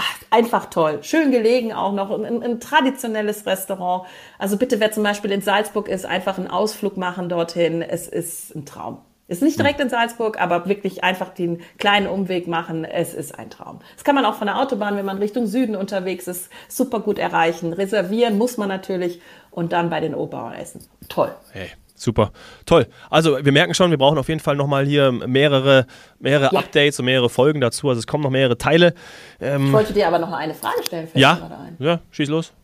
ach, 0.00 0.20
einfach 0.30 0.66
toll. 0.66 1.00
Schön 1.02 1.30
gelegen 1.30 1.72
auch 1.72 1.92
noch. 1.92 2.10
Ein, 2.10 2.42
ein, 2.42 2.60
traditionelles 2.60 3.46
Restaurant. 3.46 4.06
Also 4.38 4.56
bitte, 4.56 4.80
wer 4.80 4.92
zum 4.92 5.02
Beispiel 5.02 5.30
in 5.30 5.42
Salzburg 5.42 5.88
ist, 5.88 6.06
einfach 6.06 6.38
einen 6.38 6.48
Ausflug 6.48 6.96
machen 6.96 7.28
dorthin. 7.28 7.82
Es 7.82 8.08
ist 8.08 8.54
ein 8.54 8.64
Traum. 8.64 8.98
Ist 9.28 9.42
nicht 9.42 9.58
direkt 9.60 9.78
in 9.78 9.88
Salzburg, 9.88 10.40
aber 10.40 10.66
wirklich 10.66 11.04
einfach 11.04 11.28
den 11.28 11.60
kleinen 11.78 12.08
Umweg 12.08 12.48
machen. 12.48 12.84
Es 12.84 13.14
ist 13.14 13.38
ein 13.38 13.48
Traum. 13.48 13.78
Das 13.94 14.02
kann 14.02 14.16
man 14.16 14.24
auch 14.24 14.34
von 14.34 14.48
der 14.48 14.58
Autobahn, 14.58 14.96
wenn 14.96 15.04
man 15.04 15.18
Richtung 15.18 15.46
Süden 15.46 15.76
unterwegs 15.76 16.26
ist, 16.26 16.50
super 16.68 16.98
gut 16.98 17.16
erreichen. 17.16 17.72
Reservieren 17.72 18.38
muss 18.38 18.56
man 18.56 18.68
natürlich 18.68 19.20
und 19.52 19.72
dann 19.72 19.88
bei 19.88 20.00
den 20.00 20.16
Obauern 20.16 20.54
essen. 20.54 20.84
Toll. 21.08 21.32
Hey. 21.52 21.70
Super, 22.00 22.32
toll. 22.64 22.86
Also 23.10 23.44
wir 23.44 23.52
merken 23.52 23.74
schon, 23.74 23.90
wir 23.90 23.98
brauchen 23.98 24.16
auf 24.16 24.30
jeden 24.30 24.40
Fall 24.40 24.56
nochmal 24.56 24.86
hier 24.86 25.12
mehrere, 25.12 25.86
mehrere 26.18 26.54
ja. 26.54 26.58
Updates 26.58 26.98
und 26.98 27.04
mehrere 27.04 27.28
Folgen 27.28 27.60
dazu. 27.60 27.90
Also 27.90 27.98
es 27.98 28.06
kommen 28.06 28.24
noch 28.24 28.30
mehrere 28.30 28.56
Teile. 28.56 28.94
Ähm, 29.38 29.66
ich 29.66 29.72
wollte 29.74 29.92
dir 29.92 30.08
aber 30.08 30.18
noch 30.18 30.32
eine 30.32 30.54
Frage 30.54 30.82
stellen. 30.82 31.08
Ja, 31.12 31.74
ja, 31.78 32.00
schieß 32.10 32.30
los. 32.30 32.54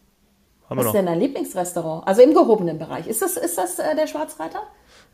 Haben 0.71 0.79
Was 0.79 0.87
ist 0.87 0.95
denn 0.95 1.05
dein 1.05 1.21
Lieblingsrestaurant? 1.21 2.09
Also 2.09 2.23
im 2.23 2.33
gehobenen 2.33 2.79
Bereich. 2.79 3.07
Ist 3.09 3.21
das, 3.21 3.37
ist 3.37 3.59
das 3.59 3.79
äh, 3.79 3.95
der 3.95 4.07
Schwarzreiter? 4.07 4.63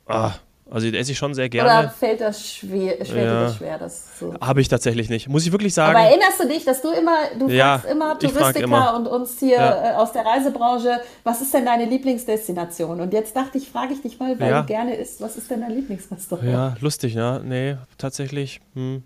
Ah, 0.07 0.35
also 0.70 0.87
esse 0.87 1.12
ich 1.12 1.18
schon 1.18 1.35
sehr 1.35 1.48
gerne. 1.48 1.68
Oder 1.68 1.90
fällt 1.90 2.20
das 2.20 2.51
schwer, 2.51 2.96
fällt 3.05 3.09
ja. 3.11 3.42
das 3.42 3.57
schwer? 3.57 3.79
Das 3.79 4.18
so? 4.18 4.35
Habe 4.40 4.61
ich 4.61 4.68
tatsächlich 4.68 5.11
nicht. 5.11 5.29
Muss 5.29 5.44
ich 5.44 5.53
wirklich 5.53 5.75
sagen. 5.75 5.96
Aber 5.96 6.07
erinnerst 6.07 6.40
du 6.40 6.48
dich, 6.48 6.64
dass 6.64 6.81
du 6.81 6.90
immer, 6.90 7.16
du 7.38 7.48
ja, 7.48 7.79
fragst 7.79 7.90
immer 7.90 8.18
Touristiker 8.18 8.64
immer. 8.64 8.96
und 8.96 9.07
uns 9.07 9.38
hier 9.38 9.57
ja. 9.57 9.92
Äh, 9.92 9.94
aus 9.96 10.12
der 10.12 10.25
Reisebranche, 10.25 11.01
was 11.25 11.42
ist 11.42 11.53
denn 11.53 11.66
deine 11.66 11.85
Lieblingsdestination? 11.85 13.01
Und 13.01 13.12
jetzt 13.12 13.37
dachte 13.37 13.59
ich, 13.59 13.68
frage 13.68 13.92
ich 13.92 14.03
dich 14.03 14.18
mal, 14.18 14.38
weil 14.40 14.53
du 14.53 14.64
gerne 14.64 14.96
isst, 14.96 15.20
was 15.20 15.37
ist 15.37 15.51
denn 15.51 15.61
dein 15.61 15.72
Lieblingsrestaurant? 15.72 16.48
Ja, 16.48 16.75
lustig, 16.81 17.14
ja. 17.14 17.40
Nee, 17.40 17.77
tatsächlich. 17.98 18.61
Hm. 18.75 19.03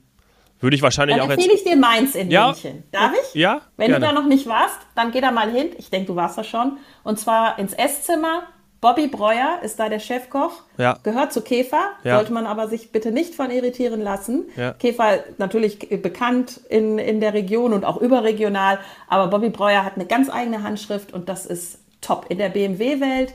Würde 0.60 0.76
ich 0.76 0.82
wahrscheinlich 0.82 1.16
dann 1.16 1.26
auch 1.26 1.30
jetzt. 1.30 1.38
empfehle 1.38 1.54
ich 1.54 1.64
dir 1.64 1.76
Mainz 1.76 2.14
in 2.14 2.30
ja. 2.30 2.46
München. 2.46 2.84
Darf 2.90 3.12
ich? 3.12 3.34
Ja. 3.34 3.60
Wenn 3.76 3.88
gerne. 3.88 4.06
du 4.06 4.14
da 4.14 4.20
noch 4.20 4.26
nicht 4.26 4.46
warst, 4.46 4.78
dann 4.94 5.10
geh 5.10 5.20
da 5.20 5.30
mal 5.30 5.50
hin. 5.50 5.70
Ich 5.78 5.90
denke, 5.90 6.06
du 6.06 6.16
warst 6.16 6.38
da 6.38 6.44
schon. 6.44 6.78
Und 7.02 7.18
zwar 7.18 7.58
ins 7.58 7.74
Esszimmer 7.74 8.44
Bobby 8.86 9.08
Breuer 9.08 9.58
ist 9.64 9.80
da 9.80 9.88
der 9.88 9.98
Chefkoch, 9.98 10.62
ja. 10.78 10.96
gehört 11.02 11.32
zu 11.32 11.40
Käfer, 11.40 11.90
ja. 12.04 12.14
sollte 12.14 12.32
man 12.32 12.46
aber 12.46 12.68
sich 12.68 12.92
bitte 12.92 13.10
nicht 13.10 13.34
von 13.34 13.50
irritieren 13.50 14.00
lassen. 14.00 14.44
Ja. 14.54 14.74
Käfer 14.74 15.24
natürlich 15.38 15.80
bekannt 16.00 16.60
in, 16.68 16.96
in 17.00 17.18
der 17.18 17.34
Region 17.34 17.72
und 17.72 17.84
auch 17.84 17.96
überregional, 17.96 18.78
aber 19.08 19.26
Bobby 19.26 19.50
Breuer 19.50 19.84
hat 19.84 19.96
eine 19.96 20.06
ganz 20.06 20.30
eigene 20.30 20.62
Handschrift 20.62 21.12
und 21.12 21.28
das 21.28 21.46
ist 21.46 21.80
top. 22.00 22.26
In 22.28 22.38
der 22.38 22.50
BMW-Welt, 22.50 23.34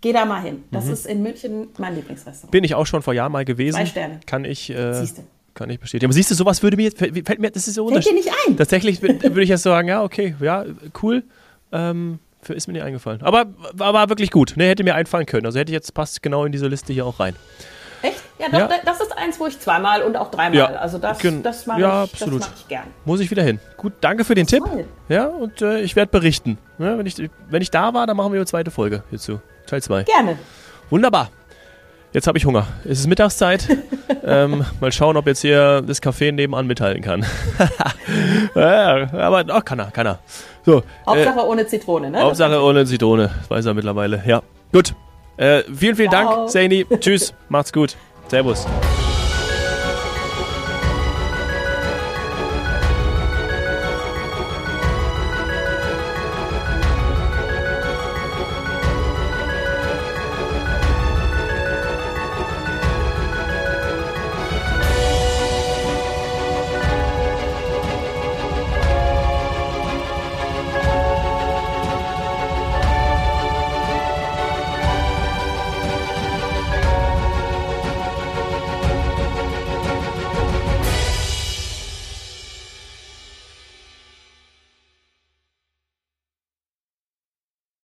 geh 0.00 0.12
da 0.12 0.26
mal 0.26 0.40
hin. 0.40 0.62
Das 0.70 0.84
mhm. 0.84 0.92
ist 0.92 1.06
in 1.06 1.22
München 1.24 1.70
mein 1.76 1.96
Lieblingsrestaurant. 1.96 2.52
Bin 2.52 2.62
ich 2.62 2.76
auch 2.76 2.86
schon 2.86 3.02
vor 3.02 3.14
Jahren 3.14 3.32
mal 3.32 3.44
gewesen. 3.44 3.74
Zwei 3.74 3.86
Sterne. 3.86 4.20
Kann 4.26 4.44
ich. 4.44 4.70
Äh. 4.70 5.04
Kann 5.54 5.70
ich 5.70 5.80
bestätigen. 5.80 6.06
Aber 6.06 6.14
siehst 6.14 6.30
du, 6.30 6.36
sowas 6.36 6.62
würde 6.62 6.76
mir, 6.76 6.92
fällt 6.92 7.38
mir, 7.40 7.50
das 7.50 7.66
ist 7.66 7.74
so 7.74 7.88
Fällt 7.88 8.06
dir 8.06 8.14
nicht 8.14 8.30
ein? 8.46 8.56
Tatsächlich 8.56 9.02
würde 9.02 9.42
ich 9.42 9.48
jetzt 9.48 9.62
sagen, 9.62 9.88
ja, 9.88 10.04
okay, 10.04 10.36
ja, 10.40 10.64
cool. 11.02 11.24
Ähm, 11.72 12.20
ist 12.50 12.66
mir 12.66 12.74
nicht 12.74 12.82
eingefallen. 12.82 13.22
Aber 13.22 13.46
war, 13.72 14.08
wirklich 14.08 14.30
gut. 14.30 14.54
Ne, 14.56 14.68
hätte 14.68 14.84
mir 14.84 14.94
einfallen 14.94 15.26
können. 15.26 15.46
Also 15.46 15.58
hätte 15.58 15.70
ich 15.70 15.74
jetzt 15.74 15.94
passt 15.94 16.22
genau 16.22 16.44
in 16.44 16.52
diese 16.52 16.66
Liste 16.68 16.92
hier 16.92 17.06
auch 17.06 17.20
rein. 17.20 17.36
Echt? 18.02 18.22
Ja, 18.38 18.48
doch, 18.48 18.70
Ja. 18.70 18.80
das 18.84 19.00
ist 19.00 19.16
eins, 19.16 19.40
wo 19.40 19.46
ich 19.46 19.58
zweimal 19.58 20.02
und 20.02 20.16
auch 20.16 20.30
dreimal. 20.30 20.56
Ja. 20.56 20.66
Also 20.66 20.98
das, 20.98 21.18
das 21.42 21.66
mache 21.66 21.80
ja, 21.80 22.04
ich, 22.04 22.12
das 22.12 22.28
mach 22.28 22.48
ich 22.54 22.68
gern. 22.68 22.84
Muss 23.06 23.20
ich 23.20 23.30
wieder 23.30 23.42
hin. 23.42 23.60
Gut, 23.78 23.94
danke 24.02 24.24
für 24.24 24.34
den 24.34 24.46
Tipp. 24.46 24.62
Toll. 24.64 24.84
Ja, 25.08 25.26
und 25.26 25.62
äh, 25.62 25.80
ich 25.80 25.96
werde 25.96 26.10
berichten. 26.10 26.58
Ja, 26.78 26.98
wenn, 26.98 27.06
ich, 27.06 27.16
wenn 27.48 27.62
ich 27.62 27.70
da 27.70 27.94
war, 27.94 28.06
dann 28.06 28.16
machen 28.16 28.32
wir 28.32 28.40
eine 28.40 28.46
zweite 28.46 28.70
Folge 28.70 29.02
hierzu. 29.08 29.40
Teil 29.66 29.82
2. 29.82 30.02
Gerne. 30.04 30.38
Wunderbar. 30.90 31.30
Jetzt 32.12 32.26
habe 32.28 32.38
ich 32.38 32.46
Hunger. 32.46 32.66
Es 32.84 33.00
ist 33.00 33.08
Mittagszeit. 33.08 33.66
ähm, 34.24 34.64
mal 34.80 34.92
schauen, 34.92 35.16
ob 35.16 35.26
jetzt 35.26 35.40
hier 35.40 35.82
das 35.82 36.00
Café 36.02 36.30
nebenan 36.30 36.66
mithalten 36.66 37.02
kann. 37.02 37.26
ja, 38.54 39.12
aber 39.14 39.44
ach, 39.48 39.64
kann 39.64 39.80
er, 39.80 39.90
kann 39.90 40.06
er. 40.06 40.18
So, 40.64 40.78
äh, 40.78 40.82
Hauptsache 41.06 41.46
ohne 41.46 41.66
Zitrone, 41.66 42.10
ne? 42.10 42.20
Hauptsache 42.20 42.62
ohne 42.62 42.86
Zitrone. 42.86 43.30
Das 43.38 43.50
weiß 43.50 43.66
er 43.66 43.74
mittlerweile. 43.74 44.22
Ja. 44.26 44.42
Gut. 44.72 44.94
Äh, 45.36 45.62
vielen, 45.74 45.96
vielen 45.96 46.10
Ciao. 46.10 46.36
Dank, 46.36 46.50
Saini. 46.50 46.86
Tschüss. 47.00 47.34
Macht's 47.48 47.72
gut. 47.72 47.96
Servus. 48.28 48.66